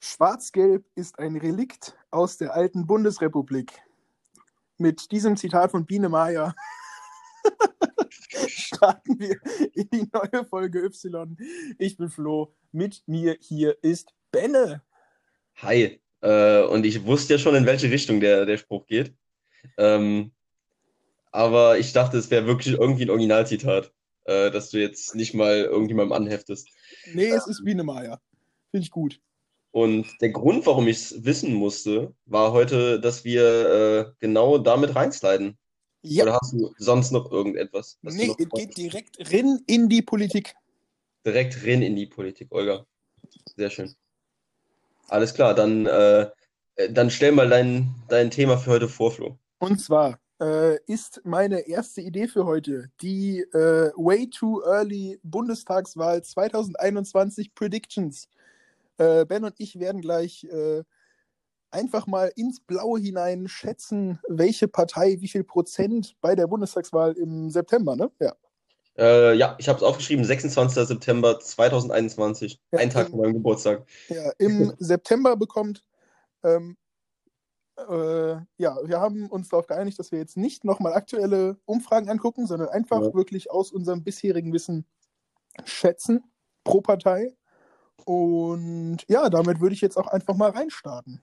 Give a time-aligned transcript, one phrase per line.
[0.00, 3.70] Schwarz-Gelb ist ein Relikt aus der alten Bundesrepublik.
[4.78, 6.56] Mit diesem Zitat von Biene Maya
[8.48, 9.36] starten wir
[9.74, 11.36] in die neue Folge Y.
[11.78, 14.82] Ich bin Flo, mit mir hier ist Benne.
[15.58, 19.14] Hi, äh, und ich wusste ja schon, in welche Richtung der, der Spruch geht.
[19.76, 20.32] Ähm,
[21.32, 23.92] aber ich dachte, es wäre wirklich irgendwie ein Originalzitat,
[24.24, 26.68] äh, dass du jetzt nicht mal irgendjemandem anheftest.
[27.12, 28.20] Nee, es ist Biene Maya.
[28.70, 29.20] Finde ich gut.
[29.72, 34.94] Und der Grund, warum ich es wissen musste, war heute, dass wir äh, genau damit
[34.94, 35.56] reinsliden.
[36.02, 36.24] Ja.
[36.24, 37.98] Oder hast du sonst noch irgendetwas?
[38.02, 40.54] Nee, es geht direkt rein in die Politik.
[41.24, 42.84] direkt rein in die Politik, Olga.
[43.56, 43.94] Sehr schön.
[45.08, 46.22] Alles klar, dann, äh,
[46.76, 49.38] äh, dann stell mal dein, dein Thema für heute vor, Flo.
[49.58, 56.22] Und zwar äh, ist meine erste Idee für heute die äh, Way Too Early Bundestagswahl
[56.22, 58.28] 2021 Predictions.
[58.98, 60.82] Äh, ben und ich werden gleich äh,
[61.70, 67.48] einfach mal ins Blaue hinein schätzen, welche Partei wie viel Prozent bei der Bundestagswahl im
[67.48, 68.10] September, ne?
[68.20, 68.34] Ja.
[68.98, 70.86] Äh, ja, ich habe es aufgeschrieben, 26.
[70.86, 73.86] September 2021, Ja, ein Tag vor meinem Geburtstag.
[74.08, 75.82] ja im September bekommt.
[76.44, 76.76] Ähm,
[77.88, 82.46] äh, ja, wir haben uns darauf geeinigt, dass wir jetzt nicht nochmal aktuelle Umfragen angucken,
[82.46, 83.14] sondern einfach Ja.
[83.14, 84.86] wirklich aus unserem bisherigen Wissen
[85.64, 86.24] schätzen
[86.64, 87.34] pro Partei.
[88.04, 91.22] Und ja, damit würde ich jetzt auch einfach mal reinstarten.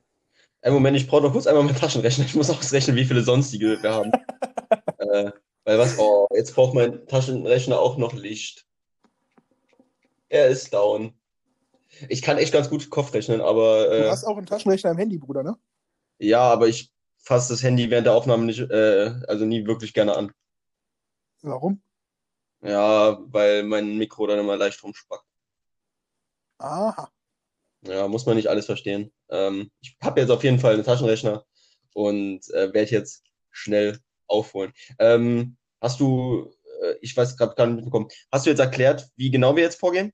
[0.61, 2.25] Einen Moment, ich brauche noch kurz einmal meinen Taschenrechner.
[2.25, 4.11] Ich muss ausrechnen, wie viele sonstige wir haben.
[4.97, 5.31] äh,
[5.63, 5.97] weil was?
[5.97, 8.65] Oh, jetzt braucht mein Taschenrechner auch noch Licht.
[10.27, 11.13] Er ist down.
[12.07, 14.97] Ich kann echt ganz gut Kopf rechnen, aber Du äh, hast auch einen Taschenrechner im
[14.97, 15.57] Handy, Bruder, ne?
[16.19, 20.15] Ja, aber ich fasse das Handy während der Aufnahme nicht, äh, also nie wirklich gerne
[20.15, 20.31] an.
[21.41, 21.81] Warum?
[22.61, 25.25] Ja, weil mein Mikro dann immer leicht rumspackt.
[26.57, 27.09] Aha.
[27.83, 29.11] Ja, muss man nicht alles verstehen.
[29.29, 31.45] Ähm, ich habe jetzt auf jeden Fall einen Taschenrechner
[31.93, 34.73] und äh, werde jetzt schnell aufholen.
[34.99, 36.51] Ähm, hast du,
[36.83, 39.79] äh, ich weiß gerade gar nicht mitbekommen, hast du jetzt erklärt, wie genau wir jetzt
[39.79, 40.11] vorgehen?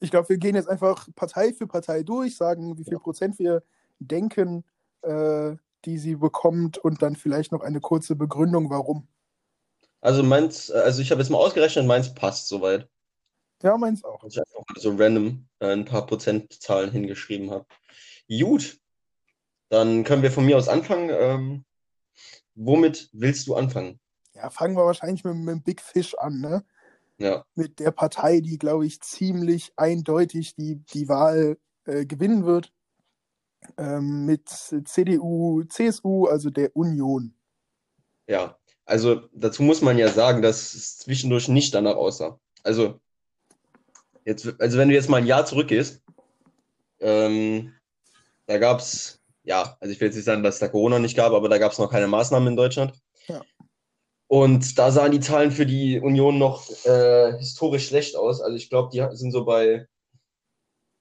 [0.00, 3.62] Ich glaube, wir gehen jetzt einfach Partei für Partei durch, sagen, wie viel Prozent wir
[4.00, 4.64] denken,
[5.02, 9.08] äh, die sie bekommt und dann vielleicht noch eine kurze Begründung, warum.
[10.00, 12.88] Also meins, also ich habe jetzt mal ausgerechnet, meins passt soweit.
[13.62, 14.22] Ja, meins auch.
[14.22, 17.66] dass ich einfach mal so random äh, ein paar Prozentzahlen hingeschrieben habe.
[18.28, 18.78] Gut,
[19.68, 21.10] dann können wir von mir aus anfangen.
[21.12, 21.64] Ähm,
[22.54, 23.98] womit willst du anfangen?
[24.34, 26.64] Ja, fangen wir wahrscheinlich mit, mit dem Big Fish an, ne?
[27.18, 32.72] Ja, Mit der Partei, die, glaube ich, ziemlich eindeutig die, die Wahl äh, gewinnen wird.
[33.76, 37.34] Ähm, mit CDU, CSU, also der Union.
[38.26, 38.58] ja.
[38.88, 42.40] Also dazu muss man ja sagen, dass es zwischendurch nicht danach aussah.
[42.62, 42.98] Also
[44.24, 46.00] jetzt, also wenn du jetzt mal ein Jahr zurückgehst,
[47.00, 47.74] ähm,
[48.46, 51.18] da gab es, ja, also ich will jetzt nicht sagen, dass es da Corona nicht
[51.18, 52.94] gab, aber da gab es noch keine Maßnahmen in Deutschland.
[53.26, 53.42] Ja.
[54.26, 58.40] Und da sahen die Zahlen für die Union noch äh, historisch schlecht aus.
[58.40, 59.86] Also ich glaube, die sind so bei,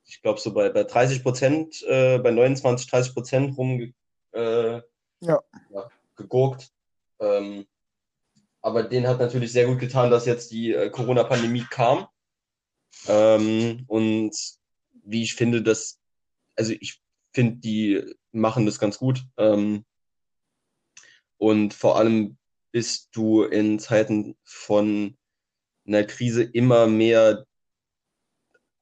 [0.08, 3.94] ich glaube so bei, bei 30 Prozent, äh, bei 29, 30 Prozent rum
[4.32, 4.82] äh,
[5.20, 5.42] Ja.
[5.70, 6.72] ja, gegurkt.
[7.20, 7.68] Ähm,
[8.62, 12.08] aber denen hat natürlich sehr gut getan, dass jetzt die äh, Corona-Pandemie kam.
[13.08, 14.36] Ähm, und
[15.04, 16.00] wie ich finde, dass,
[16.56, 17.02] also ich
[17.34, 19.24] finde, die machen das ganz gut.
[19.38, 19.86] Ähm,
[21.38, 22.38] und vor allem
[22.72, 25.18] bist du in Zeiten von
[25.86, 27.47] einer Krise immer mehr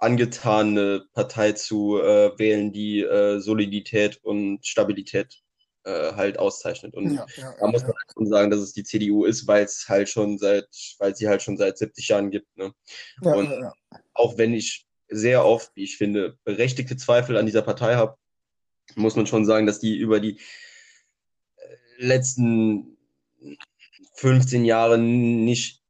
[0.05, 5.41] angetan, eine Partei zu äh, wählen, die äh, Solidität und Stabilität
[5.83, 6.93] äh, halt auszeichnet.
[6.93, 9.65] Und Ja, ja, da muss man halt schon sagen, dass es die CDU ist, weil
[9.65, 10.67] es halt schon seit,
[10.99, 12.55] weil sie halt schon seit 70 Jahren gibt.
[12.55, 12.71] Ne?
[13.21, 13.71] Und-.
[14.13, 18.15] Auch wenn ich sehr oft, wie ich finde, berechtigte Zweifel an dieser Partei habe,
[18.95, 20.39] muss man schon sagen, dass die über die
[21.57, 22.97] äh, letzten
[24.13, 25.81] 15 Jahre nicht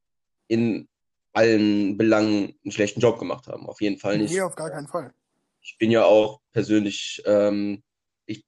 [0.48, 0.88] in
[1.36, 3.68] allen Belangen einen schlechten Job gemacht haben.
[3.68, 4.32] Auf jeden Fall nicht.
[4.32, 5.14] Nee, auf gar keinen Fall.
[5.62, 7.84] Ich bin ja auch persönlich, ähm,
[8.26, 8.46] ich,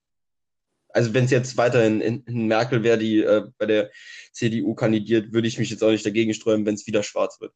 [0.89, 3.91] also wenn es jetzt weiterhin in, in Merkel wäre, die äh, bei der
[4.31, 7.53] CDU kandidiert, würde ich mich jetzt auch nicht dagegen sträuben, wenn es wieder schwarz wird.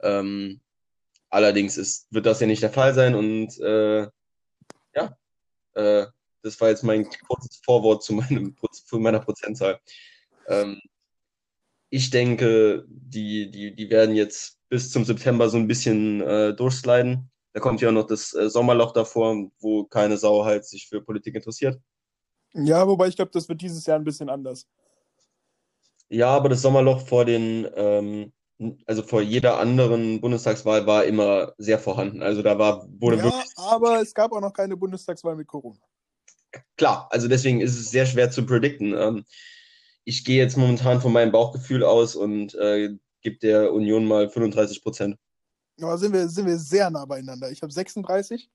[0.00, 0.60] Ähm,
[1.28, 4.08] allerdings ist, wird das ja nicht der Fall sein und äh,
[4.94, 5.16] ja,
[5.74, 6.06] äh,
[6.42, 9.80] das war jetzt mein kurzes Vorwort zu meinem zu meiner Prozentzahl.
[10.48, 10.80] Ähm,
[11.96, 17.30] ich denke, die, die, die werden jetzt bis zum September so ein bisschen äh, durchsliden.
[17.54, 21.34] Da kommt ja noch das äh, Sommerloch davor, wo keine Sau halt sich für Politik
[21.34, 21.80] interessiert.
[22.54, 24.66] Ja, wobei ich glaube, das wird dieses Jahr ein bisschen anders.
[26.08, 28.32] Ja, aber das Sommerloch vor den, ähm,
[28.86, 32.22] also vor jeder anderen Bundestagswahl war immer sehr vorhanden.
[32.22, 35.80] Also da war, wurde Ja, wirklich aber es gab auch noch keine Bundestagswahl mit Corona.
[36.76, 37.08] klar.
[37.10, 38.94] Also deswegen ist es sehr schwer zu predikten.
[38.94, 39.24] Ähm,
[40.06, 44.80] ich gehe jetzt momentan von meinem Bauchgefühl aus und äh, gebe der Union mal 35
[44.82, 45.16] Prozent.
[45.80, 47.50] Aber sind wir, sind wir sehr nah beieinander.
[47.50, 48.48] Ich habe 36.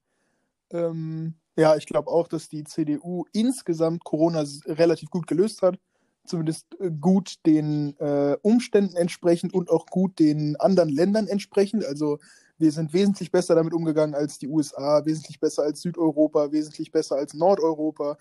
[0.72, 5.78] Ähm, ja, ich glaube auch, dass die CDU insgesamt Corona relativ gut gelöst hat.
[6.26, 11.84] Zumindest äh, gut den äh, Umständen entsprechend und auch gut den anderen Ländern entsprechend.
[11.84, 12.18] Also
[12.58, 17.18] wir sind wesentlich besser damit umgegangen als die USA, wesentlich besser als Südeuropa, wesentlich besser
[17.18, 18.18] als Nordeuropa.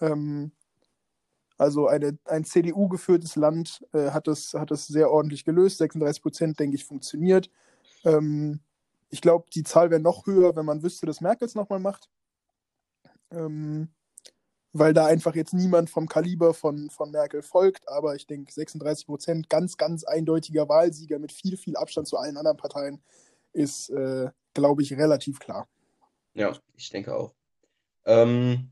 [0.00, 0.52] Ähm,
[1.58, 5.78] also eine, ein CDU-geführtes Land äh, hat, das, hat das sehr ordentlich gelöst.
[5.78, 7.50] 36 Prozent, denke ich, funktioniert.
[8.04, 8.60] Ähm,
[9.10, 12.08] ich glaube, die Zahl wäre noch höher, wenn man wüsste, dass Merkel es nochmal macht.
[13.30, 13.88] Ähm,
[14.72, 17.88] weil da einfach jetzt niemand vom Kaliber von, von Merkel folgt.
[17.88, 22.38] Aber ich denke, 36 Prozent, ganz, ganz eindeutiger Wahlsieger mit viel, viel Abstand zu allen
[22.38, 23.02] anderen Parteien,
[23.52, 25.68] ist, äh, glaube ich, relativ klar.
[26.34, 27.34] Ja, ich denke auch.
[28.06, 28.70] Ähm,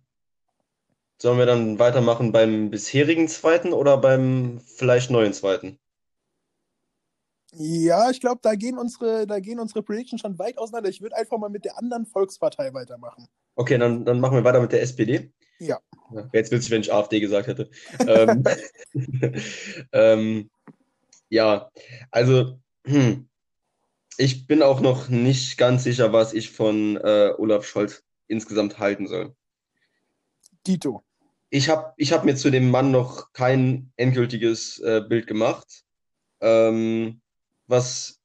[1.20, 5.78] sollen wir dann weitermachen beim bisherigen zweiten oder beim vielleicht neuen zweiten?
[7.52, 10.88] Ja, ich glaube, da gehen unsere, da gehen unsere Predictions schon weit auseinander.
[10.88, 13.26] Ich würde einfach mal mit der anderen Volkspartei weitermachen.
[13.56, 15.32] Okay, dann, dann machen wir weiter mit der SPD.
[15.58, 15.78] Ja.
[16.32, 17.70] Jetzt witzig, wenn ich AfD gesagt hätte.
[18.06, 18.44] ähm,
[19.92, 20.50] ähm,
[21.28, 21.70] ja,
[22.10, 23.28] also hm,
[24.16, 29.06] ich bin auch noch nicht ganz sicher, was ich von äh, Olaf Scholz insgesamt halten
[29.06, 29.34] soll.
[30.66, 31.02] Dito.
[31.50, 35.84] Ich habe ich hab mir zu dem Mann noch kein endgültiges äh, Bild gemacht.
[36.40, 37.20] Ähm,
[37.66, 38.20] was,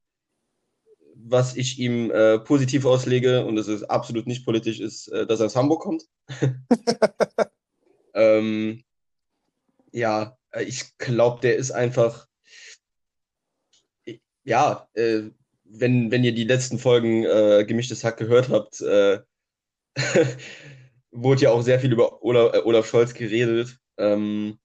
[1.16, 5.40] was ich ihm äh, positiv auslege, und das ist absolut nicht politisch, ist, äh, dass
[5.40, 6.04] er aus Hamburg kommt.
[8.14, 8.84] ähm,
[9.92, 12.28] ja, ich glaube, der ist einfach,
[14.44, 15.24] ja, äh,
[15.64, 19.20] wenn, wenn ihr die letzten Folgen äh, Gemischtes Hack gehört habt, äh,
[21.16, 23.80] wurde ja auch sehr viel über Olaf, äh, Olaf Scholz geredet.
[23.98, 24.60] Ähm,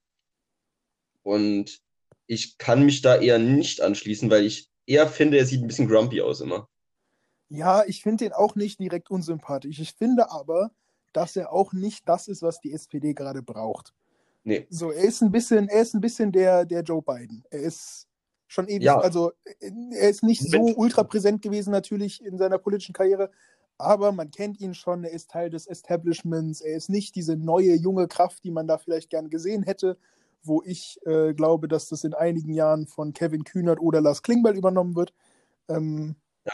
[1.22, 1.80] und
[2.26, 5.88] ich kann mich da eher nicht anschließen, weil ich eher finde, er sieht ein bisschen
[5.88, 6.68] grumpy aus immer.
[7.48, 9.78] Ja, ich finde den auch nicht direkt unsympathisch.
[9.80, 10.70] Ich finde aber,
[11.12, 13.92] dass er auch nicht das ist, was die SPD gerade braucht.
[14.44, 14.66] Nee.
[14.70, 17.44] So, er ist ein bisschen, er ist ein bisschen der, der Joe Biden.
[17.50, 18.06] Er ist
[18.46, 18.98] schon ewig, Ja.
[18.98, 19.32] also
[19.90, 23.30] er ist nicht so ultra präsent gewesen natürlich in seiner politischen Karriere,
[23.80, 27.74] aber man kennt ihn schon, er ist Teil des Establishments, er ist nicht diese neue
[27.74, 29.98] junge Kraft, die man da vielleicht gern gesehen hätte,
[30.42, 34.56] wo ich äh, glaube, dass das in einigen Jahren von Kevin Kühnert oder Lars Klingbeil
[34.56, 35.12] übernommen wird.
[35.68, 36.52] Ähm, Ja.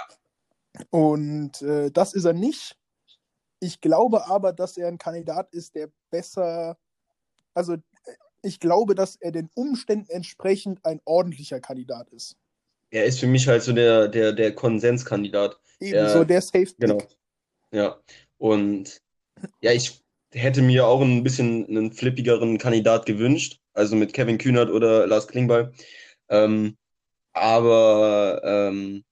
[0.90, 2.78] Und äh, das ist er nicht.
[3.60, 6.76] Ich glaube aber, dass er ein Kandidat ist, der besser,
[7.54, 7.78] also äh,
[8.42, 12.36] ich glaube, dass er den Umständen entsprechend ein ordentlicher Kandidat ist.
[12.90, 15.58] Er ist für mich halt so der, der, der Konsenskandidat.
[15.80, 17.02] Ebenso der Safe Genau.
[17.72, 18.00] Ja.
[18.38, 19.00] Und
[19.60, 20.00] ja, ich
[20.32, 25.28] hätte mir auch ein bisschen einen flippigeren Kandidat gewünscht, also mit Kevin Kühnert oder Lars
[25.28, 25.72] Klingbeil.
[26.28, 26.76] Ähm,
[27.32, 29.04] aber ähm,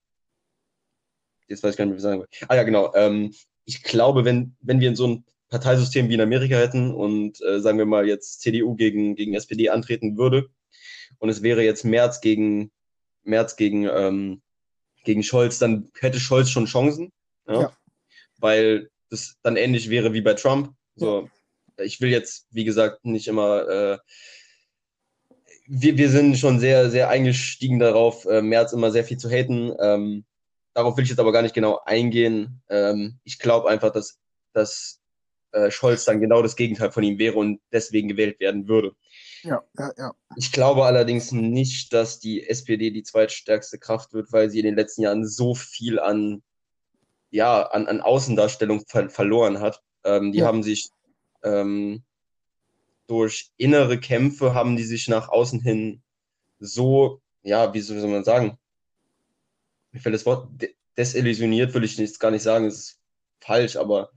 [1.48, 2.28] jetzt weiß ich gar nicht, was ich sagen will.
[2.48, 2.94] Ah ja, genau.
[2.94, 3.34] Ähm,
[3.64, 7.60] ich glaube, wenn, wenn wir in so ein Parteisystem wie in Amerika hätten und äh,
[7.60, 10.48] sagen wir mal jetzt CDU gegen, gegen SPD antreten würde
[11.18, 12.72] und es wäre jetzt Merz gegen
[13.24, 14.42] Merz gegen, ähm,
[15.04, 17.12] gegen Scholz, dann hätte Scholz schon Chancen,
[17.46, 17.62] ja?
[17.62, 17.76] Ja.
[18.38, 20.74] weil das dann ähnlich wäre wie bei Trump.
[20.96, 21.28] So,
[21.78, 23.98] ich will jetzt, wie gesagt, nicht immer äh,
[25.66, 29.72] wir, wir sind schon sehr, sehr eingestiegen darauf, äh, Merz immer sehr viel zu haten.
[29.80, 30.24] Ähm,
[30.74, 32.62] darauf will ich jetzt aber gar nicht genau eingehen.
[32.68, 34.18] Ähm, ich glaube einfach, dass,
[34.52, 35.00] dass
[35.52, 38.94] äh, Scholz dann genau das Gegenteil von ihm wäre und deswegen gewählt werden würde.
[39.44, 40.14] Ja, ja, ja.
[40.36, 44.74] Ich glaube allerdings nicht, dass die SPD die zweitstärkste Kraft wird, weil sie in den
[44.74, 46.42] letzten Jahren so viel an,
[47.30, 49.80] ja, an, an Außendarstellung ver verloren hat.
[50.04, 50.46] Ähm, die Ja.
[50.46, 50.88] haben sich
[51.42, 52.02] ähm,
[53.06, 56.02] durch innere Kämpfe haben die sich nach außen hin
[56.58, 58.58] so, ja, wie soll man sagen?
[59.92, 63.00] Mir fällt das Wort de desillusioniert, will ich jetzt gar nicht sagen, es ist
[63.40, 64.10] falsch, aber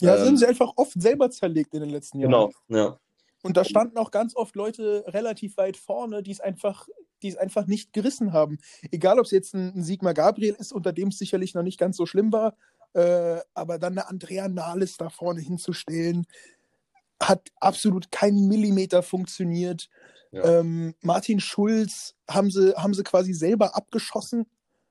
[0.00, 2.30] Ja, Ähm, sind sie einfach oft selber zerlegt in den letzten Jahren.
[2.30, 2.98] genau, ja,
[3.42, 6.88] Und da standen auch ganz oft Leute relativ weit vorne, die es einfach,
[7.22, 8.58] die es einfach nicht gerissen haben.
[8.90, 11.78] Egal, ob es jetzt ein, ein Sigmar Gabriel ist, unter dem es sicherlich noch nicht
[11.78, 12.56] ganz so schlimm war,
[12.92, 16.26] äh, aber dann eine Andrea Nahles da vorne hinzustellen,
[17.22, 19.88] hat absolut keinen Millimeter funktioniert.
[20.32, 24.46] ja, Ähm, Martin Schulz haben sie, haben sie quasi selber abgeschossen.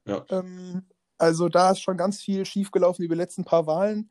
[0.06, 0.26] ja.
[0.30, 0.86] Ähm,
[1.20, 4.10] also da ist schon ganz viel schiefgelaufen über die letzten paar Wahlen.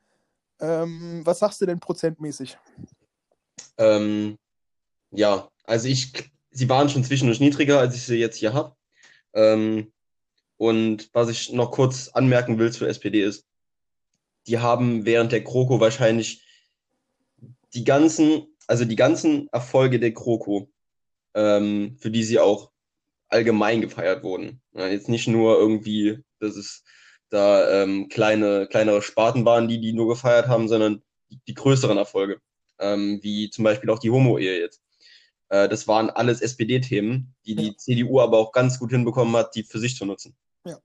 [0.60, 2.58] Ähm, was sagst du denn prozentmäßig?
[3.76, 4.38] Ähm,
[5.10, 6.12] ja, also ich,
[6.50, 8.76] sie waren schon zwischendurch niedriger, als ich sie jetzt hier habe.
[9.34, 9.92] Ähm,
[10.56, 13.46] und was ich noch kurz anmerken will zur SPD ist,
[14.46, 16.42] die haben während der Kroko wahrscheinlich
[17.74, 20.70] die ganzen, also die ganzen Erfolge der Kroko,
[21.34, 22.70] ähm, für die sie auch
[23.28, 24.60] allgemein gefeiert wurden.
[24.72, 26.82] Ja, jetzt nicht nur irgendwie, dass es
[27.28, 31.98] da ähm, kleine, kleinere Sparten waren, die die nur gefeiert haben, sondern die, die größeren
[31.98, 32.40] Erfolge,
[32.78, 34.82] ähm, wie zum Beispiel auch die Homo-Ehe jetzt.
[35.48, 39.62] Äh, das waren alles SPD-Themen, die die CDU aber auch ganz gut hinbekommen hat, die
[39.62, 40.36] für sich zu nutzen.
[40.64, 40.78] Ja.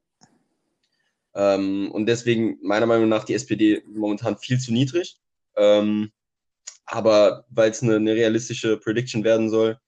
[1.36, 5.20] Ähm, und deswegen meiner Meinung nach die SPD momentan viel zu niedrig.
[5.56, 6.12] Ähm,
[6.86, 9.80] aber weil es eine, eine realistische Prediction werden soll,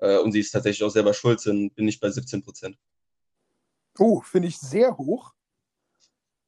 [0.00, 2.76] äh, und sie ist tatsächlich auch selber schuld sind, bin ich bei 17 Prozent.
[3.98, 5.32] Oh, finde ich sehr hoch.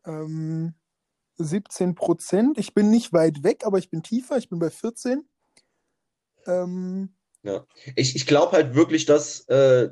[0.05, 0.75] Ähm,
[1.45, 2.59] 17 Prozent.
[2.59, 4.37] Ich bin nicht weit weg, aber ich bin tiefer.
[4.37, 5.29] Ich bin bei 14.
[6.47, 7.65] Ähm, ja,
[7.97, 9.91] ich, ich glaube halt wirklich, dass äh,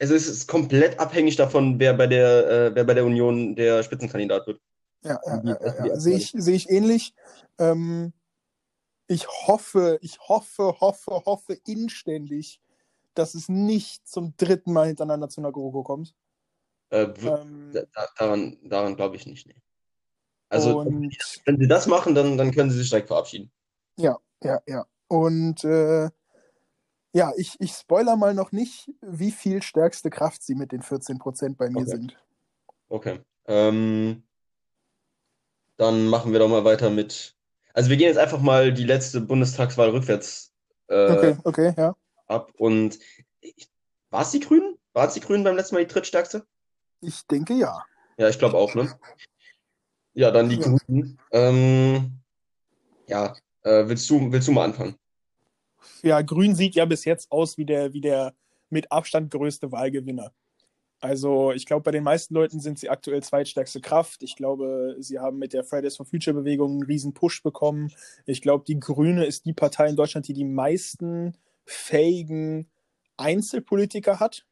[0.00, 3.82] also es ist komplett abhängig davon, wer bei der, äh, wer bei der Union der
[3.82, 4.60] Spitzenkandidat wird.
[5.02, 6.00] Ja, ja, ja, ja, ja.
[6.00, 7.14] sehe ich, seh ich ähnlich.
[7.58, 8.12] Ähm,
[9.06, 12.60] ich hoffe, ich hoffe, hoffe, hoffe inständig,
[13.14, 16.14] dass es nicht zum dritten Mal hintereinander zu einer GroKo kommt.
[16.90, 17.72] Äh, ähm,
[18.16, 19.46] daran daran glaube ich nicht.
[19.46, 19.56] Nee.
[20.50, 21.16] Also, und,
[21.46, 23.50] wenn sie das machen, dann, dann können sie sich direkt verabschieden.
[23.96, 24.84] Ja, ja, ja.
[25.08, 26.10] Und äh,
[27.12, 31.56] ja, ich, ich spoiler mal noch nicht, wie viel stärkste Kraft sie mit den 14%
[31.56, 31.90] bei mir okay.
[31.90, 32.16] sind.
[32.88, 33.20] Okay.
[33.46, 34.24] Ähm,
[35.76, 37.36] dann machen wir doch mal weiter mit.
[37.72, 40.52] Also wir gehen jetzt einfach mal die letzte Bundestagswahl rückwärts
[40.88, 41.94] äh, okay, okay, ja.
[42.26, 42.52] ab.
[42.58, 42.98] Und
[44.10, 44.76] war es die Grünen?
[44.92, 46.44] War es die Grünen beim letzten Mal die drittstärkste?
[47.00, 47.84] Ich denke ja.
[48.18, 48.92] Ja, ich glaube auch, ne?
[50.20, 50.76] Ja, dann die ja.
[50.86, 51.18] Grünen.
[51.32, 52.12] Ähm,
[53.06, 54.94] ja, äh, willst, du, willst du mal anfangen?
[56.02, 58.34] ja, Grün sieht ja bis jetzt aus wie der, wie der
[58.68, 60.30] mit Abstand größte Wahlgewinner.
[61.00, 64.22] Also ich glaube, bei den meisten Leuten sind sie aktuell zweitstärkste Kraft.
[64.22, 67.90] Ich glaube, sie haben mit der Fridays for Future Bewegung einen riesen Push bekommen.
[68.26, 71.32] Ich glaube, die Grüne ist die Partei in Deutschland, die die meisten
[71.64, 72.68] fähigen
[73.16, 74.44] Einzelpolitiker hat.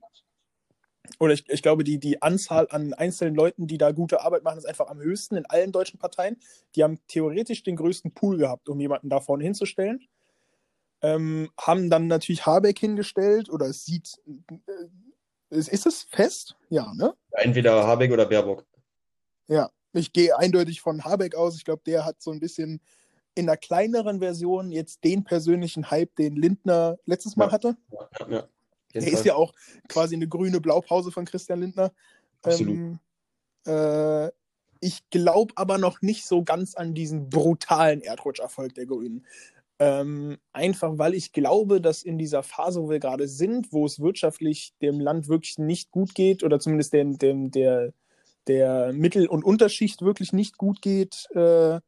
[1.19, 4.59] Oder ich, ich glaube, die, die Anzahl an einzelnen Leuten, die da gute Arbeit machen,
[4.59, 6.37] ist einfach am höchsten in allen deutschen Parteien.
[6.75, 10.07] Die haben theoretisch den größten Pool gehabt, um jemanden da vorne hinzustellen
[11.03, 16.57] ähm, haben dann natürlich Habeck hingestellt oder es sieht, äh, ist, ist es fest?
[16.69, 17.15] Ja, ne?
[17.31, 18.65] Entweder Habeck oder Baerbock.
[19.47, 21.57] Ja, ich gehe eindeutig von Habeck aus.
[21.57, 22.81] Ich glaube, der hat so ein bisschen
[23.35, 27.53] in der kleineren Version jetzt den persönlichen Hype, den Lindner letztes Mal ja.
[27.53, 27.77] hatte.
[27.93, 28.49] Ja, ja,
[28.95, 29.53] Der ist ja auch
[29.89, 31.93] quasi eine grüne Blaupause von Christian Lindner.
[32.43, 32.75] Absolut.
[32.75, 32.99] Ähm,
[33.67, 34.31] äh,
[34.81, 39.27] ich glaube aber noch nicht so ganz an diesen brutalen Erdrutscherfolg der Grünen.
[39.81, 44.01] Ähm, einfach weil ich glaube, dass in dieser Phase, wo wir gerade sind, wo es
[44.01, 47.93] wirtschaftlich dem Land wirklich nicht gut geht, oder zumindest dem, dem, der,
[48.49, 51.81] der Mittel- und Unterschicht wirklich nicht gut geht, äh,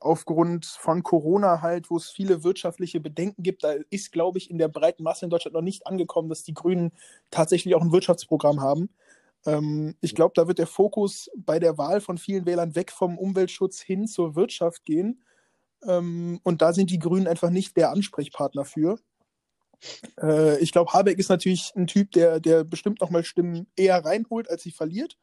[0.00, 4.58] aufgrund von Corona halt, wo es viele wirtschaftliche Bedenken gibt, da ist, glaube ich, in
[4.58, 6.92] der breiten Masse in Deutschland noch nicht angekommen, dass die Grünen
[7.30, 8.90] tatsächlich auch ein Wirtschaftsprogramm haben.
[9.46, 13.18] Ähm, ich glaube, da wird der Fokus bei der Wahl von vielen Wählern weg vom
[13.18, 15.22] Umweltschutz hin zur Wirtschaft gehen.
[15.86, 18.98] Ähm, und da sind die Grünen einfach nicht der Ansprechpartner für.
[20.20, 24.48] Äh, ich glaube, Habeck ist natürlich ein Typ, der, der bestimmt nochmal Stimmen eher reinholt,
[24.50, 25.18] als sie verliert.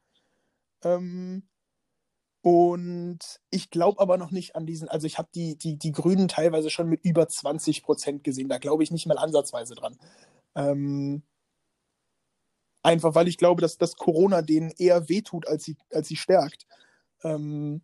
[0.83, 1.43] Ähm,
[2.41, 3.19] und
[3.51, 6.71] ich glaube aber noch nicht an diesen, also ich habe die, die, die Grünen teilweise
[6.71, 8.49] schon mit über 20 Prozent gesehen.
[8.49, 9.97] Da glaube ich nicht mal ansatzweise dran.
[10.55, 11.21] Ähm,
[12.81, 16.65] einfach weil ich glaube, dass, dass Corona denen eher wehtut, als sie, als sie stärkt.
[17.23, 17.81] Ähm,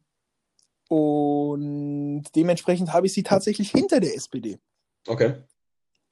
[0.90, 4.58] und dementsprechend habe ich sie tatsächlich hinter der SPD.
[5.06, 5.36] Okay.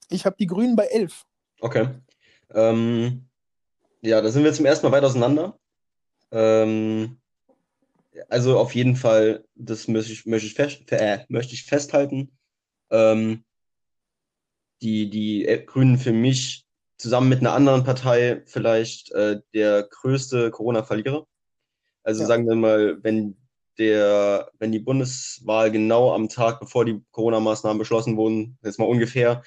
[0.09, 1.25] Ich habe die Grünen bei 11.
[1.61, 1.87] Okay.
[2.51, 3.27] Ähm,
[4.01, 5.57] ja, da sind wir zum ersten Mal weit auseinander.
[6.31, 7.17] Ähm,
[8.29, 12.37] also auf jeden Fall, das möchte ich, möchte ich, fest, äh, möchte ich festhalten.
[12.89, 13.43] Ähm,
[14.81, 16.65] die, die Grünen für mich
[16.97, 21.25] zusammen mit einer anderen Partei vielleicht äh, der größte Corona-Verlierer.
[22.03, 22.27] Also ja.
[22.27, 23.37] sagen wir mal, wenn
[23.77, 29.43] der, wenn die Bundeswahl genau am Tag, bevor die Corona-Maßnahmen beschlossen wurden, jetzt mal ungefähr,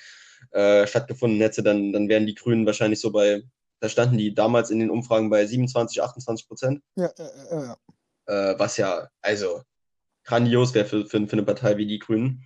[0.51, 3.43] äh, stattgefunden hätte, dann, dann wären die Grünen wahrscheinlich so bei,
[3.81, 6.83] da standen die damals in den Umfragen bei 27, 28 Prozent.
[6.97, 7.77] Ja, ja, ja.
[8.29, 9.63] Äh, was ja, also
[10.25, 12.45] grandios wäre für, für, für eine Partei wie die Grünen.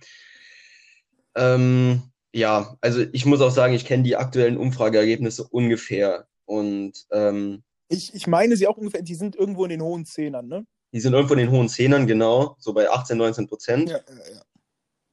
[1.35, 6.27] Ähm, ja, also ich muss auch sagen, ich kenne die aktuellen Umfrageergebnisse ungefähr.
[6.45, 10.47] Und ähm, ich, ich meine sie auch ungefähr, die sind irgendwo in den hohen Zehnern,
[10.47, 10.65] ne?
[10.93, 13.89] Die sind irgendwo in den hohen Zehnern, genau, so bei 18, 19 Prozent.
[13.89, 14.41] Ja, ja, ja.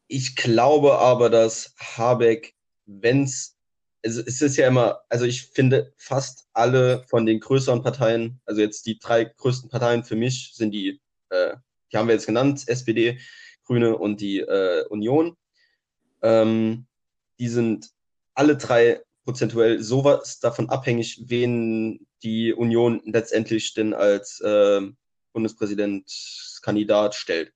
[0.09, 3.57] Ich glaube aber, dass Habeck, wenn es
[4.03, 8.61] es, es ist ja immer, also ich finde fast alle von den größeren Parteien, also
[8.61, 11.57] jetzt die drei größten Parteien für mich sind die, äh,
[11.93, 13.19] die haben wir jetzt genannt, SPD,
[13.65, 15.37] Grüne und die äh, Union.
[16.23, 16.87] Ähm,
[17.39, 17.91] die sind
[18.35, 24.81] alle drei prozentuell sowas davon abhängig, wen die Union letztendlich denn als äh,
[25.33, 27.53] Bundespräsidentkandidat stellt.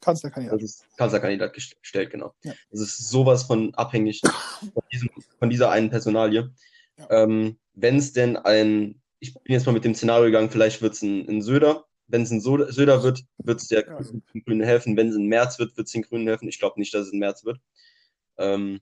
[0.00, 0.62] Kanzlerkandidat.
[0.62, 2.34] Das ist Kanzlerkandidat gestellt, genau.
[2.42, 2.52] Ja.
[2.70, 6.52] Das ist sowas von abhängig von, diesem, von dieser einen Personalie.
[6.98, 7.10] Ja.
[7.10, 10.94] Ähm, Wenn es denn ein, ich bin jetzt mal mit dem Szenario gegangen, vielleicht wird
[10.94, 11.84] es ein, ein Söder.
[12.06, 13.98] Wenn es ein Söder wird, wird es der Ja.
[14.00, 14.96] den Grünen helfen.
[14.96, 16.48] Wenn es ein März wird, wird es den Grünen helfen.
[16.48, 17.60] Ich glaube nicht, dass es ein März wird.
[18.38, 18.80] Ähm,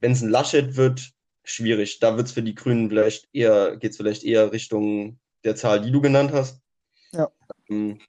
[0.00, 1.12] Wenn es ein Laschet wird,
[1.44, 1.98] schwierig.
[1.98, 5.80] Da wird es für die Grünen vielleicht eher, geht es vielleicht eher Richtung der Zahl,
[5.82, 6.60] die du genannt hast.
[7.12, 7.30] Ja.
[7.68, 8.00] Ähm,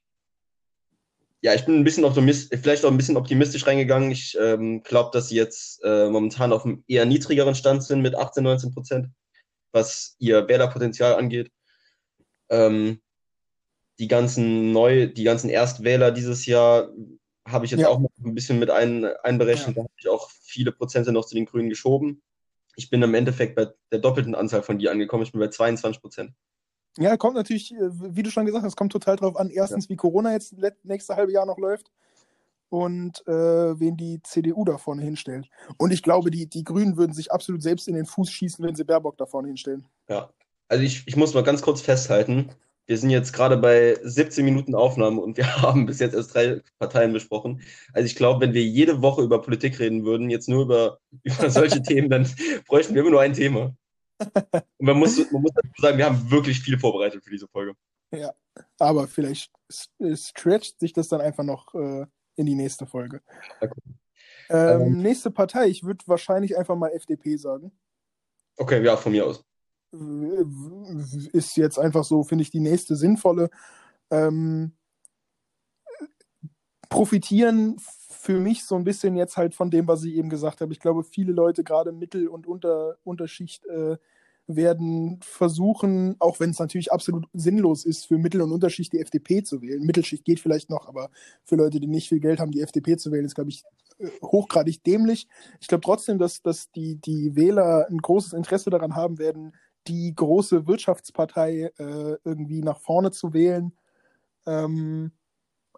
[1.44, 4.12] ja, ich bin ein bisschen optimistisch, vielleicht auch ein bisschen optimistisch reingegangen.
[4.12, 8.16] Ich ähm, glaube, dass sie jetzt äh, momentan auf einem eher niedrigeren Stand sind mit
[8.16, 9.08] 18, 19 Prozent,
[9.74, 11.52] was ihr Wählerpotenzial angeht.
[12.50, 13.02] Ähm,
[14.00, 16.90] die ganzen neu, die ganzen Erstwähler dieses Jahr
[17.46, 17.90] habe ich jetzt Ja.
[17.90, 19.76] auch noch ein bisschen mit ein, einberechnet.
[19.76, 22.24] Da habe ich auch viele Prozente noch zu den Grünen geschoben.
[22.78, 25.24] Ich bin im Endeffekt bei der doppelten Anzahl von dir angekommen.
[25.24, 26.32] Ich bin bei 22 Prozent.
[26.98, 29.50] Ja, kommt natürlich, äh, wie du schon gesagt hast, kommt total drauf an.
[29.50, 31.92] Erstens, wie Corona jetzt nächste halbe Jahr noch läuft
[32.70, 35.48] und äh, wen die CDU da vorne hinstellt.
[35.78, 38.76] Und ich glaube, die, die Grünen würden sich absolut selbst in den Fuß schießen, wenn
[38.76, 39.86] sie Baerbock da vorne hinstellen.
[40.10, 40.30] Ja,
[40.68, 42.50] also ich, ich muss mal ganz kurz festhalten.
[42.86, 46.62] Wir sind jetzt gerade bei 17 Minuten Aufnahme und wir haben bis jetzt erst drei
[46.80, 47.62] Parteien besprochen.
[47.94, 51.50] Also ich glaube, wenn wir jede Woche über Politik reden würden, jetzt nur über, über
[51.50, 52.28] solche Themen, dann
[52.68, 53.76] bräuchten wir immer nur ein Thema.
[54.78, 57.76] Und man muss, man muss sagen, wir haben wirklich viel vorbereitet für diese Folge.
[58.80, 63.22] Aber vielleicht stretcht sich das dann einfach noch äh, in die nächste Folge.
[63.60, 64.00] Gucken.
[64.50, 65.02] Ähm, Ähm.
[65.02, 67.72] nächste Partei, ich würde wahrscheinlich einfach mal FDP sagen.
[68.58, 69.44] Okay, ja, von mir aus.
[71.34, 73.50] ist jetzt einfach so, finde ich, die nächste sinnvolle.
[74.12, 74.74] Ähm,
[76.90, 80.72] profitieren für mich so ein bisschen jetzt halt von dem, was ich eben gesagt habe.
[80.72, 83.98] Ich glaube, viele Leute, gerade Mittel- und Unter Unterschicht, äh,
[84.48, 89.44] werden versuchen, auch wenn es natürlich absolut sinnlos ist, für Mittel- und Unterschicht die FDP
[89.44, 89.84] zu wählen.
[89.84, 91.10] Mittelschicht geht vielleicht noch, aber
[91.44, 93.64] für Leute, die nicht viel Geld haben, die FDP zu wählen, ist, glaube ich,
[94.00, 95.28] äh, hochgradig dämlich.
[95.62, 99.54] Ich glaube trotzdem, dass, dass die, die Wähler ein großes Interesse daran haben werden,
[99.88, 103.74] die große Wirtschaftspartei äh, irgendwie nach vorne zu wählen,
[104.46, 105.12] ähm,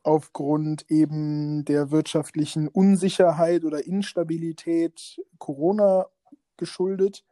[0.04, 6.06] aufgrund eben der wirtschaftlichen Unsicherheit oder Instabilität Corona
[6.58, 7.24] geschuldet.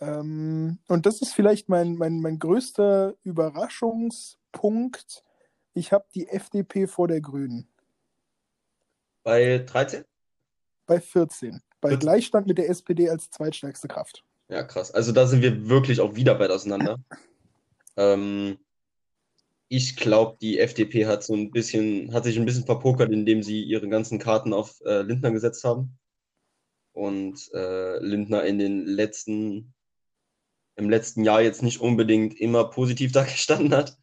[0.00, 5.24] Ähm, und das ist vielleicht mein, mein, mein größter Überraschungspunkt.
[5.74, 7.68] Ich habe die FDP vor der Grünen
[9.22, 10.04] Bei 13?
[10.86, 11.62] bei 14.
[11.80, 12.00] Bei 14.
[12.00, 14.24] Gleichstand mit der SPD als zweitstärkste Kraft.
[14.48, 14.90] Ja, krass.
[14.90, 16.98] Also da sind wir wirklich auch wieder weit auseinander.
[17.96, 18.58] Ähm,
[19.68, 23.62] ich glaube, die FDP hat so ein bisschen, hat sich ein bisschen verpokert, indem sie
[23.62, 25.96] ihre ganzen Karten auf äh, Lindner gesetzt haben.
[26.92, 29.72] Und äh, Lindner in den letzten,
[30.80, 33.96] im letzten Jahr jetzt nicht unbedingt immer positiv dagestanden hat.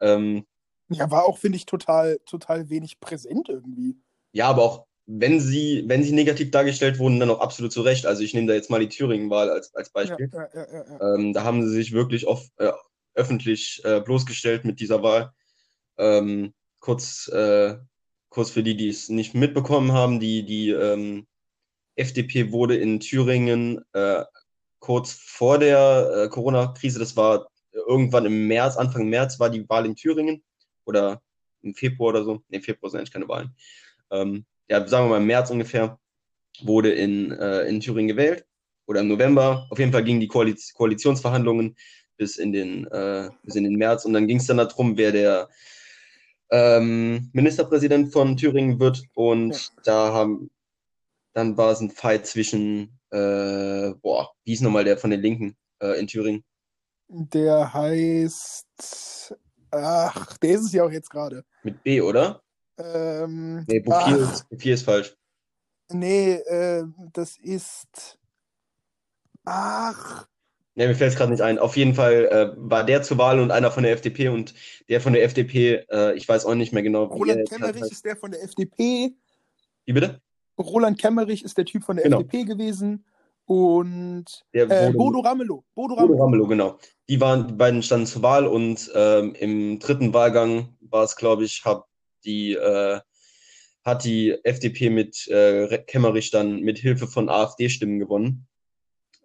[0.00, 0.44] Ähm,
[0.88, 3.96] Ja, war auch, finde ich, total, total wenig präsent irgendwie.
[4.32, 8.06] ja, aber auch wenn sie, wenn sie negativ dargestellt wurden, dann auch absolut zu Recht.
[8.06, 10.28] Also ich nehme da jetzt mal die Thüringen-Wahl als, als Beispiel.
[10.32, 11.14] ja, ja, ja, ja.
[11.14, 12.72] Ähm, da haben sie sich wirklich oft, äh,
[13.14, 15.32] öffentlich äh, bloßgestellt mit dieser Wahl.
[15.96, 17.76] Ähm, kurz, äh,
[18.28, 21.26] kurz für die, die es nicht mitbekommen haben, die, die ähm,
[21.94, 24.24] FDP wurde in Thüringen äh,
[24.86, 29.84] kurz vor der äh, Corona-Krise, das war irgendwann im März, Anfang März war die Wahl
[29.84, 30.44] in Thüringen
[30.84, 31.20] oder
[31.62, 32.34] im Februar oder so.
[32.48, 33.50] Ne, im Februar sind eigentlich keine Wahlen.
[34.12, 35.98] Ähm, ja, sagen wir mal im März ungefähr,
[36.62, 38.46] wurde in, äh, in Thüringen gewählt
[38.86, 39.66] oder im November.
[39.70, 41.76] Auf jeden Fall gingen die Koaliz Koalitionsverhandlungen
[42.16, 45.10] bis in den, äh, bis in den März und dann ging es dann darum, wer
[45.10, 45.48] der
[46.52, 49.82] ähm, Ministerpräsident von Thüringen wird und Ja.
[49.82, 50.48] da haben,
[51.32, 55.56] dann war es ein Fight zwischen, äh, boah, wie ist nochmal der von den Linken
[55.80, 56.44] äh, in Thüringen?
[57.08, 59.34] Der heißt.
[59.70, 61.44] Ach, der ist es ja auch jetzt gerade.
[61.62, 62.42] Mit B, oder?
[62.78, 65.16] Ähm, Nee, Bouffier ist, Bouffier ist falsch.
[65.90, 68.18] nee, äh, das ist.
[69.44, 70.26] Ach,
[70.78, 71.58] Ne, mir fällt es gerade nicht ein.
[71.58, 74.52] Auf jeden Fall äh, war der zur Wahl und einer von der FDP und
[74.90, 78.04] der von der FDP, äh, ich weiß auch nicht mehr genau, wie Roland Kemmerich ist
[78.04, 79.14] der von der FDP.
[79.86, 80.20] Wie bitte?
[80.58, 82.20] Roland Kemmerich ist der Typ von der Genau.
[82.20, 83.04] FDP gewesen.
[83.44, 85.64] Und Der äh, wurde- Bodo Ramelow.
[85.74, 86.24] Bodo Bodo Ramelow.
[86.24, 86.78] Ramelow, genau.
[87.08, 91.44] Die waren, die beiden standen zur Wahl und ähm, im dritten Wahlgang war es, glaube
[91.44, 91.86] ich, hab
[92.24, 93.00] die, äh,
[93.84, 98.48] hat die FDP mit äh, Kemmerich dann mit Hilfe von AfD-Stimmen gewonnen.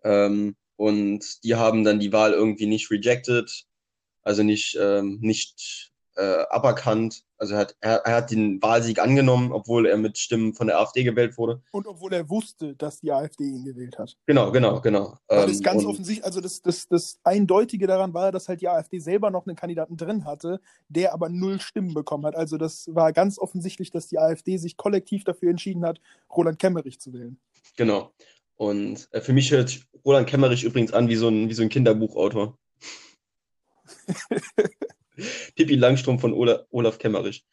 [0.04, 3.66] Ähm, und die haben dann die Wahl irgendwie nicht rejected,
[4.22, 7.24] also nicht, ähm, nicht äh, aberkannt.
[7.38, 10.80] Also er hat, er, er hat den Wahlsieg angenommen, obwohl er mit Stimmen von der
[10.80, 11.62] AfD gewählt wurde.
[11.72, 14.16] Und obwohl er wusste, dass die AfD ihn gewählt hat.
[14.28, 15.18] Genau, genau, genau.
[15.28, 18.62] Weil Ähm, das ganz und- offensichtlich, also das, das, das Eindeutige daran war, dass halt
[18.62, 22.36] die AfD selber noch einen Kandidaten drin hatte, der aber null Stimmen bekommen hat.
[22.36, 26.00] Also das war ganz offensichtlich, dass die AfD sich kollektiv dafür entschieden hat,
[26.36, 27.40] Roland Kemmerich zu wählen.
[27.78, 28.12] Genau.
[28.58, 31.70] Und äh, für mich hört Roland Kemmerich übrigens an wie so ein, wie so ein
[31.70, 32.58] Kinderbuchautor.
[35.56, 37.46] Pippi Langstrumpf von Ola, Olaf Kemmerich.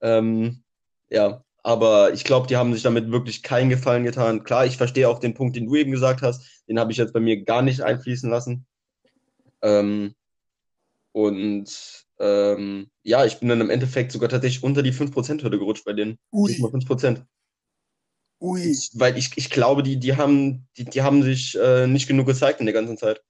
[0.00, 0.62] Ähm,
[1.10, 4.44] ja, aber ich glaube, die haben sich damit wirklich keinen Gefallen getan.
[4.44, 6.42] Klar, ich verstehe auch den Punkt, den du eben gesagt hast.
[6.68, 8.66] Den habe ich jetzt bei mir gar nicht einfließen lassen.
[9.62, 10.14] Ähm,
[11.12, 15.92] und ähm, ja, ich bin dann im Endeffekt sogar tatsächlich unter die 5%-Hürde gerutscht bei
[15.92, 16.18] denen.
[16.32, 17.22] Ui, 5%.
[18.40, 18.60] ui.
[18.62, 22.26] Ich, weil ich, ich glaube, die, die haben, die, die haben sich äh, nicht genug
[22.26, 23.22] gezeigt in der ganzen Zeit.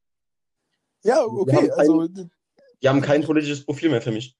[1.02, 2.08] Ja, okay, keinen- also
[2.84, 4.36] Die haben kein politisches Profil mehr für mich.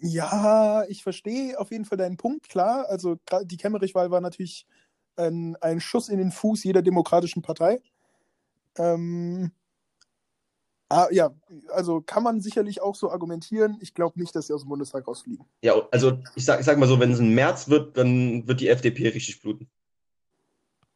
[0.00, 2.86] ja, ich verstehe auf jeden Fall deinen Punkt, klar.
[2.88, 4.66] Also die Kemmerich-Wahl war natürlich
[5.16, 7.80] ein, ein Schuss in den Fuß jeder demokratischen Partei.
[8.76, 9.50] Ähm,
[10.88, 11.30] ah, ja,
[11.68, 13.78] also kann man sicherlich auch so argumentieren.
[13.80, 15.44] Ich glaube nicht, dass sie aus dem Bundestag rausfliegen.
[15.62, 18.60] Ja, also ich sag, ich sag mal so, wenn es ein März wird, dann wird
[18.60, 19.68] die FDP richtig bluten.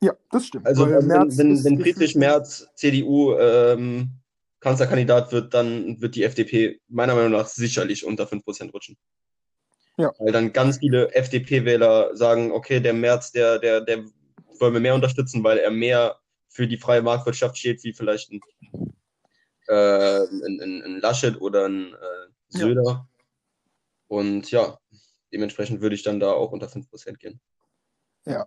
[0.01, 0.67] Ja, das stimmt.
[0.67, 4.22] Also wenn, wenn, wenn Friedrich Merz CDU ähm,
[4.63, 8.97] Kanzlerkandidat wird, dann wird die FDP meiner Meinung nach sicherlich unter 5% rutschen.
[9.99, 10.13] Ja.
[10.19, 14.05] Weil dann ganz viele FDP-Wähler sagen, okay, der Merz, der, der, der
[14.61, 16.17] wollen wir mehr unterstützen, weil er mehr
[16.49, 18.41] für die freie Marktwirtschaft steht, wie vielleicht ein,
[19.67, 23.09] äh, ein, ein, ein Laschet oder ein äh, Söder.
[24.07, 24.79] Und ja,
[25.33, 27.41] dementsprechend würde ich dann da auch unter 5% gehen.
[28.27, 28.47] Ja.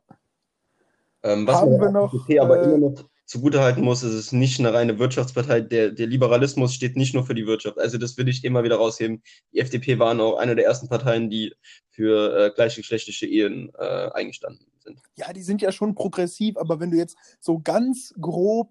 [1.23, 4.31] Ähm, was Haben wir noch, FDP aber äh, immer noch zugutehalten muss, ist es ist
[4.33, 5.61] nicht eine reine Wirtschaftspartei.
[5.61, 7.79] Der, der Liberalismus steht nicht nur für die Wirtschaft.
[7.79, 9.23] Also das will ich immer wieder rausheben.
[9.53, 11.53] Die FDP waren auch eine der ersten Parteien, die
[11.89, 14.99] für äh, gleichgeschlechtliche Ehen äh, eingestanden sind.
[15.15, 18.69] Ja, die sind ja schon progressiv, aber wenn du jetzt so ganz grob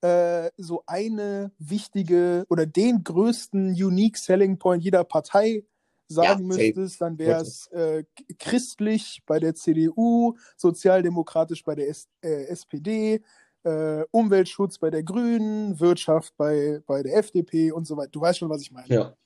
[0.00, 5.64] äh, so eine wichtige oder den größten Unique Selling Point jeder Partei
[6.10, 8.04] sagen Ja, müsstest, dann wäre es äh,
[8.38, 13.22] christlich bei der CDU, sozialdemokratisch bei der S äh, SPD,
[13.64, 18.10] äh, Umweltschutz bei der Grünen, Wirtschaft bei, bei der FDP und so weiter.
[18.10, 18.88] Du weißt schon, was ich meine.
[18.88, 19.16] Ja.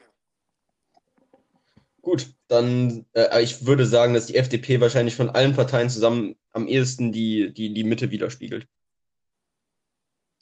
[2.02, 6.68] Gut, dann äh, ich würde sagen, dass die FDP wahrscheinlich von allen Parteien zusammen am
[6.68, 8.68] ehesten die, die, die Mitte widerspiegelt.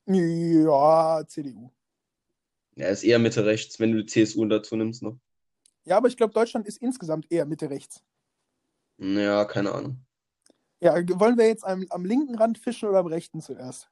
[0.07, 1.71] Ja, CDU.
[2.75, 5.19] Ja, ist eher Mitte rechts, wenn du die CSU dazu nimmst noch.
[5.85, 8.03] Ja, aber ich glaube, Deutschland ist insgesamt eher Mitte rechts.
[8.99, 10.05] Ja, keine Ahnung.
[10.83, 13.89] Ja, wollen wir jetzt am, am linken Rand fischen oder am rechten zuerst?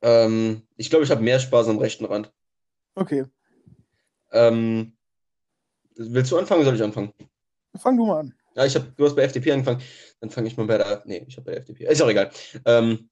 [0.00, 2.32] Ähm, ich glaube, ich habe mehr Spaß am rechten Rand.
[2.94, 3.26] Okay,
[4.32, 4.96] Ähm,
[5.96, 7.12] willst du anfangen oder soll ich anfangen?
[7.76, 8.34] fang du mal an.
[8.56, 9.82] Ja, ich habe, du hast bei FDP angefangen.
[10.20, 11.02] Dann fange ich mal bei der.
[11.04, 11.84] Nee, ich habe bei der FDP.
[11.86, 12.30] Ist auch egal.
[12.64, 13.10] Ähm,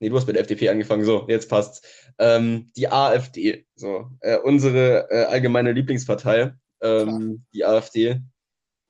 [0.00, 1.04] nee, du hast bei der FDP angefangen.
[1.04, 1.82] So, jetzt passt's.
[2.18, 3.64] Ähm, die AfD.
[3.76, 6.52] So, äh, unsere äh, allgemeine Lieblingspartei.
[6.80, 8.20] Ähm, die AfD.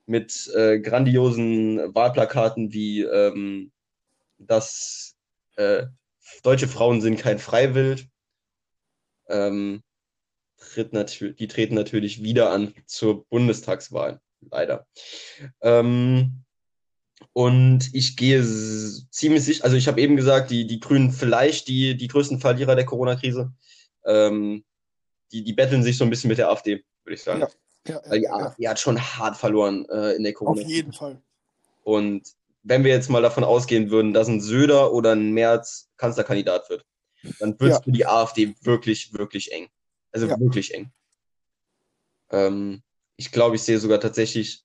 [0.06, 3.72] Mit äh, grandiosen Wahlplakaten wie ähm,
[4.46, 5.16] dass
[5.56, 5.86] äh,
[6.42, 8.08] deutsche Frauen sind kein Freiwild.
[9.28, 9.82] Ähm,
[10.58, 10.92] tritt
[11.38, 14.86] die treten natürlich wieder an zur Bundestagswahl, leider.
[15.60, 16.44] Ähm,
[17.32, 21.96] und ich gehe ziemlich sicher, also ich habe eben gesagt, die, die Grünen vielleicht die,
[21.96, 23.52] die größten Verlierer der Corona-Krise.
[24.04, 24.64] Ähm,
[25.30, 27.40] die, die betteln sich so ein bisschen mit der AfD, würde ich sagen.
[27.40, 27.48] Ja,
[27.86, 28.32] Ja, Weil die ja.
[28.34, 30.68] AfD hat schon hart verloren äh, in der Auf Corona-Krise.
[30.74, 31.20] jeden Fall.
[31.82, 32.22] Und
[32.62, 36.84] wenn wir jetzt mal davon ausgehen würden, dass ein Söder oder ein Merz Kanzlerkandidat wird,
[37.40, 37.82] dann wird es Ja.
[37.82, 39.68] für die AfD wirklich, wirklich eng.
[40.12, 40.38] Also Ja.
[40.38, 40.92] wirklich eng.
[42.30, 42.82] Ähm,
[43.16, 44.64] ich glaube, ich sehe sogar tatsächlich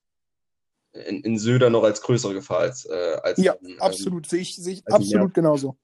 [0.93, 4.27] in, in Söder noch als größere Gefahr als, äh, als Ja, ähm, absolut.
[4.27, 5.75] Sehe ich, sehe ich absolut genauso.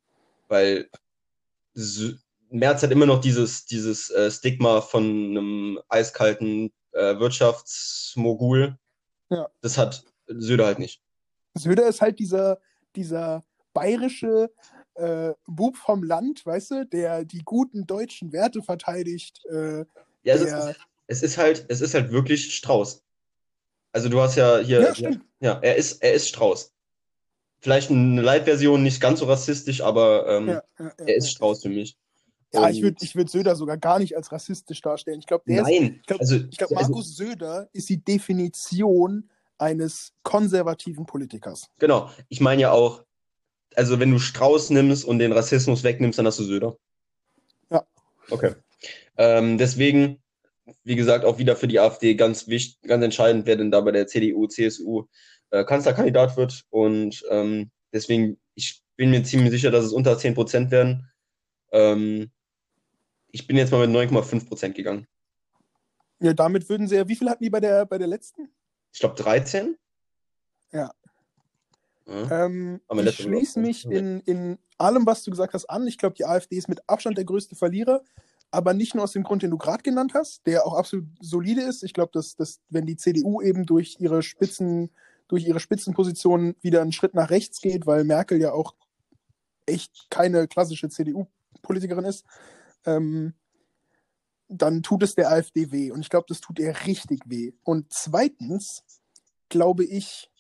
[0.48, 0.90] weil
[1.76, 2.18] Sö-
[2.50, 8.78] Merz hat immer noch dieses, dieses äh, Stigma von einem eiskalten äh, Wirtschaftsmogul.
[9.30, 9.50] Ja.
[9.62, 11.02] Das hat Söder halt nicht.
[11.56, 12.60] Söder ist halt dieser,
[12.96, 14.52] dieser bayerische
[14.96, 19.44] äh, Bub vom Land, weißt du, der die guten deutschen Werte verteidigt.
[19.46, 19.86] Äh,
[20.24, 23.04] Ja, es, der, ist, es ist halt, es ist halt wirklich Strauß.
[23.92, 25.26] Also du hast ja hier, ja, stimmt.
[25.40, 26.72] ja, er ist, er ist Strauß.
[27.60, 31.32] Vielleicht eine Light-Version, nicht ganz so rassistisch, aber ähm, Ja, ja, er ist.
[31.32, 31.98] Strauß für mich.
[32.54, 35.20] Ja, ich würde ich würd Söder sogar gar nicht als rassistisch darstellen.
[35.20, 38.04] Ich glaube, der ist Nein, ich glaub- also, Ich glaube, also Markus Söder ist die
[38.04, 41.70] Definition eines konservativen Politikers.
[41.80, 42.10] genau.
[42.30, 43.04] Ich meine ja auch,
[43.76, 46.78] also wenn du Strauß nimmst und den Rassismus wegnimmst, dann hast du Söder.
[47.72, 47.84] Ja.
[48.30, 48.54] Okay.
[49.18, 50.22] Ähm, deswegen,
[50.84, 53.92] wie gesagt, auch wieder für die AfD ganz wichtig, ganz entscheidend, wer denn da bei
[53.92, 55.06] der CDU, CSU
[55.50, 56.64] äh, Kanzlerkandidat wird.
[56.70, 61.10] Und ähm, deswegen, ich bin mir ziemlich sicher, dass es unter 10 Prozent werden.
[61.72, 62.32] Ähm,
[63.34, 65.08] ich bin jetzt mal mit 9,5 Prozent gegangen.
[66.20, 68.50] Ja, damit würden sie ja, wie viel hatten die bei der, bei der letzten?
[68.94, 69.76] Ich glaube 13.
[70.72, 70.92] Ja.
[72.06, 72.46] ja.
[72.46, 75.88] Ähm, ich schließe mich in, in allem, was du gesagt hast, an.
[75.88, 78.04] Ich glaube, die AfD ist mit Abstand der größte Verlierer,
[78.52, 81.64] aber nicht nur aus dem Grund, den du gerade genannt hast, der auch absolut solide
[81.64, 81.84] ist.
[81.84, 84.92] Ich glaube, dass, dass wenn die CDU eben durch ihre Spitzen,
[85.28, 88.76] durch ihre Spitzenposition wieder einen Schritt nach rechts geht, weil Merkel ja auch
[89.66, 92.26] echt keine klassische CDU-Politikerin ist,
[92.86, 93.34] ähm,
[94.48, 95.92] dann tut es der AfD weh.
[95.92, 97.54] Und ich glaube, das tut ihr richtig weh.
[97.64, 98.84] Und zweitens
[99.50, 100.32] glaube ich,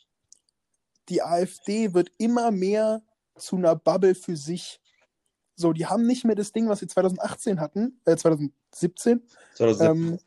[1.09, 3.01] die AfD wird immer mehr
[3.35, 4.81] zu einer Bubble für sich.
[5.55, 9.21] So, die haben nicht mehr das Ding, was sie 2018 hatten, äh, 2017.
[9.55, 10.13] 2017.
[10.13, 10.19] Ähm,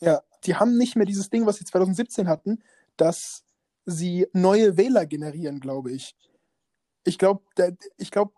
[0.00, 2.62] ja, die haben nicht mehr dieses Ding, was sie 2017 hatten,
[2.96, 3.44] dass
[3.84, 6.16] sie neue Wähler generieren, glaube ich.
[7.04, 7.42] Ich glaube,
[7.98, 8.32] ich glaube,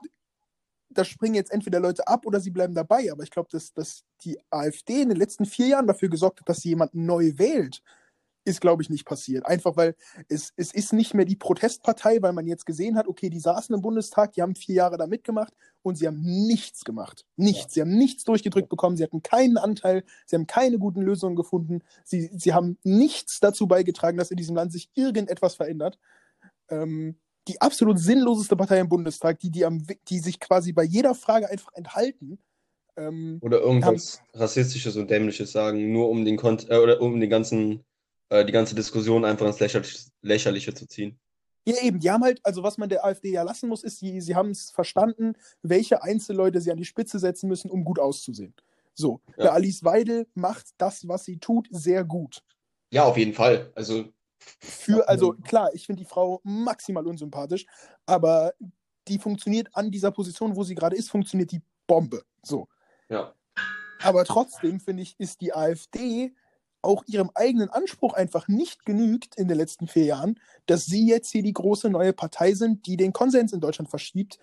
[0.95, 3.11] da springen jetzt entweder Leute ab oder sie bleiben dabei.
[3.13, 6.49] Aber ich glaube, dass, dass die AfD in den letzten vier Jahren dafür gesorgt hat,
[6.49, 7.83] dass sie jemanden neu wählt,
[8.45, 9.47] ist, glaube ich, nicht passiert.
[9.47, 9.97] Einfach weil
[10.29, 13.75] es, es ist nicht mehr die Protestpartei, weil man jetzt gesehen hat, okay, die saßen
[13.75, 17.25] im Bundestag, die haben vier Jahre da mitgemacht und sie haben nichts gemacht.
[17.37, 17.75] Nichts.
[17.75, 21.81] Sie haben nichts durchgedrückt bekommen, sie hatten keinen Anteil, sie haben keine guten Lösungen gefunden,
[22.05, 25.99] sie, sie haben nichts dazu beigetragen, dass in diesem Land sich irgendetwas verändert.
[26.69, 27.17] Ähm,
[27.49, 31.49] die absolut sinnloseste Partei im Bundestag, die, die, am, die sich quasi bei jeder Frage
[31.51, 32.39] einfach enthalten.
[32.97, 37.21] Ähm, oder irgendwas haben, Rassistisches und Dämliches sagen, nur um den Kon äh, oder um
[37.21, 37.85] den ganzen,
[38.29, 41.19] äh, die ganze Diskussion einfach ins Lächerliche, Lächerliche zu ziehen.
[41.67, 44.21] Ja, eben, die haben halt, also was man der AfD ja lassen muss, ist, sie,
[44.21, 48.55] sie haben es verstanden, welche Einzelleute sie an die Spitze setzen müssen, um gut auszusehen.
[48.95, 49.45] So, ja.
[49.45, 52.43] der Alice Weidel macht das, was sie tut, sehr gut.
[52.91, 53.73] Ja, auf jeden Fall.
[53.75, 54.05] Also
[54.61, 57.67] für, also klar, ich finde die Frau maximal unsympathisch,
[58.07, 58.53] aber
[59.09, 62.25] die funktioniert an dieser Position, wo sie gerade ist, funktioniert die Bombe.
[62.43, 62.69] So.
[63.09, 63.35] Ja.
[64.03, 66.35] Aber trotzdem, finde ich, ist die AfD
[66.83, 71.31] auch ihrem eigenen Anspruch einfach nicht genügt in den letzten vier Jahren, dass sie jetzt
[71.31, 74.39] hier die große neue Partei sind, die den Konsens in Deutschland verschiebt.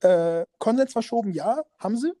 [0.00, 2.12] Äh, Konsens verschoben, ja, haben sie.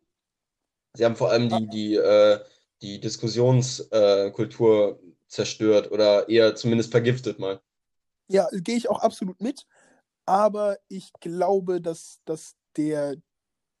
[0.94, 2.40] Sie haben vor allem die, die, äh,
[2.82, 7.60] die Diskussionskultur äh, zerstört oder eher zumindest vergiftet mal.
[8.28, 9.66] Ja, gehe ich auch absolut mit.
[10.26, 13.16] Aber ich glaube, dass, dass der,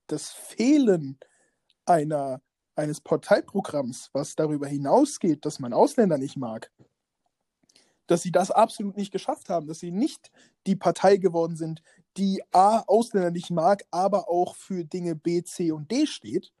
[0.06, 1.18] das Fehlen
[1.86, 2.42] einer,
[2.76, 6.70] eines Parteiprogramms, was darüber hinausgeht, dass man Ausländer nicht mag,
[8.06, 10.30] dass sie das absolut nicht geschafft haben, dass sie nicht
[10.66, 11.82] die Partei geworden sind,
[12.16, 16.52] die A, Ausländer nicht mag, aber auch für Dinge B, C und D steht,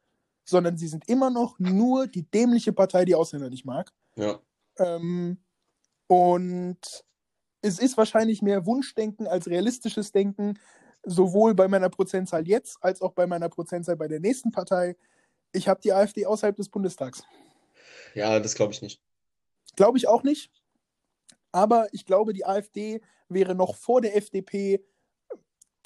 [0.44, 3.92] sondern sie sind immer noch nur die dämliche Partei, die Ausländer nicht mag.
[4.16, 4.40] Ja.
[4.78, 5.38] Ähm,
[6.06, 7.04] und
[7.62, 10.58] es ist wahrscheinlich mehr Wunschdenken als realistisches Denken,
[11.02, 14.96] sowohl bei meiner Prozentzahl jetzt als auch bei meiner Prozentzahl bei der nächsten Partei.
[15.52, 17.24] Ich habe die AfD außerhalb des Bundestags.
[18.14, 19.00] Ja, das glaube ich nicht.
[19.76, 20.50] Glaube ich auch nicht.
[21.52, 24.84] Aber ich glaube, die AfD wäre noch vor der FDP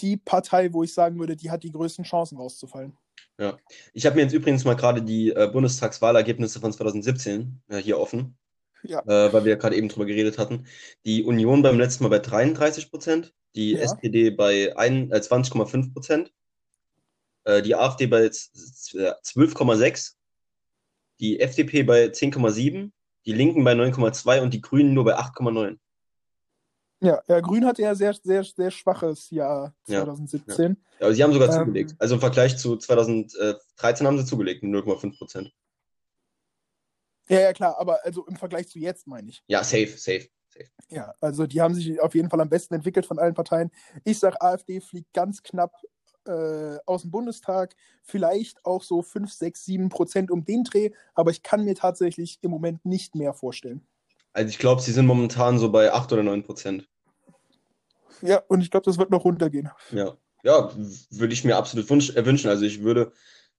[0.00, 2.96] die Partei, wo ich sagen würde, die hat die größten Chancen rauszufallen.
[3.38, 3.56] Ja,
[3.92, 8.36] ich habe mir jetzt übrigens mal gerade die äh, Bundestagswahlergebnisse von 2017 äh, hier offen
[8.82, 9.00] ja.
[9.06, 10.66] äh, weil wir gerade eben drüber geredet hatten.
[11.04, 13.80] Die Union beim letzten Mal bei 33 Prozent, die ja.
[13.80, 16.32] SPD bei äh, 20,5 Prozent,
[17.44, 20.14] äh, die AfD bei 12,6,
[21.20, 22.90] die FDP bei 10,7,
[23.26, 25.78] die Linken bei 9,2 und die Grünen nur bei 8,9.
[27.00, 30.64] Ja, ja, Grün hatte ja sehr, sehr, sehr schwaches Jahr 2017.
[30.64, 30.76] Ja, ja.
[31.06, 31.94] Aber sie haben sogar ähm, zugelegt.
[31.98, 35.52] Also im Vergleich zu 2013 haben sie zugelegt, 0,5 Prozent.
[37.28, 39.42] Ja, ja, klar, aber also im Vergleich zu jetzt meine ich.
[39.46, 40.68] Ja, safe, safe, safe.
[40.88, 43.70] Ja, also die haben sich auf jeden Fall am besten entwickelt von allen Parteien.
[44.04, 45.72] Ich sage, AfD fliegt ganz knapp
[46.26, 51.30] äh, aus dem Bundestag, vielleicht auch so 5, 6, 7 Prozent um den Dreh, aber
[51.30, 53.86] ich kann mir tatsächlich im Moment nicht mehr vorstellen.
[54.32, 56.88] Also ich glaube, sie sind momentan so bei 8 oder 9 Prozent.
[58.22, 59.70] Ja, und ich glaube, das wird noch runtergehen.
[59.90, 60.70] Ja, ja
[61.10, 62.48] würde ich mir absolut äh, wünschen.
[62.48, 63.12] Also ich würde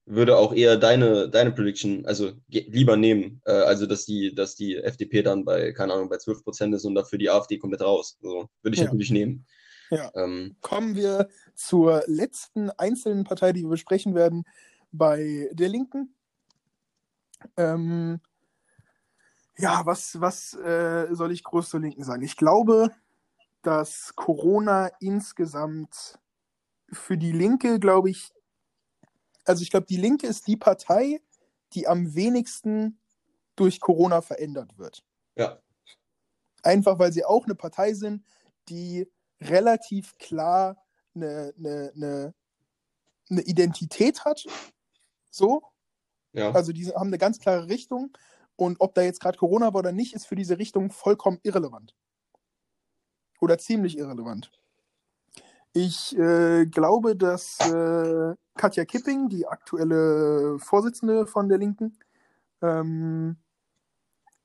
[0.09, 3.41] würde auch eher deine, deine Prediction, also lieber nehmen.
[3.45, 6.83] Äh, also, dass die, dass die FDP dann bei, keine Ahnung, bei 12 Prozent ist
[6.83, 8.17] und dafür die AfD komplett raus.
[8.21, 8.85] So, würde ich ja.
[8.85, 9.45] natürlich nehmen.
[9.91, 10.11] Ja.
[10.15, 14.45] Ähm, Kommen wir zur letzten einzelnen Partei, die wir besprechen werden,
[14.91, 16.15] bei der Linken.
[17.55, 18.19] Ähm,
[19.57, 22.23] ja, was, was äh, soll ich groß zur Linken sagen?
[22.23, 22.91] Ich glaube,
[23.61, 26.17] dass Corona insgesamt
[26.91, 28.31] für die Linke, glaube ich,
[29.45, 31.21] also ich glaube, die Linke ist die Partei,
[31.73, 32.99] die am wenigsten
[33.55, 35.03] durch Corona verändert wird.
[35.35, 35.59] Ja.
[36.63, 38.25] Einfach weil sie auch eine Partei sind,
[38.69, 39.09] die
[39.41, 40.77] relativ klar
[41.15, 42.33] eine, eine, eine,
[43.29, 44.45] eine Identität hat.
[45.29, 45.63] So.
[46.33, 46.51] Ja.
[46.51, 48.15] Also die haben eine ganz klare Richtung.
[48.55, 51.95] Und ob da jetzt gerade Corona war oder nicht, ist für diese Richtung vollkommen irrelevant.
[53.39, 54.51] Oder ziemlich irrelevant.
[55.73, 61.97] Ich äh, glaube, dass äh, Katja Kipping, die aktuelle Vorsitzende von der Linken,
[62.61, 63.37] ähm,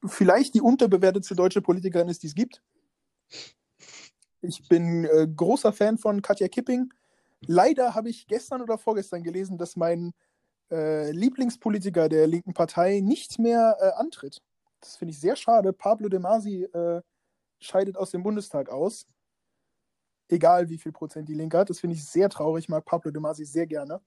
[0.05, 2.63] vielleicht die unterbewertetste deutsche Politikerin ist, die es gibt.
[4.43, 6.93] Ich bin äh, großer Fan von Katja Kipping.
[7.47, 10.13] Leider habe ich gestern oder vorgestern gelesen, dass mein
[10.71, 14.43] äh, Lieblingspolitiker der linken Partei nicht mehr äh, antritt.
[14.81, 15.73] Das finde ich sehr schade.
[15.73, 17.01] Pablo De Masi äh,
[17.59, 19.07] scheidet aus dem Bundestag aus.
[20.29, 21.71] Egal wie viel Prozent die Linke hat.
[21.71, 22.65] Das finde ich sehr traurig.
[22.65, 24.01] Ich mag Pablo De Masi sehr gerne.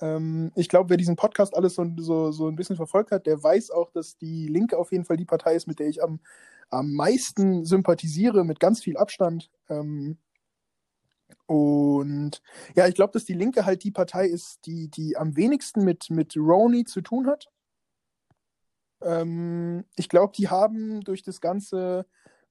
[0.00, 3.42] Ähm, ich glaube, wer diesen Podcast alles so, so, so ein bisschen verfolgt hat, der
[3.42, 6.20] weiß auch, dass die Linke auf jeden Fall die Partei ist, mit der ich am,
[6.70, 9.50] am meisten sympathisiere, mit ganz viel Abstand.
[9.68, 10.18] Ähm,
[11.46, 12.42] und
[12.74, 16.08] ja, ich glaube, dass die Linke halt die Partei ist, die, die am wenigsten mit,
[16.10, 17.48] mit Roni zu tun hat.
[19.02, 22.06] Ähm, ich glaube, die haben durch das ganze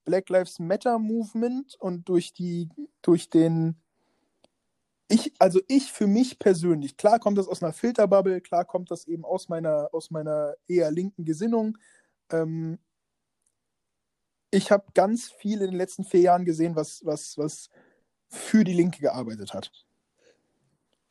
[0.09, 2.67] Black Lives Matter Movement und durch die,
[3.03, 3.75] durch den,
[5.07, 9.05] ich, also ich für mich persönlich, klar kommt das aus einer Filterbubble, klar kommt das
[9.05, 11.77] eben aus meiner, aus meiner eher linken Gesinnung.
[12.31, 12.79] Ähm,
[14.49, 17.69] ich habe ganz viel in den letzten vier Jahren gesehen, was, was, was
[18.29, 19.71] für die Linke gearbeitet hat.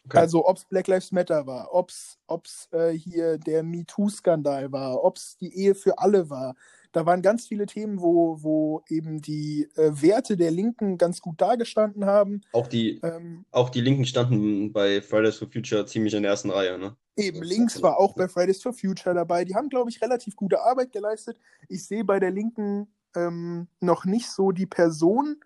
[0.09, 0.19] Okay.
[0.19, 5.19] Also ob es Black Lives Matter war, ob es äh, hier der MeToo-Skandal war, ob
[5.19, 6.55] es die Ehe für alle war.
[6.93, 11.39] Da waren ganz viele Themen, wo, wo eben die äh, Werte der Linken ganz gut
[11.43, 12.41] dargestanden haben.
[12.53, 16.51] Auch die, ähm, auch die Linken standen bei Fridays for Future ziemlich in der ersten
[16.51, 16.79] Reihe.
[16.79, 16.97] Ne?
[17.17, 19.45] Eben, links war auch bei Fridays for Future dabei.
[19.45, 21.37] Die haben, glaube ich, relativ gute Arbeit geleistet.
[21.69, 25.41] Ich sehe bei der Linken ähm, noch nicht so die Person,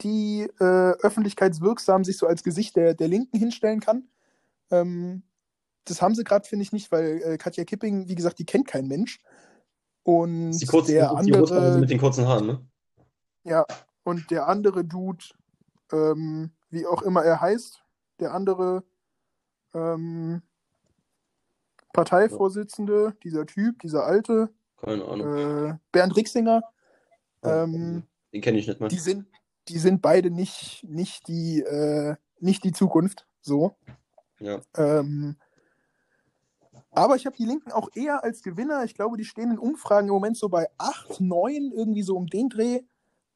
[0.00, 4.08] die äh, öffentlichkeitswirksam sich so als Gesicht der, der Linken hinstellen kann.
[4.70, 5.22] Ähm,
[5.84, 8.68] das haben sie gerade, finde ich, nicht, weil äh, Katja Kipping, wie gesagt, die kennt
[8.68, 9.20] kein Mensch.
[10.02, 11.78] Und die kurzen, der die andere.
[11.78, 12.66] mit den kurzen Haaren, ne?
[13.44, 13.66] Ja,
[14.04, 15.24] und der andere Dude,
[15.92, 17.82] ähm, wie auch immer er heißt,
[18.20, 18.84] der andere
[19.74, 20.42] ähm,
[21.92, 25.36] Parteivorsitzende, dieser Typ, dieser alte, keine Ahnung.
[25.36, 26.62] Äh, Bernd Rixinger,
[27.42, 28.88] ähm, den kenne ich nicht mal.
[28.88, 29.26] Die sind,
[29.68, 33.26] die sind beide nicht, nicht, die, äh, nicht die Zukunft.
[33.40, 33.76] So.
[34.40, 34.60] Ja.
[34.76, 35.36] Ähm,
[36.90, 38.84] aber ich habe die Linken auch eher als Gewinner.
[38.84, 42.26] Ich glaube, die stehen in Umfragen im Moment so bei 8, 9, irgendwie so um
[42.26, 42.80] den Dreh.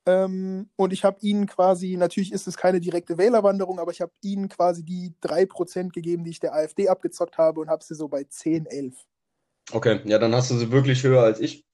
[0.04, 4.12] Ähm, und ich habe ihnen quasi, natürlich ist es keine direkte Wählerwanderung, aber ich habe
[4.20, 8.08] ihnen quasi die 3% gegeben, die ich der AfD abgezockt habe und habe sie so
[8.08, 8.96] bei 10, 11.
[9.70, 11.64] Okay, ja, dann hast du sie wirklich höher als ich.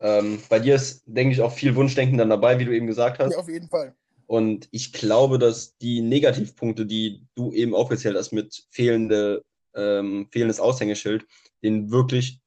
[0.00, 3.18] Ähm, bei dir ist, denke ich, auch viel Wunschdenken dann dabei, wie du eben gesagt
[3.18, 3.32] hast.
[3.32, 3.94] Ja, auf jeden Fall.
[4.26, 10.60] Und ich glaube, dass die Negativpunkte, die du eben aufgezählt hast mit fehlende, ähm, fehlendes
[10.60, 11.26] Aushängeschild,
[11.62, 12.40] denen wirklich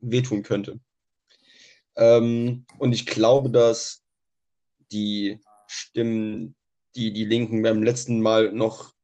[0.00, 0.80] wehtun könnte.
[1.96, 4.02] Ähm, und ich glaube, dass
[4.90, 6.54] die Stimmen,
[6.96, 8.94] die die Linken beim letzten Mal noch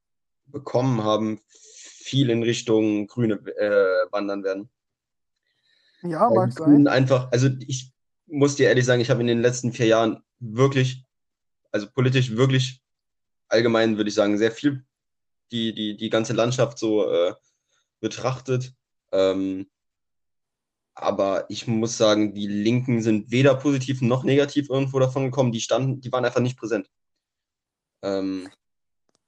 [0.46, 4.70] bekommen haben, viel in Richtung Grüne äh, wandern werden.
[6.04, 6.86] Ja, mag sein.
[6.86, 7.92] Einfach, also ich
[8.26, 11.04] muss dir ehrlich sagen, ich habe in den letzten vier Jahren wirklich,
[11.72, 12.82] also politisch wirklich
[13.48, 14.84] allgemein würde ich sagen, sehr viel
[15.50, 17.34] die, die, die ganze Landschaft so äh,
[18.00, 18.74] betrachtet.
[19.12, 19.70] Ähm,
[20.94, 25.52] aber ich muss sagen, die Linken sind weder positiv noch negativ irgendwo davon gekommen.
[25.52, 26.90] Die standen, die waren einfach nicht präsent.
[28.02, 28.48] Ähm,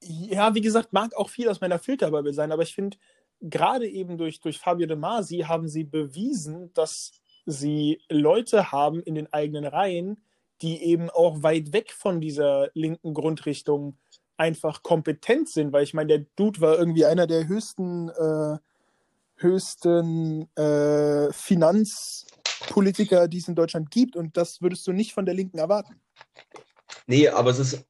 [0.03, 2.97] ja, wie gesagt, mag auch viel aus meiner Filterbubble sein, aber ich finde,
[3.41, 7.13] gerade eben durch, durch Fabio De Masi haben sie bewiesen, dass
[7.45, 10.23] sie Leute haben in den eigenen Reihen,
[10.63, 13.97] die eben auch weit weg von dieser linken Grundrichtung
[14.37, 18.59] einfach kompetent sind, weil ich meine, der Dude war irgendwie einer der höchsten, äh,
[19.37, 25.35] höchsten äh, Finanzpolitiker, die es in Deutschland gibt und das würdest du nicht von der
[25.35, 26.01] Linken erwarten.
[27.07, 27.87] Nee, aber es ist,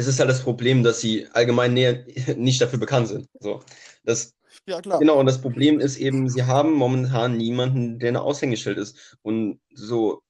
[0.00, 1.74] es ist halt das Problem, dass sie allgemein
[2.36, 3.28] nicht dafür bekannt sind.
[3.38, 3.62] So,
[4.04, 4.34] das,
[4.66, 4.98] ja, klar.
[4.98, 9.18] Genau, und das Problem ist eben, sie haben momentan niemanden, der ein Aushängeschild ist.
[9.22, 10.22] Und so,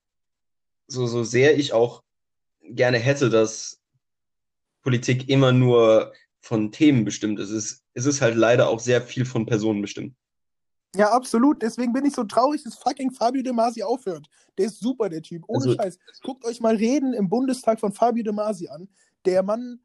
[0.86, 2.02] so, so sehr ich auch
[2.62, 3.80] gerne hätte, dass
[4.82, 9.24] Politik immer nur von Themen bestimmt ist, es, es ist halt leider auch sehr viel
[9.24, 10.14] von Personen bestimmt.
[10.96, 11.62] Ja, absolut.
[11.62, 14.28] Deswegen bin ich so traurig, dass fucking Fabio De Masi aufhört.
[14.58, 15.44] Der ist super, der Typ.
[15.46, 15.98] Ohne also, Scheiß.
[16.22, 18.88] Guckt euch mal Reden im Bundestag von Fabio De Masi an.
[19.24, 19.80] Der Mann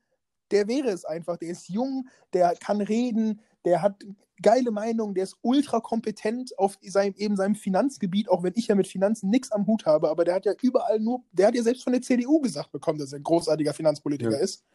[0.51, 1.37] der wäre es einfach.
[1.37, 4.05] Der ist jung, der kann reden, der hat
[4.41, 8.75] geile Meinung, der ist ultra kompetent auf seinem, eben seinem Finanzgebiet, auch wenn ich ja
[8.75, 11.63] mit Finanzen nichts am Hut habe, aber der hat ja überall nur, der hat ja
[11.63, 14.39] selbst von der CDU gesagt bekommen, dass er ein großartiger Finanzpolitiker ja.
[14.39, 14.65] ist.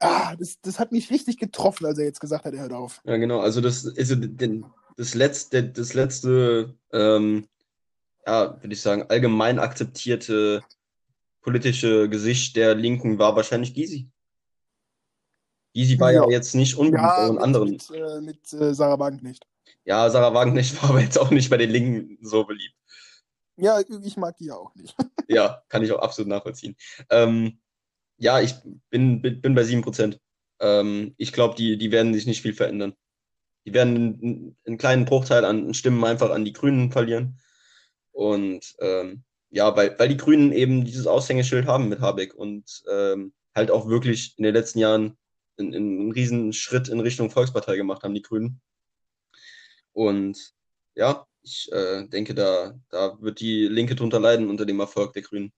[0.00, 3.00] Ah, das, das hat mich richtig getroffen, als er jetzt gesagt hat, er hört auf.
[3.04, 4.16] Ja, genau, also das ist also
[4.96, 7.48] das letzte, das letzte, ähm,
[8.26, 10.62] ja, würde ich sagen, allgemein akzeptierte
[11.40, 14.08] politische Gesicht der Linken war wahrscheinlich Gysi.
[15.74, 17.70] Gysi war ja, ja jetzt nicht unbedingt ja, mit, anderen.
[17.70, 19.46] Mit, äh, mit äh, Sarah Wagenknecht.
[19.84, 22.74] Ja, Sarah Wagenknecht war aber jetzt auch nicht bei den Linken so beliebt.
[23.56, 24.94] Ja, ich mag die ja auch nicht.
[25.28, 26.76] ja, kann ich auch absolut nachvollziehen.
[27.10, 27.60] Ähm,
[28.16, 28.54] ja, ich
[28.88, 30.18] bin, bin bei 7%.
[30.60, 32.94] Ähm, ich glaube, die, die werden sich nicht viel verändern.
[33.64, 37.38] Die werden einen, einen, kleinen Bruchteil an Stimmen einfach an die Grünen verlieren.
[38.10, 43.32] Und ähm, ja, weil, weil die Grünen eben dieses Aushängeschild haben mit Habeck und ähm,
[43.54, 45.16] halt auch wirklich in den letzten Jahren
[45.58, 48.60] einen, einen riesen Schritt in Richtung Volkspartei gemacht haben, die Grünen.
[49.92, 50.54] Und
[50.94, 55.22] ja, ich äh, denke, da, da wird die Linke drunter leiden unter dem Erfolg der
[55.22, 55.52] Grünen.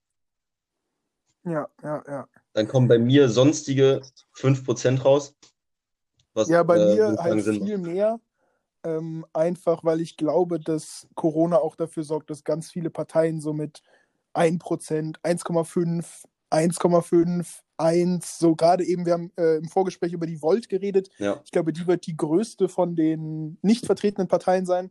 [1.45, 2.29] Ja, ja, ja.
[2.55, 4.03] Dann kommen bei mir sonstige
[4.35, 5.35] 5% raus.
[6.35, 7.91] Was, ja, bei äh, mir halt Sinn viel macht.
[7.91, 8.21] mehr.
[8.85, 13.55] Ähm, einfach weil ich glaube, dass Corona auch dafür sorgt, dass ganz viele Parteien so
[13.55, 13.83] mit
[14.35, 14.59] 1%,
[15.23, 17.47] 1,5, 1,5,
[17.79, 21.09] 1, so gerade eben, wir haben äh, im Vorgespräch über die Volt geredet.
[21.19, 21.41] Ja.
[21.45, 24.91] Ich glaube, die wird die größte von den nicht vertretenen Parteien sein.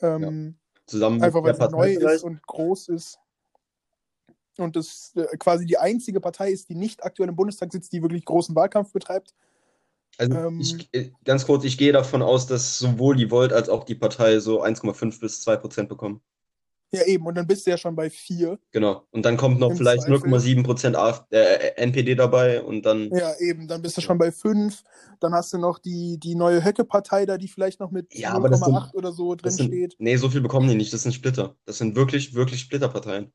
[0.00, 0.80] Ähm, ja.
[0.86, 3.18] Zusammen einfach weil sie neu ist und groß ist
[4.58, 8.02] und das äh, quasi die einzige Partei ist, die nicht aktuell im Bundestag sitzt, die
[8.02, 9.34] wirklich großen Wahlkampf betreibt.
[10.18, 13.68] Also ähm, ich, äh, ganz kurz, ich gehe davon aus, dass sowohl die Volt als
[13.68, 16.20] auch die Partei so 1,5 bis 2 Prozent bekommen.
[16.92, 18.58] Ja, eben, und dann bist du ja schon bei 4.
[18.70, 20.96] Genau, und dann kommt noch Im vielleicht 0,7 Prozent
[21.30, 23.10] äh, NPD dabei und dann.
[23.10, 24.82] Ja, eben, dann bist du schon bei 5.
[25.20, 28.94] Dann hast du noch die, die neue Höcke-Partei da, die vielleicht noch mit ja, 0,8
[28.94, 29.96] oder so drin sind, steht.
[29.98, 31.56] Nee, so viel bekommen die nicht, das sind Splitter.
[31.64, 33.32] Das sind wirklich, wirklich Splitterparteien.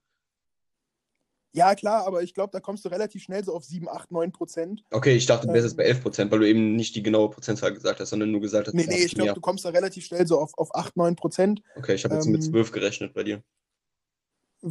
[1.54, 4.32] Ja, klar, aber ich glaube, da kommst du relativ schnell so auf 7, 8, 9
[4.32, 4.84] Prozent.
[4.89, 7.30] Okay, ich dachte, du wärst ähm, bei 11 Prozent, weil du eben nicht die genaue
[7.30, 10.06] Prozentzahl gesagt hast, sondern nur gesagt hast, nee, nee, ich glaube, du kommst da relativ
[10.06, 11.62] schnell so auf, auf 8, 9 Prozent.
[11.76, 13.43] Okay, ich habe jetzt ähm, mit 12 gerechnet bei dir.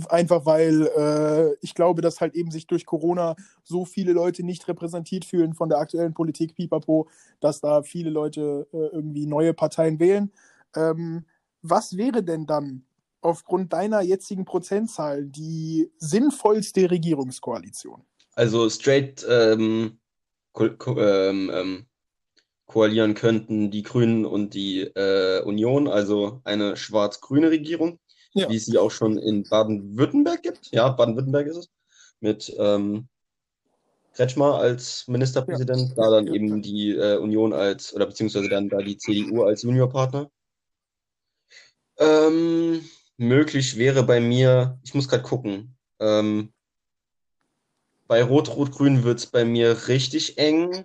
[0.09, 4.67] Einfach weil äh, ich glaube, dass halt eben sich durch Corona so viele Leute nicht
[4.69, 7.09] repräsentiert fühlen von der aktuellen Politik Pipapo,
[7.41, 10.31] dass da viele Leute äh, irgendwie neue Parteien wählen.
[10.77, 11.27] Ähm,
[11.63, 12.85] was wäre denn dann
[13.21, 18.03] aufgrund deiner jetzigen Prozentzahl die sinnvollste Regierungskoalition?
[18.35, 19.99] Also straight ähm,
[20.53, 21.87] ko ko ähm, ähm,
[22.67, 27.99] koalieren könnten die Grünen und die äh, Union, also eine schwarz-grüne Regierung,
[28.33, 28.49] ja.
[28.49, 30.71] wie es sie auch schon in Baden-Württemberg gibt.
[30.71, 31.71] Ja, Baden-Württemberg ist es.
[32.21, 33.09] Mit ähm,
[34.15, 35.95] Kretschmer als Ministerpräsident, ja.
[35.97, 36.35] da dann ja.
[36.35, 40.31] eben die äh, Union als, oder beziehungsweise dann da die CDU als Juniorpartner.
[41.99, 42.83] Ähm,
[43.21, 46.53] möglich wäre bei mir, ich muss gerade gucken, ähm,
[48.09, 50.85] bei Rot-Rot-Grün wird es bei mir richtig eng.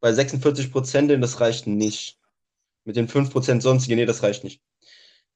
[0.00, 2.18] Bei 46 Prozent, das reicht nicht.
[2.84, 4.62] Mit den 5 Prozent sonstige, nee, das reicht nicht.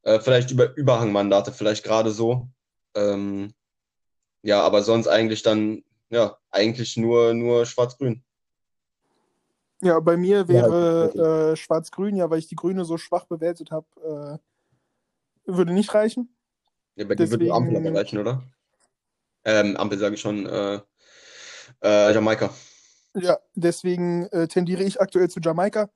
[0.02, 2.48] Äh, vielleicht über Überhangmandate, vielleicht gerade so.
[2.94, 3.52] Ähm,
[4.42, 8.24] ja, aber sonst eigentlich dann, ja, eigentlich nur, nur Schwarz-Grün.
[9.82, 13.70] Ja, bei mir wäre ja, äh, Schwarz-Grün, ja, weil ich die Grüne so schwach bewertet
[13.70, 14.53] habe, äh,
[15.46, 16.36] würde nicht reichen.
[16.96, 18.42] Ja, bei dir würde die Ampel aber reichen, oder?
[19.44, 20.80] Ähm, Ampel sage ich schon, äh,
[21.82, 22.50] äh, Jamaika.
[23.14, 25.90] Ja, deswegen äh, tendiere ich aktuell zu Jamaika.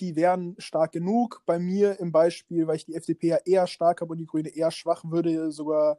[0.00, 1.42] Die wären stark genug.
[1.44, 4.48] Bei mir im Beispiel, weil ich die FDP ja eher stark habe und die Grüne
[4.48, 5.98] eher schwach, würde sogar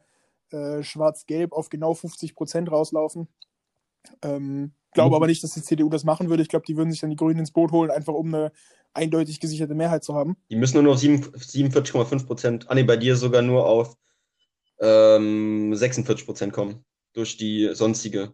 [0.49, 3.27] äh, Schwarz-Gelb auf genau 50 Prozent rauslaufen.
[4.21, 5.15] Ähm, glaube mhm.
[5.15, 6.43] aber nicht, dass die CDU das machen würde.
[6.43, 8.51] Ich glaube, die würden sich dann die Grünen ins Boot holen, einfach um eine
[8.93, 10.37] eindeutig gesicherte Mehrheit zu haben.
[10.49, 13.97] Die müssen nur noch 47,5 Prozent, ah nee, bei dir sogar nur auf
[14.79, 16.85] ähm, 46 Prozent kommen.
[17.13, 18.33] Durch die sonstige,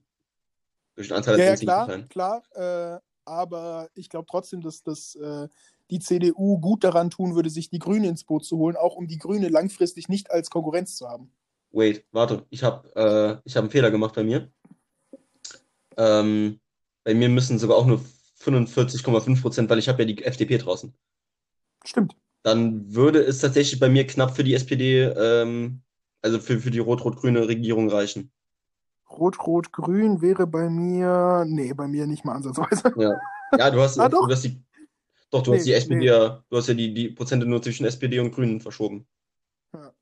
[0.95, 2.09] durch den Anteil der ja, sonstigen klar, Parteien.
[2.09, 5.47] klar, äh, aber ich glaube trotzdem, dass, dass äh,
[5.91, 9.07] die CDU gut daran tun würde, sich die Grüne ins Boot zu holen, auch um
[9.07, 11.31] die Grüne langfristig nicht als Konkurrenz zu haben.
[11.71, 14.49] Wait, warte, ich habe äh, hab einen Fehler gemacht bei mir.
[15.99, 16.59] Ähm,
[17.03, 18.01] bei mir müssen sogar auch nur
[18.39, 20.93] 45,5 Prozent, weil ich habe ja die FDP draußen.
[21.85, 22.15] Stimmt.
[22.43, 25.81] Dann würde es tatsächlich bei mir knapp für die SPD, ähm,
[26.21, 28.31] also für, für die rot-rot-grüne Regierung reichen.
[29.09, 32.93] Rot-rot-grün wäre bei mir, nee, bei mir nicht mal ansatzweise.
[32.97, 33.19] Ja,
[33.57, 34.27] ja du hast, ah, doch.
[34.27, 34.63] Du hast die,
[35.31, 36.05] doch, du nee, hast die SPD nee.
[36.05, 39.05] ja, du hast ja die, die Prozente nur zwischen SPD und Grünen verschoben.
[39.73, 39.93] Ja,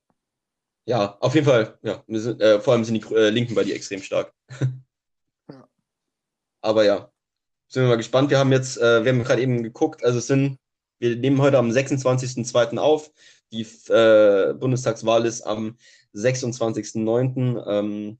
[0.86, 2.04] ja auf jeden Fall, ja.
[2.06, 4.32] Sind, äh, vor allem sind die äh, Linken bei dir extrem stark.
[6.60, 7.10] Aber ja,
[7.68, 8.30] sind wir mal gespannt.
[8.30, 10.58] Wir haben jetzt, äh, wir haben gerade eben geguckt, also es sind,
[10.98, 12.78] wir nehmen heute am 26.02.
[12.78, 13.10] auf.
[13.52, 15.76] Die äh, Bundestagswahl ist am
[16.14, 17.64] 26.09.
[17.66, 18.18] Ähm,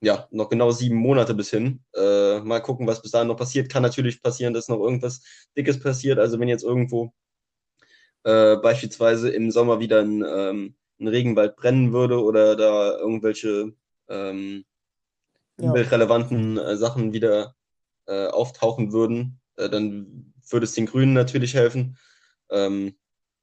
[0.00, 1.82] ja, noch genau sieben Monate bis hin.
[1.94, 3.70] Äh, mal gucken, was bis dahin noch passiert.
[3.70, 5.22] Kann natürlich passieren, dass noch irgendwas
[5.56, 6.18] Dickes passiert.
[6.18, 7.12] Also wenn jetzt irgendwo
[8.24, 13.74] äh, beispielsweise im Sommer wieder ein, ähm, ein, Regenwald brennen würde oder da irgendwelche
[14.08, 14.64] ähm,
[15.60, 15.72] ja.
[15.72, 17.54] relevanten äh, Sachen wieder
[18.06, 21.96] äh, auftauchen würden, äh, dann würde es den Grünen natürlich helfen.
[22.50, 22.96] Ähm,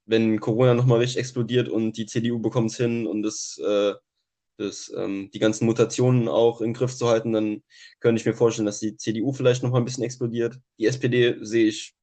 [0.06, 3.94] wenn Corona nochmal richtig explodiert und die CDU bekommt es hin und das, äh,
[4.58, 7.64] das, ähm, die ganzen Mutationen auch im Griff zu halten, dann
[8.00, 10.60] könnte ich mir vorstellen, dass die CDU vielleicht nochmal ein bisschen explodiert.
[10.78, 11.96] Die SPD sehe ich,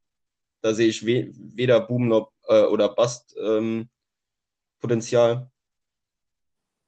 [0.63, 3.89] da sehe ich we weder Boom noch, äh, oder Bust ähm,
[4.81, 5.51] Potenzial.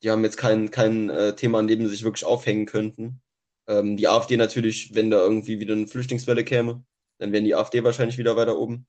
[0.02, 3.20] Die haben jetzt kein, kein äh, Thema, an dem sie sich wirklich aufhängen könnten.
[3.66, 6.82] Ähm, die AfD natürlich, wenn da irgendwie wieder eine Flüchtlingswelle käme,
[7.18, 8.86] dann wären die AfD wahrscheinlich wieder weiter oben.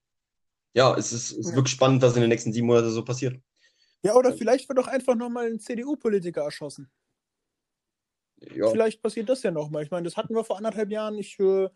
[0.73, 1.55] Ja, es ist, ist ja.
[1.55, 3.39] wirklich spannend, was in den nächsten sieben Monaten so passiert.
[4.03, 6.89] Ja, oder vielleicht wird doch einfach nochmal ein CDU-Politiker erschossen.
[8.55, 8.69] Ja.
[8.69, 9.83] Vielleicht passiert das ja nochmal.
[9.83, 11.17] Ich meine, das hatten wir vor anderthalb Jahren.
[11.17, 11.69] Ich, äh,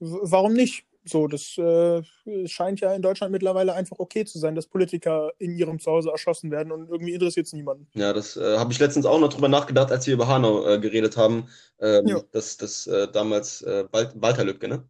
[0.00, 0.86] warum nicht?
[1.08, 2.02] So, das äh,
[2.46, 6.50] scheint ja in Deutschland mittlerweile einfach okay zu sein, dass Politiker in ihrem Zuhause erschossen
[6.50, 7.88] werden und irgendwie interessiert es niemanden.
[7.94, 10.78] Ja, das äh, habe ich letztens auch noch drüber nachgedacht, als wir über Hanau äh,
[10.78, 11.48] geredet haben.
[11.80, 12.20] Ähm, ja.
[12.32, 14.84] Das, das äh, damals äh, Walter Lübcke, ne?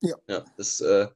[0.00, 0.16] Ja.
[0.26, 1.06] Ja, das, äh,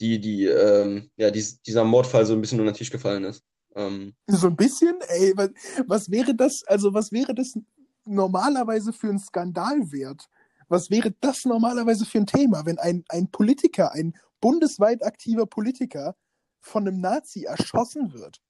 [0.00, 3.42] die, die, ähm, ja, die, dieser Mordfall so ein bisschen unter den Tisch gefallen ist.
[3.74, 4.98] Ähm, so ein bisschen?
[5.08, 5.50] Ey, was,
[5.86, 7.58] was wäre das, also was wäre das
[8.04, 10.28] normalerweise für ein Skandalwert?
[10.68, 16.16] Was wäre das normalerweise für ein Thema, wenn ein, ein Politiker, ein bundesweit aktiver Politiker
[16.60, 18.40] von einem Nazi erschossen wird?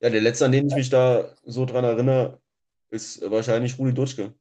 [0.00, 2.40] Ja, der letzte, an den ich mich da so dran erinnere,
[2.90, 4.34] ist wahrscheinlich Rudi Dutschke.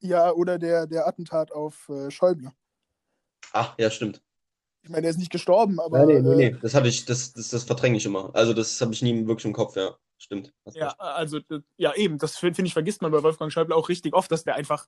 [0.00, 2.52] Ja, oder der, der Attentat auf äh, Schäuble.
[3.52, 4.22] Ach, ja, stimmt.
[4.82, 6.06] Ich meine, er ist nicht gestorben, aber.
[6.06, 6.58] Nee, nee, nee, äh, nee.
[6.62, 8.34] Das hatte ich, das, das, das verdränge ich immer.
[8.34, 9.96] Also das habe ich nie wirklich im Kopf, ja.
[10.18, 10.52] Stimmt.
[10.74, 11.38] Ja, also,
[11.76, 14.56] ja, eben, das finde ich, vergisst man bei Wolfgang Schäuble auch richtig oft, dass der
[14.56, 14.86] einfach,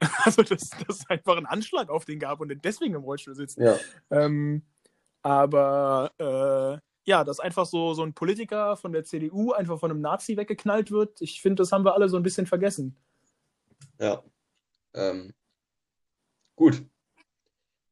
[0.24, 3.58] also, dass das einfach einen Anschlag auf den gab und deswegen im Rollstuhl sitzt.
[3.58, 3.78] Ja.
[4.10, 4.62] Ähm,
[5.22, 10.02] aber, äh, ja, dass einfach so, so ein Politiker von der CDU einfach von einem
[10.02, 12.96] Nazi weggeknallt wird, ich finde, das haben wir alle so ein bisschen vergessen.
[13.98, 14.22] Ja.
[14.92, 15.32] Ähm,
[16.56, 16.84] gut.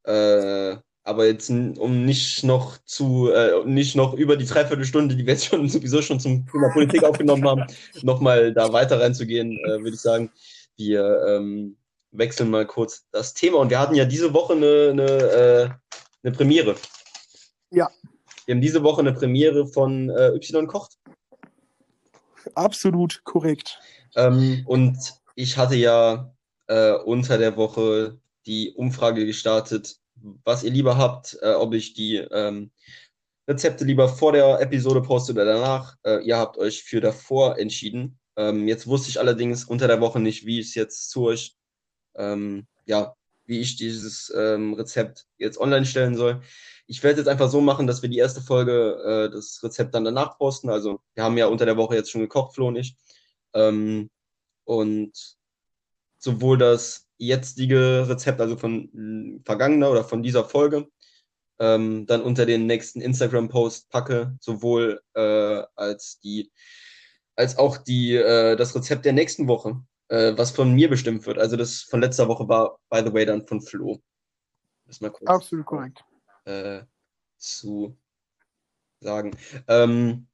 [0.05, 5.35] Äh, aber jetzt, um nicht noch zu, äh, nicht noch über die Dreiviertelstunde, die wir
[5.35, 7.65] jetzt schon sowieso schon zum Thema Politik aufgenommen haben,
[8.03, 10.31] nochmal da weiter reinzugehen, äh, würde ich sagen,
[10.77, 11.77] wir ähm,
[12.13, 13.59] wechseln mal kurz das Thema.
[13.59, 15.71] Und wir hatten ja diese Woche eine, eine, äh,
[16.23, 16.77] eine Premiere.
[17.71, 17.91] Ja.
[18.47, 20.99] Wir haben diese Woche eine Premiere von äh, Y kocht.
[22.55, 23.79] Absolut korrekt.
[24.15, 24.99] Ähm, und
[25.35, 26.33] ich hatte ja
[26.67, 30.02] äh, unter der Woche die Umfrage gestartet,
[30.45, 32.71] was ihr lieber habt, äh, ob ich die ähm,
[33.49, 35.97] Rezepte lieber vor der Episode poste oder danach.
[36.05, 38.19] Äh, ihr habt euch für davor entschieden.
[38.37, 41.57] Ähm, jetzt wusste ich allerdings unter der Woche nicht, wie es jetzt zu euch,
[42.15, 43.15] ähm, ja,
[43.45, 46.41] wie ich dieses ähm, Rezept jetzt online stellen soll.
[46.87, 50.05] Ich werde jetzt einfach so machen, dass wir die erste Folge, äh, das Rezept dann
[50.05, 50.71] danach posten.
[50.71, 52.97] Also wir haben ja unter der Woche jetzt schon gekocht, Flo und ich.
[53.55, 54.11] Ähm,
[54.65, 55.37] und
[56.23, 60.89] sowohl das jetzige Rezept, also von hm, vergangener oder von dieser Folge,
[61.59, 66.51] ähm, dann unter den nächsten Instagram-Post packe, sowohl äh, als die
[67.35, 71.39] als auch die äh, das Rezept der nächsten Woche, äh, was von mir bestimmt wird.
[71.39, 74.01] Also das von letzter Woche war, by the way, dann von Flo.
[74.87, 76.05] Das mal kurz, Absolut korrekt.
[76.45, 76.83] Äh,
[77.39, 77.97] zu
[79.01, 79.37] sagen.
[79.67, 80.27] Ähm,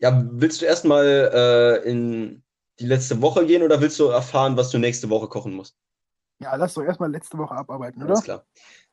[0.00, 2.42] ja, willst du erstmal äh, in
[2.82, 5.76] die letzte Woche gehen oder willst du erfahren, was du nächste Woche kochen musst?
[6.40, 8.10] Ja, lass doch erstmal letzte Woche abarbeiten, oder?
[8.10, 8.44] Alles klar.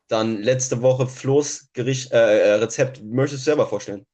[0.06, 3.02] Dann letzte Woche Flo's Gericht, äh, äh, Rezept.
[3.02, 4.06] Möchtest du selber vorstellen?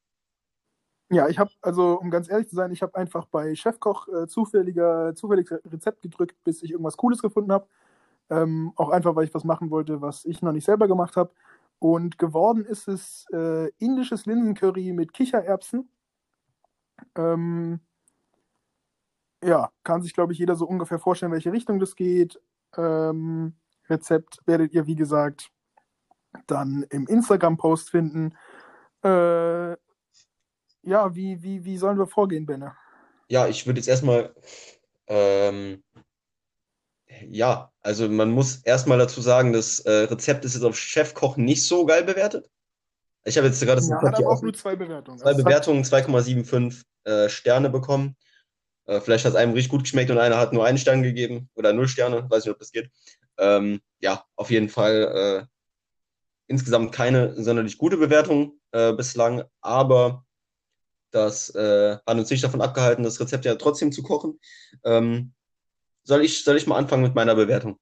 [1.09, 4.27] Ja, ich habe, also um ganz ehrlich zu sein, ich habe einfach bei Chefkoch äh,
[4.27, 7.67] zufälliger, zufällig Rezept gedrückt, bis ich irgendwas Cooles gefunden habe.
[8.29, 11.31] Ähm, auch einfach, weil ich was machen wollte, was ich noch nicht selber gemacht habe.
[11.79, 15.89] Und geworden ist es äh, indisches Linsencurry mit Kichererbsen.
[17.15, 17.79] Ähm,
[19.47, 22.39] ja, kann sich, glaube ich, jeder so ungefähr vorstellen, welche Richtung das geht.
[22.75, 23.55] Ähm,
[23.89, 25.49] Rezept werdet ihr, wie gesagt,
[26.47, 28.35] dann im Instagram-Post finden.
[29.03, 29.71] Äh,
[30.83, 32.75] ja, wie, wie, wie sollen wir vorgehen, Benne?
[33.29, 34.35] Ja, ich würde jetzt erstmal,
[35.07, 35.83] ähm,
[37.27, 41.65] ja, also man muss erstmal dazu sagen, das äh, Rezept ist jetzt auf Chefkoch nicht
[41.65, 42.49] so geil bewertet.
[43.23, 45.19] Ich habe jetzt gerade ja, hat aber auch nur zwei Bewertungen.
[45.19, 48.15] Zwei Bewertungen, 2,75 äh, Sterne bekommen.
[48.87, 51.49] Äh, vielleicht hat es einem richtig gut geschmeckt und einer hat nur einen Stern gegeben
[51.55, 52.89] oder null Sterne, weiß nicht, ob das geht.
[53.37, 55.57] Ähm, ja, auf jeden Fall äh,
[56.47, 60.25] insgesamt keine sonderlich gute Bewertung äh, bislang, aber
[61.11, 64.39] das äh, hat uns nicht davon abgehalten, das Rezept ja trotzdem zu kochen.
[64.83, 65.33] Ähm,
[66.03, 67.77] soll, ich, soll ich mal anfangen mit meiner Bewertung?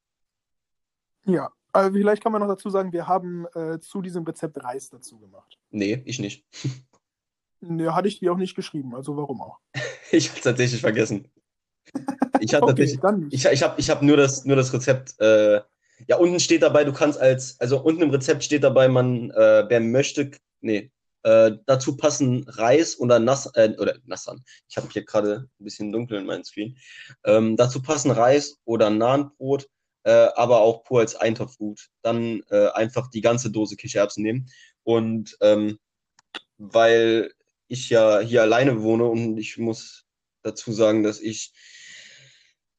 [1.26, 4.90] Ja, also vielleicht kann man noch dazu sagen, wir haben äh, zu diesem Rezept Reis
[4.90, 5.58] dazu gemacht.
[5.70, 6.46] Nee, ich nicht.
[7.68, 9.60] Nee, hatte ich dir auch nicht geschrieben, also warum auch?
[10.12, 11.28] ich habe tatsächlich vergessen.
[12.40, 15.20] Ich hatte Okay, tatsächlich, ich, ich habe ich hab nur, das, nur das Rezept.
[15.20, 15.62] Äh,
[16.08, 19.66] ja, unten steht dabei, du kannst als, also unten im Rezept steht dabei, man, äh,
[19.68, 20.92] wer möchte, nee,
[21.24, 24.44] äh, dazu passen Reis oder Nass, äh, oder Nassan.
[24.70, 26.78] Ich habe hier gerade ein bisschen dunkel in meinem Screen.
[27.24, 29.68] Ähm, dazu passen Reis oder Nahenbrot,
[30.04, 31.88] äh, aber auch pur als Eintopfgut.
[32.04, 34.50] Dann äh, einfach die ganze Dose Kichererbsen nehmen.
[34.84, 35.80] Und ähm,
[36.58, 37.32] weil
[37.68, 40.06] ich ja hier alleine wohne und ich muss
[40.44, 41.54] dazu sagen, dass ich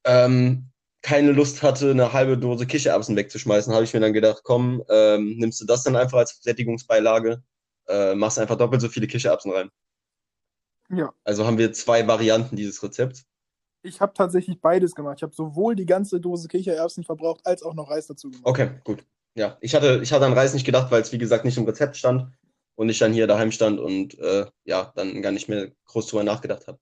[0.05, 0.71] ähm,
[1.03, 5.37] keine Lust hatte, eine halbe Dose Kichererbsen wegzuschmeißen, habe ich mir dann gedacht, komm, ähm,
[5.39, 7.43] nimmst du das dann einfach als Sättigungsbeilage,
[7.89, 9.71] äh, machst einfach doppelt so viele Kichererbsen rein.
[10.89, 13.25] Ja, Also haben wir zwei Varianten dieses Rezepts.
[13.83, 15.19] ich habe tatsächlich beides gemacht.
[15.19, 18.47] Ich habe sowohl die ganze Dose Kichererbsen verbraucht, als auch noch Reis dazu gemacht.
[18.47, 19.05] Okay, gut.
[19.35, 21.65] Ja, ich hatte, ich hatte an Reis nicht gedacht, weil es wie gesagt nicht im
[21.65, 22.33] Rezept stand
[22.77, 26.25] und ich dann hier daheim stand und äh, ja, dann gar nicht mehr groß drüber
[26.25, 26.79] nachgedacht habe.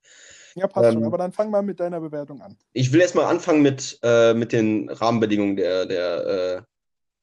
[0.55, 1.03] Ja, passt schon.
[1.03, 2.57] Ähm, Aber dann fang mal mit deiner Bewertung an.
[2.73, 6.63] Ich will erstmal anfangen mit, äh, mit den Rahmenbedingungen der, der, äh,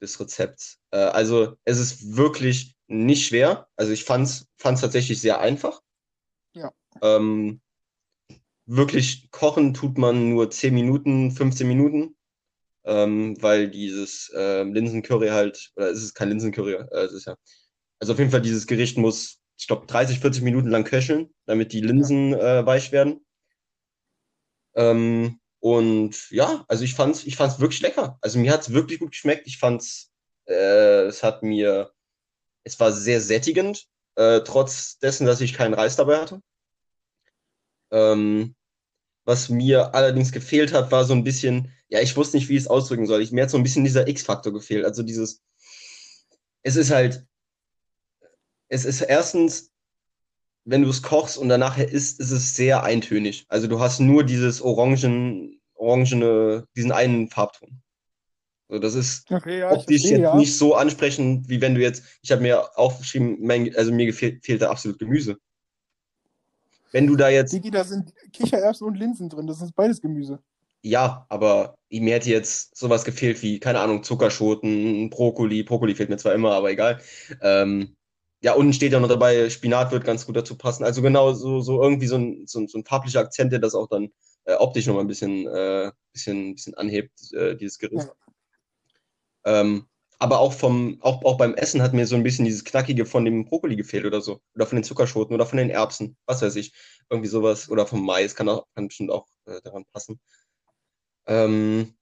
[0.01, 0.79] des Rezepts.
[0.91, 3.67] Äh, also es ist wirklich nicht schwer.
[3.75, 5.81] Also ich fand es tatsächlich sehr einfach.
[6.53, 6.71] Ja.
[7.01, 7.61] Ähm,
[8.65, 12.15] wirklich kochen tut man nur 10 Minuten, 15 Minuten,
[12.83, 17.35] ähm, weil dieses äh, Linsencurry halt, oder es ist kein Linsencurry, äh, es ist ja,
[18.01, 21.71] also auf jeden Fall dieses Gericht muss, ich glaube, 30, 40 Minuten lang köcheln, damit
[21.71, 23.23] die Linsen äh, weich werden.
[24.73, 28.17] Ähm, und ja, also ich fand's, ich fand's wirklich lecker.
[28.21, 29.45] Also mir hat's wirklich gut geschmeckt.
[29.45, 30.11] Ich fand's,
[30.47, 31.91] äh, es hat mir,
[32.63, 33.85] es war sehr sättigend,
[34.15, 36.41] äh, trotz dessen, dass ich keinen Reis dabei hatte.
[37.91, 38.55] Ähm,
[39.25, 42.63] was mir allerdings gefehlt hat, war so ein bisschen, ja, ich wusste nicht, wie ich
[42.63, 43.21] es ausdrücken soll.
[43.21, 44.85] Ich, mir hat so ein bisschen dieser X-Faktor gefehlt.
[44.85, 45.43] Also dieses,
[46.63, 47.27] es ist halt,
[48.71, 49.69] es ist erstens,
[50.63, 53.45] wenn du es kochst und danach isst, ist es sehr eintönig.
[53.49, 57.81] Also du hast nur dieses Orangen, orangene, diesen einen Farbton.
[58.69, 60.35] So, das ist Okay, ja, optisch verstehe, jetzt ja.
[60.35, 64.45] nicht so ansprechend, wie wenn du jetzt, ich habe mir aufgeschrieben, mein, also mir gefehlt,
[64.45, 65.37] fehlt da absolut Gemüse.
[66.93, 69.47] Wenn du da jetzt, Digi, da sind Kichererbsen und Linsen drin.
[69.47, 70.39] Das ist beides Gemüse.
[70.81, 76.17] ja, aber mir hätte jetzt sowas gefehlt wie, keine Ahnung, Zuckerschoten, Brokkoli, Brokkoli fehlt mir
[76.17, 77.01] zwar immer, aber egal.
[77.41, 77.95] Ähm,
[78.41, 80.83] ja, unten steht ja noch dabei, Spinat wird ganz gut dazu passen.
[80.83, 83.75] Also genau so, so irgendwie so ein, so ein, so ein farblicher Akzent, der das
[83.75, 84.09] auch dann
[84.45, 88.07] äh, optisch nochmal ein bisschen, äh, bisschen, bisschen anhebt, äh, dieses Gericht.
[89.45, 89.87] Ähm,
[90.17, 93.25] aber auch vom, auch, auch beim Essen hat mir so ein bisschen dieses Knackige von
[93.25, 94.39] dem Brokkoli gefehlt oder so.
[94.55, 96.15] Oder von den Zuckerschoten oder von den Erbsen.
[96.27, 96.73] Was weiß ich.
[97.09, 97.69] Irgendwie sowas.
[97.69, 100.19] Oder vom Mais kann auch, kann bestimmt auch äh, daran passen.
[101.25, 101.95] Ähm,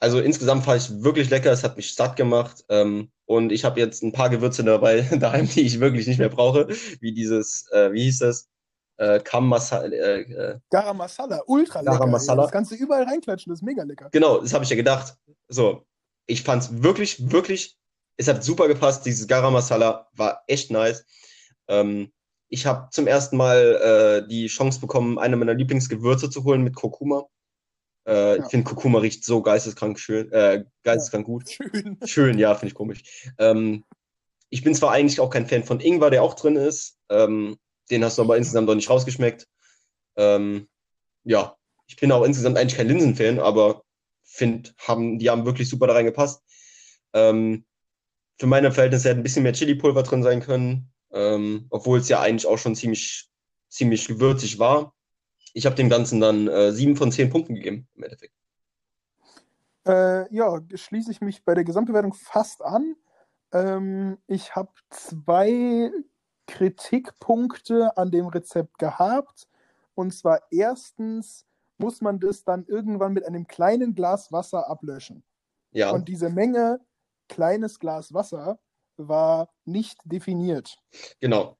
[0.00, 1.52] also insgesamt fand ich wirklich lecker.
[1.52, 2.64] Es hat mich satt gemacht.
[2.68, 6.30] Ähm, und ich habe jetzt ein paar Gewürze dabei daheim, die ich wirklich nicht mehr
[6.30, 6.68] brauche.
[7.00, 8.48] Wie dieses, äh, wie hieß das?
[8.96, 12.06] Äh, Kam Masala, äh, äh, Garam Masala, ultra lecker.
[12.06, 12.42] Masala.
[12.42, 14.08] Das kannst du überall reinklatschen, das ist mega lecker.
[14.12, 15.16] Genau, das habe ich ja gedacht.
[15.48, 15.86] So,
[16.26, 17.78] ich fand's wirklich, wirklich,
[18.18, 19.06] es hat super gepasst.
[19.06, 21.06] Dieses Garam Masala war echt nice.
[21.68, 22.12] Ähm,
[22.48, 26.74] ich habe zum ersten Mal äh, die Chance bekommen, eine meiner Lieblingsgewürze zu holen mit
[26.74, 27.26] Kurkuma.
[28.10, 28.44] Äh, Ja.
[28.44, 31.48] Ich finde Kurkuma riecht so geisteskrank schön, äh, geisteskrank gut.
[31.48, 31.98] Schön.
[32.04, 33.30] Schön, ja, finde ich komisch.
[33.38, 33.84] Ähm,
[34.50, 36.98] ich bin zwar eigentlich auch kein Fan von Ingwer, der auch drin ist.
[37.08, 37.56] Ähm,
[37.90, 39.46] den hast du aber insgesamt noch nicht rausgeschmeckt.
[40.16, 40.68] Ähm,
[41.24, 41.56] ja,
[41.86, 43.84] ich bin auch insgesamt eigentlich kein Linsenfan, aber
[44.24, 46.42] finde, haben, die haben wirklich super da reingepasst.
[47.12, 47.64] Ähm,
[48.38, 52.20] für meine Verhältnisse hätte ein bisschen mehr Chili-Pulver drin sein können, ähm, obwohl es ja
[52.20, 53.28] eigentlich auch schon ziemlich,
[53.68, 54.94] ziemlich gewürzig war.
[55.52, 58.34] Ich habe dem Ganzen dann äh, sieben von zehn Punkten gegeben, im Endeffekt.
[59.86, 62.96] Äh, ja, schließe ich mich bei der Gesamtbewertung fast an.
[63.52, 65.90] Ähm, ich habe zwei
[66.46, 69.48] Kritikpunkte an dem Rezept gehabt.
[69.94, 71.46] Und zwar erstens
[71.78, 75.24] muss man das dann irgendwann mit einem kleinen Glas Wasser ablöschen.
[75.72, 76.80] Ja, Und diese Menge
[77.28, 78.58] kleines Glas Wasser
[78.96, 80.78] war nicht definiert.
[81.20, 81.56] genau.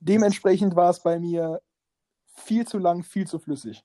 [0.00, 1.62] Dementsprechend war es bei mir
[2.34, 3.82] viel zu lang, viel zu flüssig.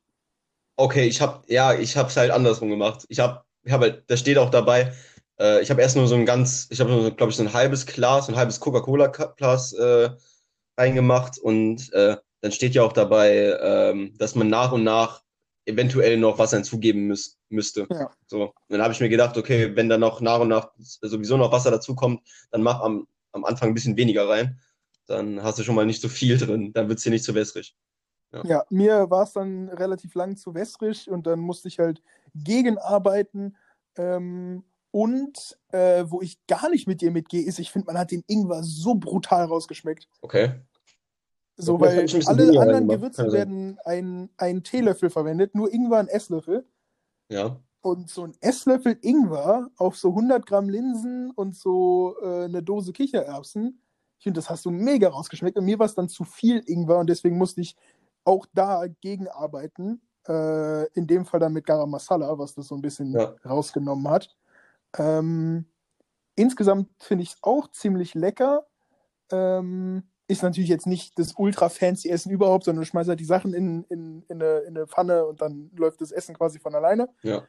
[0.75, 3.05] Okay, ich habe ja, ich habe es halt andersrum gemacht.
[3.09, 4.93] Ich habe, ich habe halt, da steht auch dabei.
[5.39, 7.53] Äh, ich habe erst nur so ein ganz, ich habe nur, glaube ich, so ein
[7.53, 10.09] halbes Glas, ein halbes Coca-Cola-Glas äh,
[10.77, 15.23] reingemacht und äh, dann steht ja auch dabei, ähm, dass man nach und nach
[15.65, 17.87] eventuell noch Wasser hinzugeben müß, müsste.
[17.89, 18.11] Ja.
[18.27, 21.51] So, dann habe ich mir gedacht, okay, wenn dann noch nach und nach sowieso noch
[21.51, 22.21] Wasser dazukommt,
[22.51, 24.59] dann mach am, am Anfang ein bisschen weniger rein.
[25.05, 27.35] Dann hast du schon mal nicht so viel drin, dann wird es dir nicht so
[27.35, 27.75] wässrig.
[28.31, 32.01] Ja, ja mir war es dann relativ lang zu wässrig und dann musste ich halt
[32.35, 33.57] gegenarbeiten.
[33.95, 38.11] Ähm, und äh, wo ich gar nicht mit dir mitgehe, ist, ich finde, man hat
[38.11, 40.07] den Ingwer so brutal rausgeschmeckt.
[40.21, 40.53] Okay.
[41.57, 46.65] So, weil alle anderen Gewürze werden ein, ein Teelöffel verwendet, nur Ingwer ein Esslöffel.
[47.27, 47.59] Ja.
[47.81, 52.93] Und so ein Esslöffel Ingwer auf so 100 Gramm Linsen und so äh, eine Dose
[52.93, 53.81] Kichererbsen,
[54.19, 55.57] ich finde, das hast du mega rausgeschmeckt.
[55.57, 57.77] Und mir war es dann zu viel Ingwer und deswegen musste ich
[58.23, 60.01] auch dagegen arbeiten.
[60.27, 63.35] Äh, in dem Fall dann mit Garam Masala, was das so ein bisschen ja.
[63.45, 64.35] rausgenommen hat.
[64.97, 65.65] Ähm,
[66.35, 68.65] insgesamt finde ich es auch ziemlich lecker.
[69.31, 73.25] Ähm, ist natürlich jetzt nicht das ultra fancy Essen überhaupt, sondern du schmeißt halt die
[73.25, 76.75] Sachen in, in, in, eine, in eine Pfanne und dann läuft das Essen quasi von
[76.75, 77.09] alleine.
[77.23, 77.43] Ja.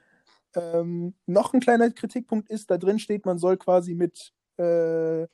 [0.55, 5.27] Ähm, noch ein kleiner Kritikpunkt ist, da drin steht, man soll quasi mit äh,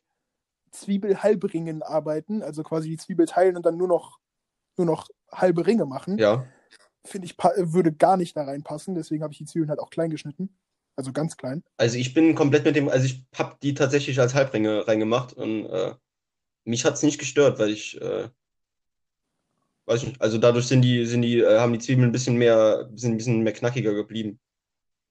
[0.72, 4.18] Zwiebelhalbringen arbeiten, also quasi die Zwiebel teilen und dann nur noch,
[4.78, 6.18] nur noch halbe Ringe machen.
[6.18, 6.46] Ja.
[7.04, 10.10] Finde ich, würde gar nicht da reinpassen, deswegen habe ich die Zwiebeln halt auch klein
[10.10, 10.56] geschnitten.
[10.96, 11.62] Also ganz klein.
[11.76, 15.66] Also ich bin komplett mit dem, also ich habe die tatsächlich als Halbringe reingemacht und
[15.66, 15.94] äh,
[16.64, 18.28] mich hat es nicht gestört, weil ich, äh,
[19.84, 22.90] weiß nicht, also dadurch sind die, sind die, äh, haben die Zwiebeln ein bisschen mehr,
[22.94, 24.40] sind ein bisschen mehr knackiger geblieben.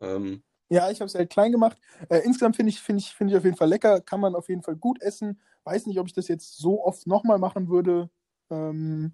[0.01, 1.78] Ähm, ja, ich habe es halt klein gemacht.
[2.09, 4.49] Äh, insgesamt finde ich, finde ich, finde ich auf jeden Fall lecker, kann man auf
[4.49, 5.39] jeden Fall gut essen.
[5.63, 8.09] Weiß nicht, ob ich das jetzt so oft nochmal machen würde.
[8.49, 9.13] Ähm,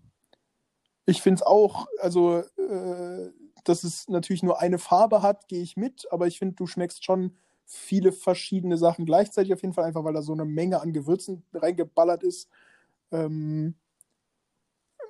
[1.05, 3.31] ich finde es auch, also, äh,
[3.63, 7.03] dass es natürlich nur eine Farbe hat, gehe ich mit, aber ich finde, du schmeckst
[7.03, 10.93] schon viele verschiedene Sachen gleichzeitig auf jeden Fall, einfach weil da so eine Menge an
[10.93, 12.49] Gewürzen reingeballert ist.
[13.11, 13.75] Ähm,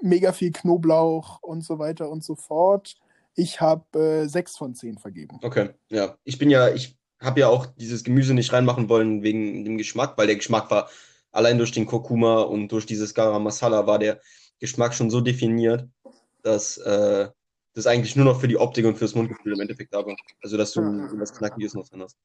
[0.02, 2.98] mega viel Knoblauch und so weiter und so fort.
[3.36, 5.40] Ich habe äh, sechs von zehn vergeben.
[5.42, 6.18] Okay, ja.
[6.24, 10.18] Ich bin ja, ich habe ja auch dieses Gemüse nicht reinmachen wollen wegen dem Geschmack,
[10.18, 10.90] weil der Geschmack war
[11.32, 14.20] allein durch den Kurkuma und durch dieses Garam Masala war der
[14.62, 15.90] Geschmack schon so definiert,
[16.44, 17.30] dass äh,
[17.74, 20.16] das eigentlich nur noch für die Optik und fürs Mundgefühl im Endeffekt da war.
[20.42, 22.18] Also, dass du was Knackiges noch drin hast.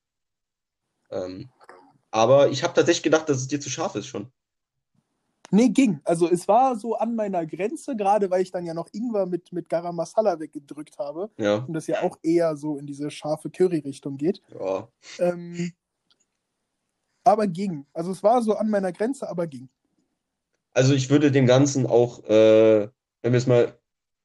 [1.11, 1.49] Ähm,
[2.11, 4.30] aber ich habe tatsächlich gedacht, dass es dir zu scharf ist schon.
[5.51, 6.01] Nee, ging.
[6.05, 9.53] Also es war so an meiner Grenze, gerade weil ich dann ja noch Ingwer mit,
[9.53, 11.30] mit Garam Masala weggedrückt habe.
[11.37, 11.59] Ja.
[11.59, 14.43] Und das ja auch eher so in diese scharfe Curry-Richtung geht.
[14.59, 14.89] Ja.
[15.18, 15.72] Ähm,
[17.22, 17.87] aber ging.
[17.93, 19.68] Also es war so an meiner Grenze, aber ging.
[20.77, 22.89] Also ich würde dem Ganzen auch, äh,
[23.22, 23.79] wenn wir es mal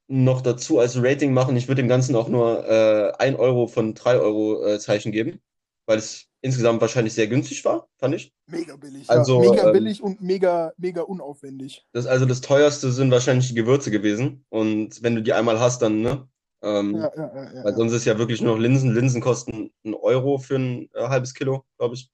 [0.06, 3.94] noch dazu als Rating machen, ich würde dem Ganzen auch nur äh, 1 Euro von
[3.94, 5.40] 3 Euro äh, Zeichen geben,
[5.86, 8.34] weil es insgesamt wahrscheinlich sehr günstig war, fand ich.
[8.46, 9.08] Mega billig.
[9.08, 9.50] Also, ja.
[9.50, 11.86] Mega ähm, billig und mega, mega unaufwendig.
[11.92, 14.44] Das, also das teuerste sind wahrscheinlich die Gewürze gewesen.
[14.50, 16.28] Und wenn du die einmal hast, dann, ne?
[16.60, 18.92] Ähm, ja, ja, ja, weil sonst ist ja wirklich nur noch Linsen.
[18.92, 22.10] Linsen kosten einen Euro für ein äh, halbes Kilo, glaube ich.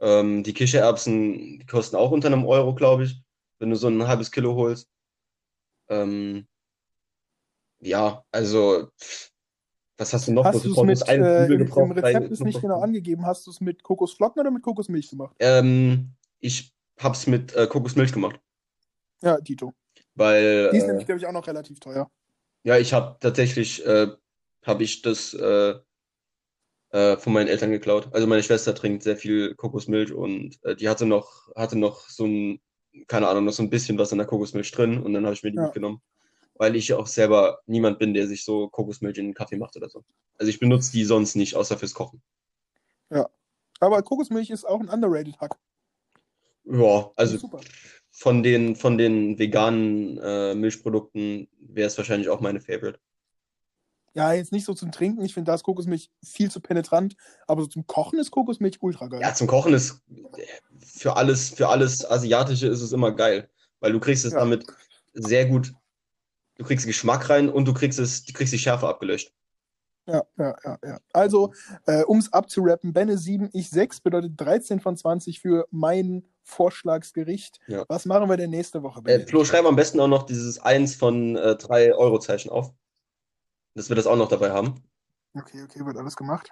[0.00, 3.22] Ähm, die Kichererbsen, die kosten auch unter einem Euro, glaube ich,
[3.62, 4.90] wenn du so ein halbes Kilo holst.
[5.88, 6.48] Ähm,
[7.78, 8.90] ja, also
[9.96, 10.44] was hast du noch?
[10.44, 13.60] Hast du es mit, äh, im, im Rezept ist nicht genau angegeben, hast du es
[13.60, 15.36] mit Kokosflocken oder mit Kokosmilch gemacht?
[15.38, 16.10] Ähm,
[16.40, 18.40] ich habe es mit äh, Kokosmilch gemacht.
[19.22, 19.72] Ja, Tito.
[20.16, 20.70] Weil.
[20.72, 22.10] Die ist äh, nämlich, glaube ich, auch noch relativ teuer.
[22.64, 24.08] Ja, ich habe tatsächlich, äh,
[24.64, 25.74] habe ich das äh,
[26.90, 28.08] äh, von meinen Eltern geklaut.
[28.12, 32.26] Also meine Schwester trinkt sehr viel Kokosmilch und äh, die hatte noch, hatte noch so
[32.26, 32.60] ein,
[33.08, 35.42] keine Ahnung, noch so ein bisschen was in der Kokosmilch drin und dann habe ich
[35.42, 35.64] mir die ja.
[35.64, 36.02] mitgenommen
[36.62, 39.88] weil ich auch selber niemand bin, der sich so Kokosmilch in den Kaffee macht oder
[39.88, 40.04] so.
[40.38, 42.22] Also ich benutze die sonst nicht, außer fürs Kochen.
[43.10, 43.28] Ja.
[43.80, 45.56] Aber Kokosmilch ist auch ein underrated Hack.
[46.64, 47.50] Ja, also
[48.10, 53.00] von den, von den veganen äh, Milchprodukten wäre es wahrscheinlich auch meine Favorite.
[54.14, 55.22] Ja, jetzt nicht so zum Trinken.
[55.22, 57.16] Ich finde, da ist Kokosmilch viel zu penetrant.
[57.46, 59.20] Aber so zum Kochen ist Kokosmilch ultra geil.
[59.22, 60.02] Ja, zum Kochen ist
[60.80, 63.48] für alles, für alles Asiatische ist es immer geil.
[63.80, 64.40] Weil du kriegst es ja.
[64.40, 64.66] damit
[65.14, 65.72] sehr gut
[66.56, 69.32] du kriegst Geschmack rein und du kriegst es, du kriegst die Schärfe abgelöscht.
[70.06, 71.00] Ja, ja, ja, ja.
[71.12, 71.52] Also,
[71.86, 77.60] äh, um es abzurappen, Benne 7, ich 6 bedeutet 13 von 20 für mein Vorschlagsgericht.
[77.68, 77.84] Ja.
[77.88, 79.00] Was machen wir denn nächste Woche?
[79.04, 82.72] Äh, Flo, schreib am besten auch noch dieses 1 von äh, 3 Euro-Zeichen auf.
[83.74, 84.82] Dass wir das auch noch dabei haben.
[85.34, 86.50] Okay, okay, wird alles gemacht.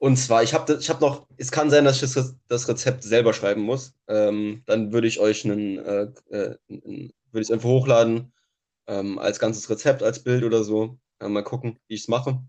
[0.00, 3.04] Und zwar, ich habe ich hab noch, es kann sein, dass ich das, das Rezept
[3.04, 3.94] selber schreiben muss.
[4.08, 8.32] Ähm, dann würde ich euch einen, äh, äh, würde ich es einfach hochladen
[8.86, 10.98] ähm, als ganzes Rezept, als Bild oder so.
[11.20, 12.42] Äh, mal gucken, wie ich es mache.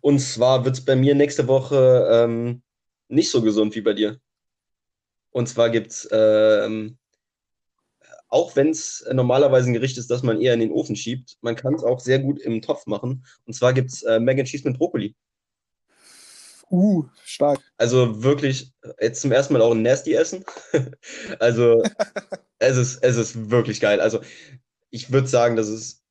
[0.00, 2.62] Und zwar wird es bei mir nächste Woche ähm,
[3.08, 4.20] nicht so gesund wie bei dir.
[5.30, 6.98] Und zwar gibt es ähm,
[8.36, 11.56] auch wenn es normalerweise ein Gericht ist, das man eher in den Ofen schiebt, man
[11.56, 13.24] kann es auch sehr gut im Topf machen.
[13.46, 15.16] Und zwar gibt es äh, Mac and Cheese mit Brokkoli.
[16.70, 17.60] Uh, stark.
[17.78, 20.44] Also wirklich jetzt zum ersten Mal auch ein Nasty essen.
[21.38, 21.82] also
[22.58, 24.02] es ist, es ist wirklich geil.
[24.02, 24.20] Also
[24.90, 26.02] ich würde sagen, das ist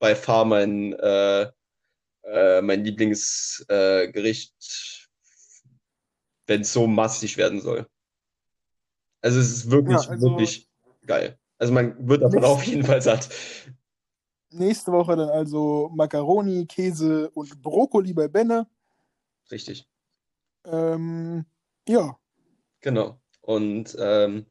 [0.00, 1.52] bei far mein, äh,
[2.24, 5.70] äh, mein Lieblingsgericht, äh,
[6.48, 7.86] wenn es so mastig werden soll.
[9.22, 10.68] Also es ist wirklich, ja, also wirklich
[11.06, 11.38] geil.
[11.64, 13.30] Also man wird davon nächste, auf jeden Fall satt.
[14.50, 18.66] Nächste Woche dann also Macaroni, Käse und Brokkoli bei Benne.
[19.50, 19.88] Richtig.
[20.66, 21.46] Ähm,
[21.88, 22.18] ja.
[22.82, 23.18] Genau.
[23.40, 24.44] Und ähm,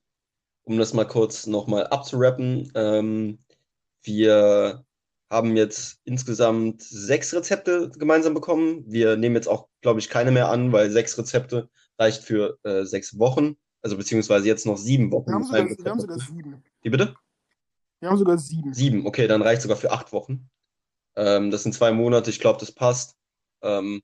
[0.64, 3.38] um das mal kurz nochmal abzurappen, ähm,
[4.02, 4.84] wir
[5.30, 8.86] haben jetzt insgesamt sechs Rezepte gemeinsam bekommen.
[8.88, 12.86] Wir nehmen jetzt auch, glaube ich, keine mehr an, weil sechs Rezepte reicht für äh,
[12.86, 13.56] sechs Wochen.
[13.84, 15.28] Also beziehungsweise jetzt noch sieben Wochen.
[15.28, 16.64] Wir haben sogar, wir haben sogar sieben.
[16.82, 17.16] Wie bitte?
[18.00, 18.74] Wir haben sogar sieben.
[18.74, 20.50] Sieben, okay, dann reicht sogar für acht Wochen.
[21.16, 23.18] Ähm, das sind zwei Monate, ich glaube, das passt.
[23.62, 24.02] Ähm,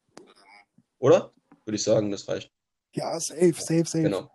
[0.99, 1.34] oder?
[1.65, 2.51] Würde ich sagen, das reicht.
[2.93, 4.03] Ja, safe, safe, safe.
[4.03, 4.30] Genau.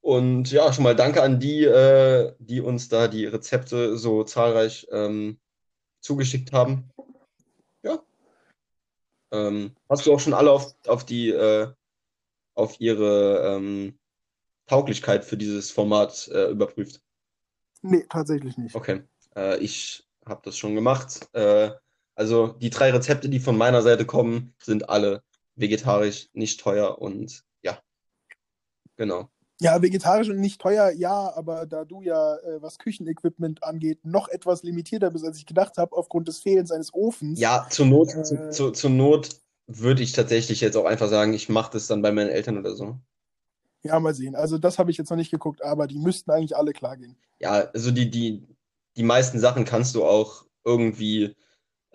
[0.00, 4.88] Und ja, schon mal danke an die, äh, die uns da die Rezepte so zahlreich
[4.90, 5.38] ähm,
[6.00, 6.90] zugeschickt haben.
[7.84, 8.02] Ja.
[9.30, 11.72] Ähm, hast du auch schon alle auf, auf die, äh,
[12.54, 13.98] auf ihre ähm,
[14.72, 17.02] Tauglichkeit für dieses Format äh, überprüft?
[17.82, 18.74] Nee, tatsächlich nicht.
[18.74, 19.02] Okay.
[19.36, 21.28] Äh, ich habe das schon gemacht.
[21.34, 21.72] Äh,
[22.14, 25.22] also die drei Rezepte, die von meiner Seite kommen, sind alle
[25.56, 27.80] vegetarisch, nicht teuer und ja.
[28.96, 29.28] Genau.
[29.60, 34.28] Ja, vegetarisch und nicht teuer, ja, aber da du ja, äh, was Küchenequipment angeht, noch
[34.28, 37.38] etwas limitierter bist, als ich gedacht habe, aufgrund des Fehlens eines Ofens.
[37.38, 39.28] Ja, zur Not, äh, zu, zu, zur Not
[39.66, 42.74] würde ich tatsächlich jetzt auch einfach sagen, ich mache das dann bei meinen Eltern oder
[42.74, 42.98] so.
[43.84, 44.36] Ja, mal sehen.
[44.36, 47.16] Also das habe ich jetzt noch nicht geguckt, aber die müssten eigentlich alle klar gehen.
[47.40, 48.46] Ja, also die, die,
[48.96, 51.34] die meisten Sachen kannst du auch irgendwie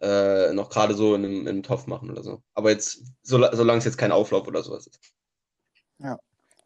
[0.02, 2.42] äh, noch gerade so in einem, in einem, Topf machen oder so.
[2.54, 5.00] Aber jetzt, so, solange es jetzt kein Auflauf oder sowas ist.
[6.00, 6.20] Ja.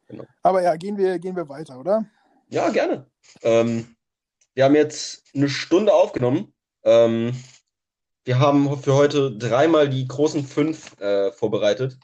[0.08, 0.26] Genau.
[0.42, 2.06] Aber ja, gehen wir, gehen wir weiter, oder?
[2.50, 3.10] Ja, gerne.
[3.44, 3.96] Ähm,
[4.54, 6.54] wir haben jetzt eine Stunde aufgenommen.
[6.84, 7.34] Ähm,
[8.26, 11.98] wir haben für heute dreimal die großen fünf äh, vorbereitet.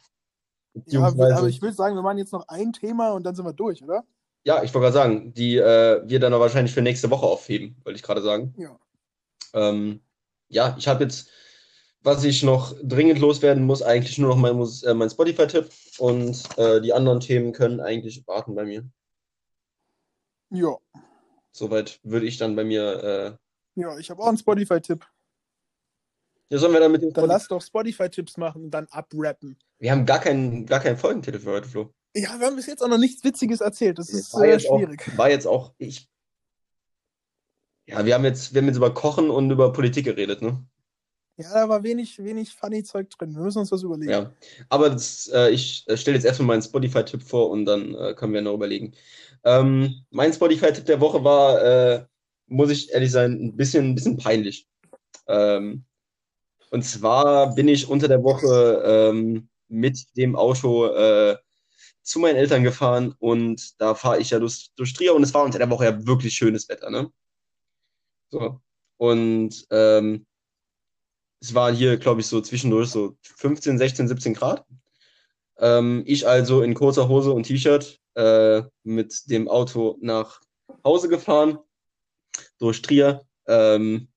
[0.86, 3.54] Ja, aber ich würde sagen, wir machen jetzt noch ein Thema und dann sind wir
[3.54, 4.04] durch, oder?
[4.44, 7.98] Ja, ich wollte gerade sagen, die äh, wir dann wahrscheinlich für nächste Woche aufheben, wollte
[7.98, 8.54] ich gerade sagen.
[8.58, 8.80] Ja.
[9.54, 10.02] Ähm,
[10.48, 11.30] ja, ich habe jetzt,
[12.02, 16.80] was ich noch dringend loswerden muss, eigentlich nur noch mein, äh, mein Spotify-Tipp und äh,
[16.80, 18.90] die anderen Themen können eigentlich warten bei mir.
[20.50, 20.78] Ja.
[21.52, 23.38] Soweit würde ich dann bei mir.
[23.76, 25.06] Äh, ja, ich habe auch einen Spotify-Tipp.
[26.50, 29.58] Ja, sollen wir dann mit dem Dann lass doch Spotify-Tipps machen und dann abrappen.
[29.80, 31.94] Wir haben gar keinen, gar keinen Folgentitel für heute, Flo.
[32.16, 34.00] Ja, wir haben bis jetzt auch noch nichts Witziges erzählt.
[34.00, 35.02] Das ist war schwierig.
[35.02, 36.10] Auch, war jetzt auch, ich.
[37.86, 40.66] Ja, wir haben jetzt, wir haben jetzt über Kochen und über Politik geredet, ne?
[41.38, 43.36] Ja, da war wenig, wenig funny Zeug drin.
[43.36, 44.12] Wir müssen uns was überlegen.
[44.12, 44.32] Ja,
[44.70, 48.34] aber das, äh, ich äh, stelle jetzt erstmal meinen Spotify-Tipp vor und dann äh, können
[48.34, 48.94] wir noch überlegen.
[49.44, 52.06] Ähm, mein Spotify-Tipp der Woche war, äh,
[52.48, 54.68] muss ich ehrlich sein, ein bisschen, ein bisschen peinlich.
[55.28, 55.86] Ähm,
[56.72, 61.38] und zwar bin ich unter der Woche ähm, mit dem Auto äh,
[62.02, 65.44] zu meinen Eltern gefahren und da fahre ich ja durch, durch Trier und es war
[65.44, 67.12] unter der Woche ja wirklich schönes Wetter, ne?
[68.30, 68.62] So.
[68.98, 70.26] Und ähm,
[71.42, 74.66] es war hier, glaube ich, so zwischendurch so 15, 16, 17 Grad.
[75.58, 80.42] Ähm, ich also in kurzer Hose und T-Shirt äh, mit dem Auto nach
[80.84, 81.60] Hause gefahren
[82.60, 83.26] durch Trier.
[83.48, 84.08] Ähm,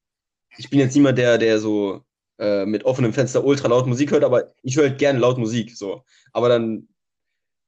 [0.56, 2.04] ich bin jetzt niemand, der, der so
[2.40, 5.76] äh, mit offenem Fenster ultra laut Musik hört, aber ich höre halt gerne laut Musik.
[5.76, 6.04] So.
[6.32, 6.88] Aber dann,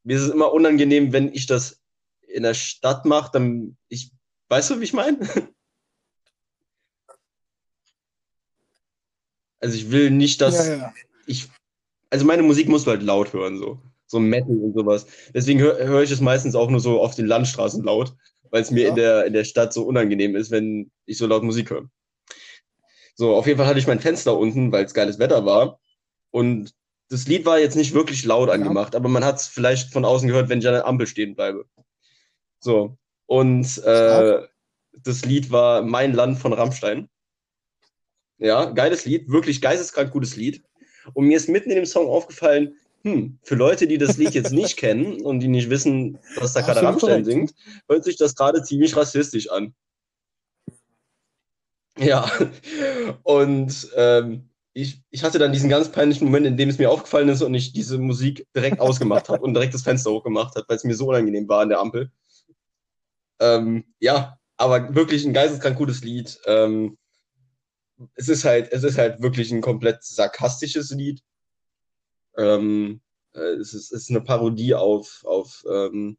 [0.02, 1.82] mir ist es immer unangenehm, wenn ich das
[2.26, 4.12] in der Stadt mache, dann ich,
[4.48, 5.18] weißt du, wie ich meine?
[9.60, 10.94] Also ich will nicht, dass ja, ja.
[11.24, 11.48] ich,
[12.10, 13.80] also meine Musik musst du halt laut hören, so.
[14.08, 15.06] So Metal und sowas.
[15.32, 18.12] Deswegen höre hör ich es meistens auch nur so auf den Landstraßen laut,
[18.50, 18.88] weil es mir ja.
[18.88, 21.88] in, der, in der Stadt so unangenehm ist, wenn ich so laut Musik höre.
[23.14, 25.78] So, auf jeden Fall hatte ich mein Fenster unten, weil es geiles Wetter war.
[26.30, 26.74] Und
[27.08, 30.28] das Lied war jetzt nicht wirklich laut angemacht, aber man hat es vielleicht von außen
[30.28, 31.66] gehört, wenn ich an der Ampel stehen bleibe.
[32.58, 32.96] So.
[33.26, 34.42] Und äh,
[35.04, 37.08] das Lied war Mein Land von Rammstein.
[38.38, 40.62] Ja, geiles Lied, wirklich geisteskrank gutes Lied.
[41.12, 44.52] Und mir ist mitten in dem Song aufgefallen, hm, für Leute, die das Lied jetzt
[44.52, 47.52] nicht kennen und die nicht wissen, was da gerade Rammstein singt,
[47.88, 49.74] hört sich das gerade ziemlich rassistisch an.
[51.98, 52.30] Ja,
[53.22, 57.28] und ähm, ich, ich hatte dann diesen ganz peinlichen Moment, in dem es mir aufgefallen
[57.28, 60.76] ist und ich diese Musik direkt ausgemacht habe und direkt das Fenster hochgemacht habe, weil
[60.76, 62.10] es mir so unangenehm war an der Ampel.
[63.40, 66.38] Ähm, ja, aber wirklich ein geisteskrank gutes Lied.
[66.46, 66.96] Ähm,
[68.14, 71.22] es ist halt, es ist halt wirklich ein komplett sarkastisches Lied.
[72.36, 73.02] Ähm,
[73.34, 76.16] äh, es, ist, es ist eine Parodie auf, auf, ähm,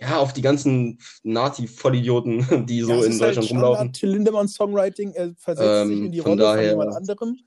[0.00, 3.76] ja, auf die ganzen Nazi-Vollidioten, die so Ja, in halt Deutschland rumlaufen.
[3.76, 5.12] Standard Till Lindemann Songwriting.
[5.12, 7.38] Er versetzt sich Ähm, in die von Rolle von daher- jemand anderem,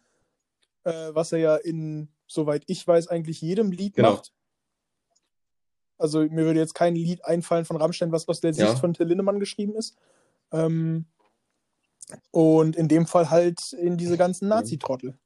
[0.84, 4.14] äh, was er ja in, soweit ich weiß, eigentlich jedem Lied Genau.
[4.14, 4.32] macht.
[5.98, 8.68] Also mir würde jetzt kein Lied einfallen von Rammstein, was aus der Ja.
[8.68, 9.96] Sicht von Till Lindemann geschrieben ist.
[10.52, 11.06] Ähm,
[12.32, 15.18] und in dem Fall halt in diese ganzen Nazi-Trottel.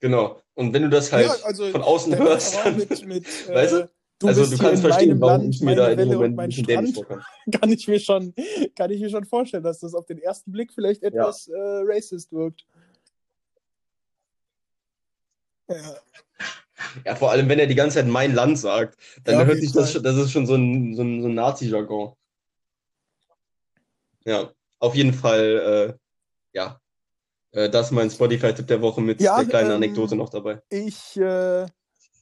[0.00, 0.40] Genau.
[0.54, 3.86] Und wenn du das halt also von außen hörst, dann, mit, mit Weißt äh,
[4.18, 6.66] du also du kannst verstehen, warum Land, ich mir da in dem Moment ein bisschen
[6.66, 7.00] dämlich
[7.60, 8.34] kann ich mir schon,
[8.76, 12.32] kann ich mir schon vorstellen, dass das auf den ersten Blick vielleicht etwas äh, racist
[12.32, 12.66] wirkt.
[15.68, 15.96] Ja,
[17.04, 19.72] Ja, vor allem, wenn er die ganze Zeit mein Land sagt, dann Ja, hört sich
[19.72, 22.14] das schon, das ist schon so ein, so ein, so ein Nazi-Jargon.
[24.24, 26.80] Ja, auf jeden Fall, äh, ja.
[27.52, 30.62] Äh, das ist mein Spotify-Tipp der Woche mit Ja, der kleinen ähm, Anekdote noch dabei.
[30.68, 31.66] Ich äh,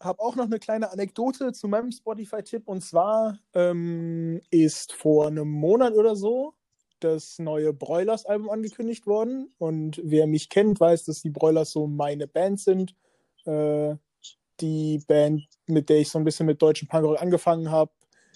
[0.00, 5.50] habe auch noch eine kleine Anekdote zu meinem Spotify-Tipp und zwar ähm, ist vor einem
[5.50, 6.54] Monat oder so
[7.00, 12.26] das neue Broilers-Album angekündigt worden und wer mich kennt, weiß, dass die Broilers so meine
[12.26, 12.94] Band sind.
[13.44, 13.96] Äh,
[14.60, 17.92] die Band, mit der ich so ein bisschen mit deutschem Punkrock angefangen habe,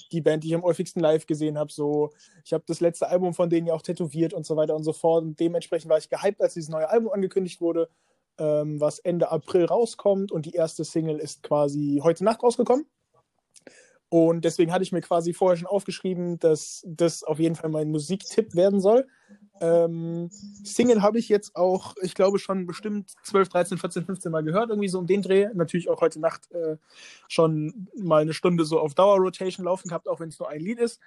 [0.08, 1.72] die Band, die ich am häufigsten live gesehen habe.
[1.72, 2.10] So,
[2.44, 4.92] ich habe das letzte Album von denen ja auch tätowiert und so weiter und so
[4.92, 5.24] fort.
[5.24, 7.88] Und dementsprechend war ich gehypt, als dieses neue Album angekündigt wurde,
[8.38, 10.32] ähm, was Ende April rauskommt.
[10.32, 12.86] Und die erste Single ist quasi heute Nacht rausgekommen.
[14.10, 17.90] Und deswegen hatte ich mir quasi vorher schon aufgeschrieben, dass das auf jeden Fall mein
[17.90, 19.06] Musiktipp werden soll.
[19.60, 20.30] Ähm,
[20.64, 24.70] Single habe ich jetzt auch, ich glaube, schon bestimmt 12, 13, 14, 15 Mal gehört,
[24.70, 25.48] irgendwie so um den Dreh.
[25.54, 26.76] Natürlich auch heute Nacht äh,
[27.28, 30.80] schon mal eine Stunde so auf Dauer-Rotation laufen gehabt, auch wenn es nur ein Lied
[30.80, 30.98] ist.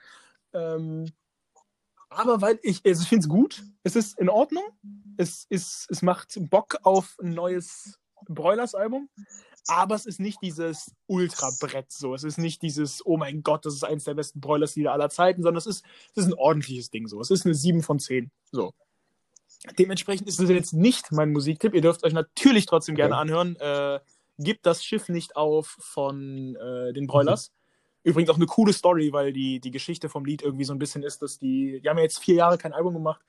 [0.54, 1.12] Ähm,
[2.10, 4.64] aber weil ich, also ich finde es gut, es ist in Ordnung,
[5.18, 8.00] es, ist, es macht Bock auf ein neues
[8.30, 9.10] Broilers-Album,
[9.68, 12.14] aber es ist nicht dieses Ultra-Brett so.
[12.14, 15.42] Es ist nicht dieses, oh mein Gott, das ist eines der besten Broilers-Lieder aller Zeiten,
[15.42, 17.20] sondern es ist, es ist ein ordentliches Ding so.
[17.22, 18.32] Es ist eine 7 von 10.
[18.52, 18.74] So.
[19.80, 21.74] Dementsprechend ist es jetzt nicht mein Musiktipp.
[21.74, 23.22] Ihr dürft euch natürlich trotzdem gerne Okay.
[23.22, 23.56] anhören.
[23.58, 24.00] Äh,
[24.40, 27.52] Gibt das Schiff nicht auf von äh, den Broilers.
[28.04, 31.04] Übrigens auch eine coole Story, weil die, die Geschichte vom Lied irgendwie so ein bisschen
[31.04, 33.22] ist, dass die, die haben ja jetzt vier Jahre kein Album gemacht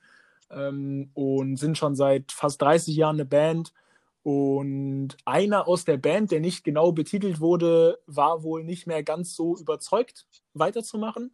[0.49, 3.71] ähm, und sind schon seit fast 30 Jahren eine Band.
[4.25, 9.35] Und einer aus der Band, der nicht genau betitelt wurde, war wohl nicht mehr ganz
[9.35, 11.31] so überzeugt, weiterzumachen.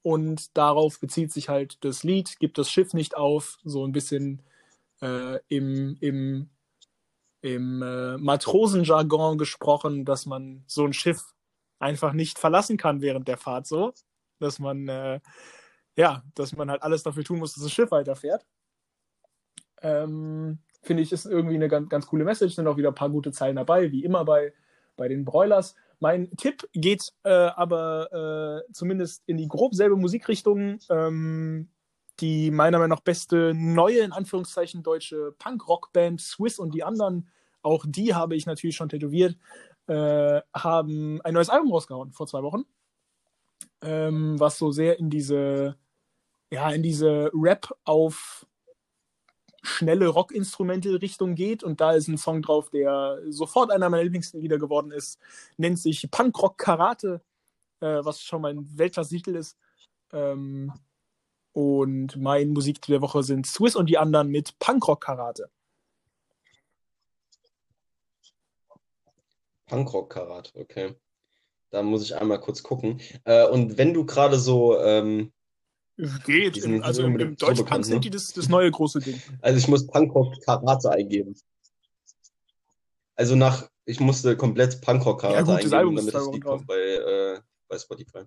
[0.00, 4.40] Und darauf bezieht sich halt das Lied, gibt das Schiff nicht auf, so ein bisschen
[5.02, 6.48] äh, im, im,
[7.42, 11.34] im äh, Matrosenjargon gesprochen, dass man so ein Schiff
[11.78, 13.92] einfach nicht verlassen kann während der Fahrt so,
[14.38, 15.20] dass man äh,
[15.94, 18.46] ja, dass man halt alles dafür tun muss, dass das Schiff weiterfährt.
[19.82, 23.10] Ähm, Finde ich, ist irgendwie eine ganz, ganz coole Message, sind auch wieder ein paar
[23.10, 24.52] gute Zeilen dabei, wie immer bei,
[24.96, 25.74] bei den Broilers.
[25.98, 30.78] Mein Tipp geht äh, aber äh, zumindest in die grob selbe Musikrichtung.
[30.88, 31.68] Ähm,
[32.20, 37.28] die meiner Meinung nach beste neue, in Anführungszeichen, deutsche Punk-Rock-Band Swiss und die anderen,
[37.62, 39.36] auch die habe ich natürlich schon tätowiert,
[39.86, 42.64] äh, haben ein neues Album rausgehauen vor zwei Wochen,
[43.82, 45.76] ähm, was so sehr in diese,
[46.50, 48.46] ja, in diese Rap auf
[49.62, 54.90] schnelle Rockinstrumente-Richtung geht und da ist ein Song drauf, der sofort einer meiner Lieblingslieder geworden
[54.90, 55.18] ist,
[55.56, 57.20] nennt sich Punkrock Karate,
[57.80, 59.56] äh, was schon mein Weltklasse-Titel ist.
[60.12, 60.72] Ähm,
[61.52, 65.50] und mein Musiktipp der Woche sind Swiss und die anderen mit Punkrock Karate.
[69.66, 70.94] Punkrock-Karat, okay.
[71.70, 73.00] Da muss ich einmal kurz gucken.
[73.24, 75.32] Äh, und wenn du gerade so, ähm,
[76.24, 79.00] Geht, sind nicht also im, im so Deutschpunk bekannt, sind die das, das neue große
[79.00, 79.20] Ding.
[79.40, 81.34] also ich muss Punkrock-Karate eingeben.
[83.16, 86.78] Also nach, ich musste komplett Punkrock-Karate Ja, gut, eingeben, Album damit das Lied kommt bei,
[86.78, 88.24] äh, bei Spotify.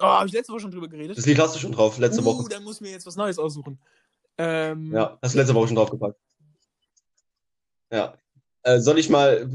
[0.00, 1.16] Oh, habe ich letzte Woche schon drüber geredet?
[1.16, 2.48] Das Lied hast du schon drauf, letzte uh, Woche.
[2.48, 3.80] dann muss mir jetzt was Neues aussuchen.
[4.36, 6.18] Ähm, Ja, hast du letzte Woche schon draufgepackt.
[7.92, 8.18] Ja.
[8.62, 9.48] Äh, soll ich mal,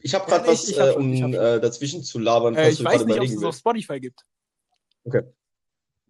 [0.00, 2.02] ich habe Ja, gerade nee, was, ich hab äh, schon, um ich hab äh, dazwischen
[2.02, 3.56] zu labern, Äh, ich weiß nicht, ob es das auf.
[3.56, 4.24] Spotify gibt.
[5.04, 5.22] Okay.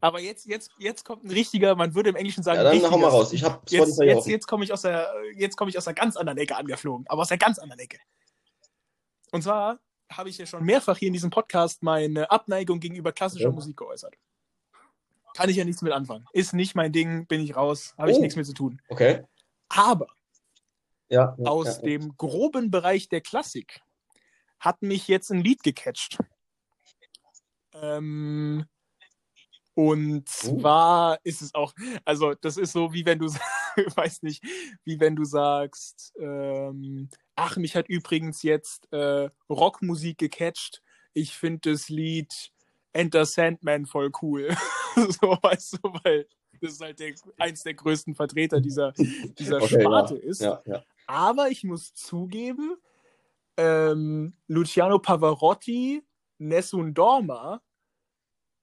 [0.02, 2.90] Aber jetzt, jetzt, jetzt kommt ein richtiger, man würde im Englischen sagen, Ja, dann richtiger
[2.92, 3.32] hau mal raus.
[3.32, 5.92] Ich habe Jetzt, Spotify jetzt, jetzt komme ich aus der, jetzt komme ich aus der
[5.94, 7.98] ganz anderen Ecke angeflogen, aber aus der ganz anderen Ecke.
[9.32, 9.78] Und zwar
[10.10, 13.50] habe ich ja schon mehrfach hier in diesem Podcast meine Abneigung gegenüber klassischer Ja.
[13.50, 14.14] Musik geäußert.
[15.36, 16.24] Kann ich ja nichts mit anfangen.
[16.32, 18.20] Ist nicht mein Ding, bin ich raus, habe ich Oh.
[18.20, 18.80] nichts mit zu tun.
[18.88, 19.22] Okay.
[19.68, 20.08] Aber
[21.08, 21.36] Ja.
[21.38, 23.80] ja, aus dem groben Bereich der Klassik
[24.58, 26.18] hat mich jetzt ein Lied gecatcht.
[27.74, 28.64] Äh, Ähm,
[29.74, 31.18] und zwar uh.
[31.24, 31.72] ist es auch,
[32.04, 33.26] also das ist so, wie wenn du,
[33.96, 34.44] weiß nicht,
[34.84, 40.82] wie wenn du sagst, ähm, ach, mich hat übrigens jetzt äh, Rockmusik gecatcht.
[41.14, 42.52] Ich finde das Lied
[42.92, 44.48] Enter Sandman voll cool.
[44.96, 46.26] so, weißt du, weil
[46.60, 48.92] das ist halt der, eins der größten Vertreter dieser,
[49.38, 50.22] dieser okay, Sparte ja.
[50.22, 50.40] ist.
[50.42, 50.84] Ja, ja.
[51.06, 52.76] Aber ich muss zugeben,
[53.56, 56.02] ähm, Luciano Pavarotti,
[56.38, 57.62] Nessun Dorma,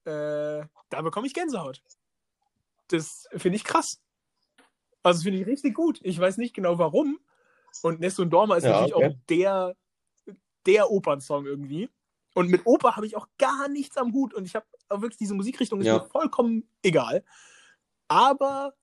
[0.08, 1.82] äh, da bekomme ich Gänsehaut.
[2.88, 4.00] Das finde ich krass.
[5.02, 6.00] Also finde ich richtig gut.
[6.02, 7.18] Ich weiß nicht genau warum.
[7.82, 9.06] Und Nessun Dorma ist ja, natürlich okay.
[9.06, 9.76] auch der,
[10.66, 11.90] der Opernsong irgendwie.
[12.34, 14.34] Und mit Oper habe ich auch gar nichts am Hut.
[14.34, 15.98] Und ich habe wirklich diese Musikrichtung ist ja.
[15.98, 17.24] mir vollkommen egal.
[18.08, 18.74] Aber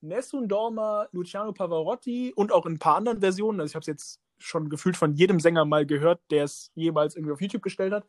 [0.00, 3.86] Nessun Dorma, Luciano Pavarotti und auch in ein paar anderen Versionen, also ich habe es
[3.86, 7.92] jetzt schon gefühlt von jedem Sänger mal gehört, der es jemals irgendwie auf YouTube gestellt
[7.92, 8.06] hat.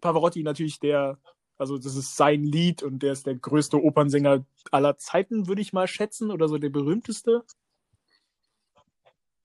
[0.00, 1.18] Pavarotti natürlich der,
[1.58, 5.72] also das ist sein Lied und der ist der größte Opernsänger aller Zeiten, würde ich
[5.72, 7.44] mal schätzen, oder so der berühmteste.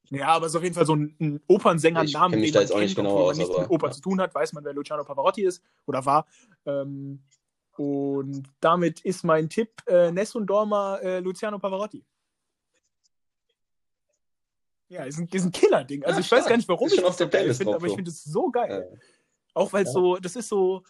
[0.09, 3.18] Ja, aber es ist auf jeden Fall so ein, ein Opernsänger-Name, den man kennt, genau
[3.18, 3.93] wenn man nichts mit Oper ja.
[3.93, 6.28] zu tun hat, weiß man, wer Luciano Pavarotti ist oder war.
[6.66, 7.24] Ähm,
[7.78, 12.03] und damit ist mein Tipp äh, Nessun Dorma äh, Luciano Pavarotti.
[14.89, 16.03] Ja, ist ein, ist ein Killer-Ding.
[16.03, 18.12] Also ja, ich weiß gar nicht, warum ich das so geil finde, aber ich finde
[18.12, 18.89] es so geil.
[18.91, 18.99] Ja.
[19.53, 20.84] Auch weil es so, das ist so,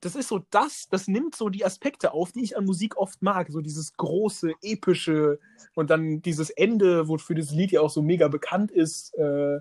[0.00, 3.22] das ist so das, das nimmt so die Aspekte auf, die ich an Musik oft
[3.22, 3.50] mag.
[3.50, 5.38] So dieses große, epische
[5.74, 9.14] und dann dieses Ende, wofür das Lied ja auch so mega bekannt ist.
[9.14, 9.60] Äh,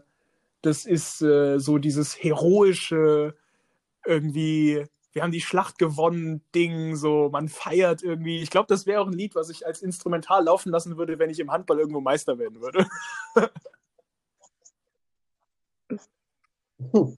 [0.62, 3.36] das ist äh, so dieses heroische,
[4.06, 8.40] irgendwie, wir haben die Schlacht gewonnen, Ding, so, man feiert irgendwie.
[8.40, 11.30] Ich glaube, das wäre auch ein Lied, was ich als Instrumental laufen lassen würde, wenn
[11.30, 12.88] ich im Handball irgendwo Meister werden würde.
[16.92, 17.18] Hm.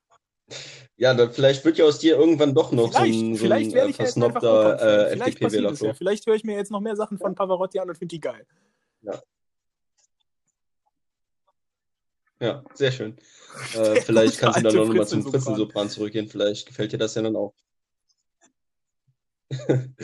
[0.97, 3.75] Ja, da, vielleicht wird ja aus dir irgendwann doch noch vielleicht, so ein, so vielleicht
[3.75, 5.73] ein äh, versnobter äh, FDP-Wähler.
[5.73, 5.93] Ja.
[5.93, 8.45] Vielleicht höre ich mir jetzt noch mehr Sachen von Pavarotti an und finde die geil.
[9.01, 9.21] Ja.
[12.39, 13.17] Ja, sehr schön.
[13.73, 16.27] Äh, vielleicht kannst du dann noch mal zum Fritzensopran zurückgehen.
[16.27, 17.53] Vielleicht gefällt dir das ja dann auch.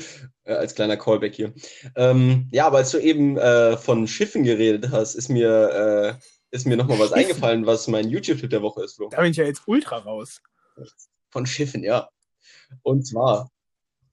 [0.45, 1.53] als kleiner Callback hier.
[1.97, 6.67] Ähm, ja, aber als du eben äh, von Schiffen geredet hast, ist mir, äh, ist
[6.67, 9.09] mir nochmal was eingefallen, was mein YouTube-Tipp der Woche ist, Flo.
[9.09, 10.41] Da bin ich ja jetzt ultra raus.
[11.29, 12.09] Von Schiffen, ja.
[12.83, 13.49] Und zwar,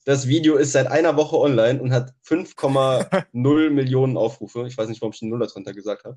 [0.05, 4.67] das Video ist seit einer Woche online und hat 5,0 Millionen Aufrufe.
[4.67, 6.17] Ich weiß nicht, warum ich den Nuller drunter gesagt habe.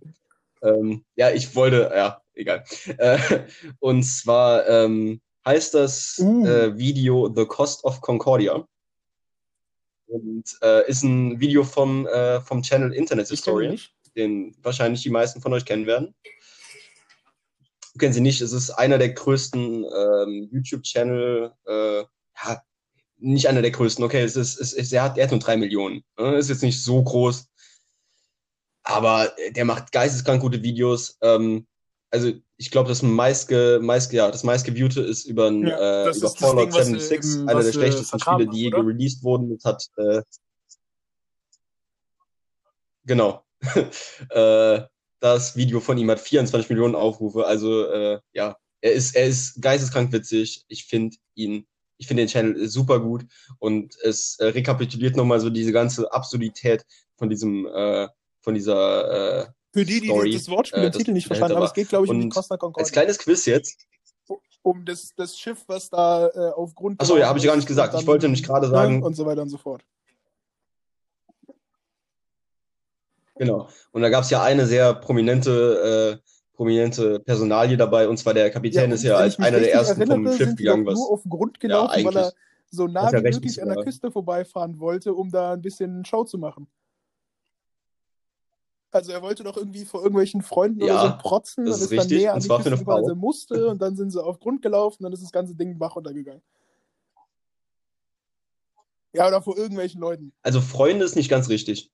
[0.61, 2.63] Ähm, ja, ich wollte, ja, egal.
[2.97, 3.17] Äh,
[3.79, 6.45] und zwar ähm, heißt das uh.
[6.45, 8.63] äh, Video The Cost of Concordia.
[10.07, 13.79] Und äh, ist ein Video vom, äh, vom Channel Internet Historian,
[14.15, 16.13] den wahrscheinlich die meisten von euch kennen werden.
[17.97, 22.63] Kennen Sie nicht, es ist einer der größten ähm, YouTube-Channel, äh, ja,
[23.17, 25.57] nicht einer der größten, okay, es ist, es ist, er, hat, er hat nur drei
[25.57, 26.03] Millionen.
[26.17, 26.35] Ne?
[26.37, 27.47] Ist jetzt nicht so groß,
[28.83, 31.17] aber der macht geisteskrank gute Videos.
[31.21, 31.67] Ähm,
[32.09, 36.29] also ich glaube, das meistge, meist, ja, das meistgeviewte ist über, ein, ja, äh, über
[36.29, 39.49] Fallout Ding, 76, einer der schlechtesten Spiele, die je released wurden.
[39.55, 40.21] Das hat äh,
[43.05, 43.43] genau.
[44.29, 44.81] äh,
[45.19, 47.45] das Video von ihm hat 24 Millionen Aufrufe.
[47.45, 50.65] Also äh, ja, er ist, er ist geisteskrank witzig.
[50.67, 53.25] Ich finde ihn, ich finde den Channel super gut
[53.59, 56.83] und es äh, rekapituliert nochmal so diese ganze Absurdität
[57.15, 58.07] von diesem, äh,
[58.41, 61.73] von dieser äh, Für die, die Story, das Wortspiel äh, Titel nicht verstanden haben, es
[61.73, 62.83] geht, glaube ich, um die Costa Concordia.
[62.83, 63.85] Als kleines Quiz jetzt.
[64.63, 67.01] Um das, das Schiff, was da äh, aufgrund.
[67.01, 67.99] Achso, ja, habe ich gar nicht gesagt.
[67.99, 69.01] Ich wollte nämlich gerade sagen.
[69.01, 69.83] Und so weiter und so fort.
[73.41, 73.67] Genau.
[73.91, 78.51] Und da gab es ja eine sehr prominente, äh, prominente Personalie dabei, und zwar der
[78.51, 80.93] Kapitän ja, ist ja als einer der ersten erinnere, vom Schiff gegangen, was.
[80.93, 82.33] nur auf den Grund gelaufen, ja, weil er
[82.69, 86.37] so nah wie möglich an der Küste vorbeifahren wollte, um da ein bisschen Show zu
[86.37, 86.67] machen.
[88.91, 91.91] Also er wollte doch irgendwie vor irgendwelchen Freunden ja, oder so protzen das und ist,
[91.93, 94.39] ist dann näher an die Küste gefahren, als er musste und dann sind sie auf
[94.39, 96.43] Grund gelaufen und dann ist das ganze Ding Bach runtergegangen.
[99.13, 100.31] Ja, oder vor irgendwelchen Leuten.
[100.43, 101.89] Also Freunde ist nicht ganz richtig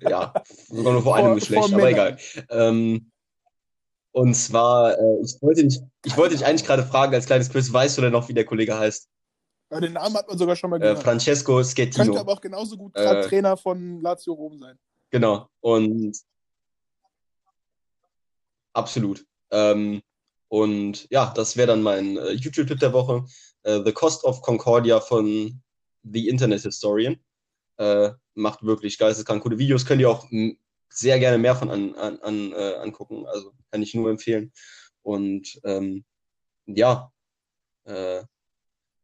[0.00, 0.32] ja,
[0.68, 2.18] sogar nur vor, vor einem Geschlecht, vor aber egal.
[2.50, 3.10] Ähm,
[4.12, 7.72] und zwar, äh, ich, wollte dich, ich wollte dich eigentlich gerade fragen, als kleines Quiz,
[7.72, 9.08] weißt du denn noch, wie der Kollege heißt?
[9.70, 10.98] Ja, den Namen hat man sogar schon mal gehört.
[10.98, 12.04] Äh, Francesco Schettino.
[12.04, 14.78] Könnte aber auch genauso gut äh, Trainer von Lazio Rom sein.
[15.10, 16.16] Genau, und
[18.72, 19.24] absolut.
[19.50, 20.02] Ähm,
[20.48, 23.24] und ja, das wäre dann mein äh, YouTube-Tipp der Woche.
[23.66, 25.60] Uh, The Cost of Concordia von
[26.04, 27.18] The Internet Historian.
[27.76, 29.84] Äh, macht wirklich geisteskrank coole Videos.
[29.84, 30.26] Könnt ihr auch
[30.88, 33.26] sehr gerne mehr von an, an, an äh, angucken.
[33.26, 34.52] Also kann ich nur empfehlen.
[35.02, 36.04] Und ähm,
[36.66, 37.12] ja,
[37.84, 38.22] äh,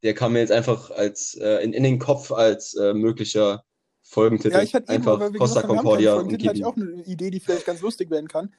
[0.03, 3.65] der kam mir jetzt einfach als äh, in, in den Kopf als äh, möglicher
[4.03, 4.55] Folgentitel.
[4.55, 7.31] Ja, ich hatte eben, einfach wir Costa gesagt Concordia Folgentitel, hatte ich auch eine Idee,
[7.31, 8.55] die vielleicht ganz lustig werden kann.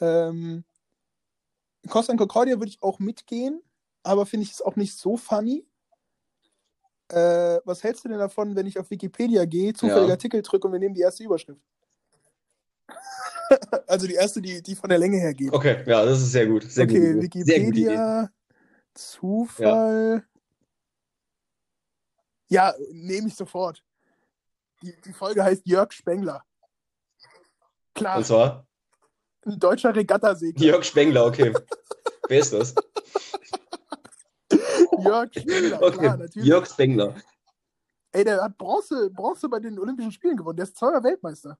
[0.00, 0.64] Ähm,
[1.88, 3.62] Costa Concordia würde ich auch mitgehen,
[4.02, 5.66] aber finde ich es auch nicht so funny.
[7.10, 10.12] Äh, was hältst du denn davon, wenn ich auf Wikipedia gehe, zufälliger Ja.
[10.12, 11.60] Artikel drücke und wir nehmen die erste Überschrift?
[13.88, 15.52] also die erste, die, die von der Länge her geht.
[15.52, 16.70] Okay, ja, das ist sehr gut.
[16.70, 17.22] Sehr okay, Idee.
[17.22, 18.30] Wikipedia,
[18.94, 20.24] Zufall.
[22.48, 23.82] Ja, nehme ich sofort.
[24.82, 26.44] Die, die Folge heißt Jörg Spengler.
[27.94, 28.66] Klar, Und zwar
[29.46, 30.64] ein deutscher Regattasegler.
[30.64, 31.52] Jörg Spengler, okay.
[32.28, 32.74] Wer ist das?
[35.10, 36.48] Jörg Spengler, Okay, klar, natürlich.
[36.48, 37.14] Jörg Spengler.
[38.12, 40.56] Ey, der hat Bronze, Bronze bei den Olympischen Spielen gewonnen.
[40.56, 41.58] Der ist zweimal Weltmeister.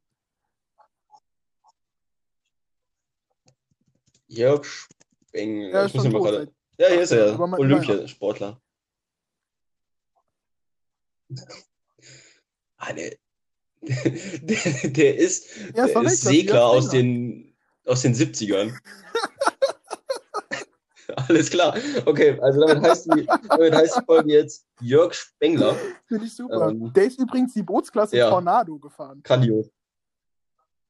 [4.28, 5.70] Jörg Spengler.
[5.70, 6.22] Er ich ist muss tot.
[6.24, 6.52] gerade.
[6.78, 7.38] Ja, hier ist er.
[7.38, 8.60] Olympiasportler.
[12.76, 13.16] Ah, der,
[13.82, 17.54] der, der ist, Ja, der ist Segler aus den,
[17.84, 18.76] aus den 70ern.
[21.30, 21.76] Alles klar.
[22.06, 25.74] Okay, also damit heißt die, damit heißt die Folge jetzt Jörg Spengler.
[26.06, 26.68] Finde ich super.
[26.70, 28.28] Ähm, der ist übrigens die Bootsklasse ja.
[28.30, 29.20] Tornado gefahren.
[29.22, 29.70] Grandios.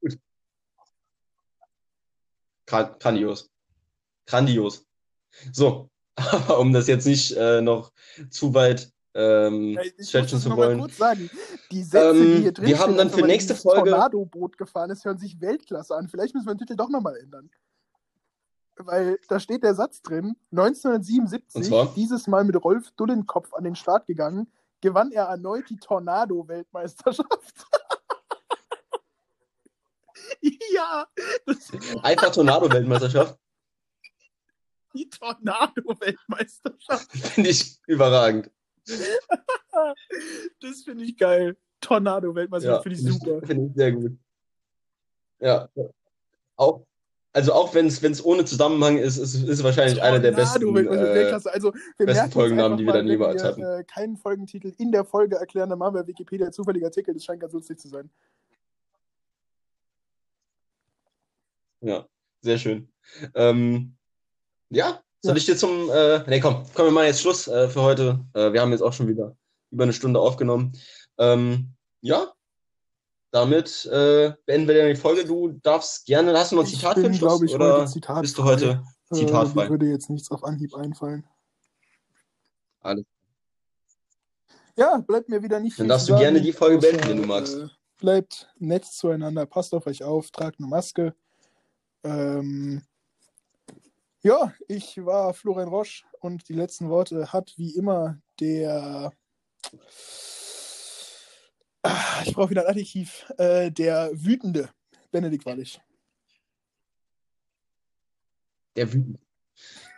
[0.01, 0.19] Gut.
[2.67, 3.51] Gra- Grandios.
[4.27, 4.87] Grandios.
[5.53, 7.93] So, aber um das jetzt nicht äh, noch
[8.31, 10.79] zu weit ähm, Ich stretchen zu wollen.
[10.79, 11.29] kurz sagen.
[11.71, 15.05] Die Sätze, Ähm, die hier drin wir haben dann für nächste Folge- Tornado-Boot gefahren ist,
[15.05, 16.09] hören sich Weltklasse an.
[16.09, 17.51] Vielleicht müssen wir den Titel doch nochmal ändern.
[18.87, 21.93] Weil da steht der Satz drin, Und 1977, zwar?
[21.95, 24.51] dieses Mal mit Rolf Dullenkopf an den Start gegangen,
[24.81, 27.67] gewann er erneut die Tornado-Weltmeisterschaft.
[30.73, 31.07] ja,
[32.03, 33.39] Einfach Tornado-Weltmeisterschaft.
[34.95, 37.11] die Tornado-Weltmeisterschaft.
[37.13, 38.51] Finde ich überragend.
[40.61, 41.57] Das finde ich geil.
[41.81, 43.47] Tornado-Weltmeisterschaft finde ich super.
[43.47, 44.19] Finde ich sehr gut.
[45.39, 45.69] Ja.
[46.57, 46.85] Auch,
[47.33, 50.63] also auch wenn es ohne Zusammenhang ist, ist es wahrscheinlich einer der besten.
[50.63, 51.51] Tornado-Weltmeisterschaft, Äh.
[51.51, 53.63] Also, besten Folgennamen, die wir dann wir, hatten.
[53.63, 57.15] Äh, keinen Folgentitel in der Folge erklären, dann machen wir Wikipedia zufälliger Artikel.
[57.15, 58.11] Das scheint ganz lustig zu sein.
[61.81, 62.07] Ja,
[62.43, 62.89] sehr schön.
[63.35, 63.95] Ähm,
[64.69, 65.37] ja, soll Ja.
[65.37, 65.91] ich dir zum.
[65.91, 68.21] Äh, nee, komm, komm, wir machen jetzt Schluss äh, für heute.
[68.35, 69.37] Äh, wir haben jetzt auch schon wieder
[69.71, 70.73] über eine Stunde aufgenommen.
[71.19, 72.33] Ähm, ja,
[73.31, 75.25] damit äh, beenden wir dann die Folge.
[75.25, 76.37] Du darfst gerne.
[76.39, 77.29] Hast du noch ein Ich Zitat für bin, den Schluss?
[77.33, 78.21] glaube ich, oder heute zitatfrei.
[78.23, 79.65] bist du heute Äh, zitatfrei?
[79.65, 81.27] mir würde jetzt nichts auf Anhieb einfallen.
[82.81, 83.05] Alles.
[84.77, 87.17] Ja, bleibt mir wieder nicht Dann viel darfst du gerne sagen, die Folge beenden, wenn
[87.19, 87.57] du magst.
[87.57, 91.15] Äh, bleibt nett zueinander, passt auf euch auf, tragt eine Maske.
[92.03, 92.83] Ähm,
[94.23, 99.13] ja, ich war Florian Roche und die letzten Worte hat wie immer der.
[101.83, 103.31] Ah, Ich brauche wieder ein Adjektiv.
[103.39, 104.69] Äh, der wütende
[105.11, 105.81] Benedikt Wallig.
[108.77, 109.19] Der wütend.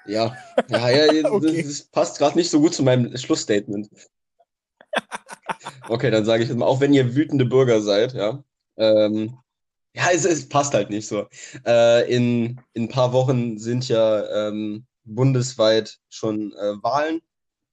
[0.06, 0.36] Ja,
[0.68, 1.62] ja, ja, das, Okay.
[1.62, 3.88] das passt gerade nicht so gut zu meinem Schlussstatement.
[5.88, 8.42] Okay, dann sage ich jetzt mal, auch wenn ihr wütende Bürger seid, ja.
[8.76, 9.38] Ähm,
[9.94, 11.26] ja, es, es passt halt nicht so.
[11.66, 17.20] Äh, in, in ein paar Wochen sind ja ähm, bundesweit schon äh, Wahlen.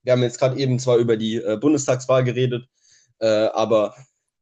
[0.03, 2.67] Wir haben jetzt gerade eben zwar über die äh, Bundestagswahl geredet,
[3.19, 3.95] aber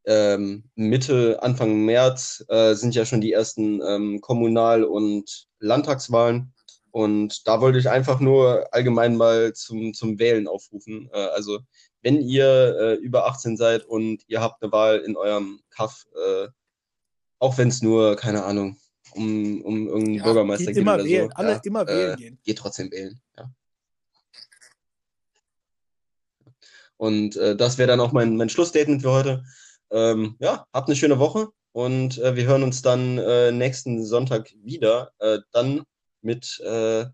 [0.06, 6.54] ähm, Mitte, Anfang März äh, sind ja schon die ersten ähm, Kommunal- und Landtagswahlen.
[6.92, 11.10] Und da wollte ich einfach nur allgemein mal zum, zum Wählen aufrufen.
[11.14, 11.60] Äh, also,
[12.02, 16.48] wenn ihr äh, über 18 seid und ihr habt eine Wahl in eurem Kaff, äh,
[17.40, 18.78] auch wenn es nur, keine Ahnung,
[19.14, 22.14] um, um irgendeinen Ja, Bürgermeister geht geht immer oder wählen, so, alle ja, immer wählen
[22.14, 22.40] äh, gehen.
[22.44, 23.20] geht trotzdem wählen.
[23.38, 23.52] Ja.
[26.98, 29.44] Und äh, das wäre dann auch mein, mein Schlussstatement für heute.
[29.92, 34.52] Ähm, ja, habt eine schöne Woche und äh, wir hören uns dann äh, nächsten Sonntag
[34.64, 35.12] wieder.
[35.20, 35.84] Äh, dann
[36.22, 37.06] mit äh,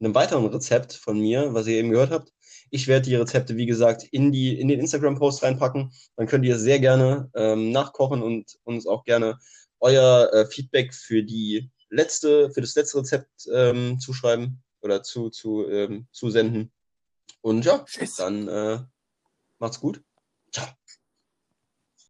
[0.00, 2.32] einem weiteren Rezept von mir, was ihr eben gehört habt.
[2.70, 5.92] Ich werde die Rezepte, wie gesagt, in, die, in den Instagram-Post reinpacken.
[6.16, 9.38] Dann könnt ihr sehr gerne ähm, nachkochen und uns auch gerne
[9.80, 15.68] euer äh, Feedback für die letzte, für das letzte Rezept ähm, zuschreiben oder zu, zu,
[15.68, 16.72] ähm, zusenden.
[17.42, 18.16] Und ja, Tschüss.
[18.16, 18.80] dann äh,
[19.58, 20.02] macht's gut.
[20.52, 20.66] Ciao.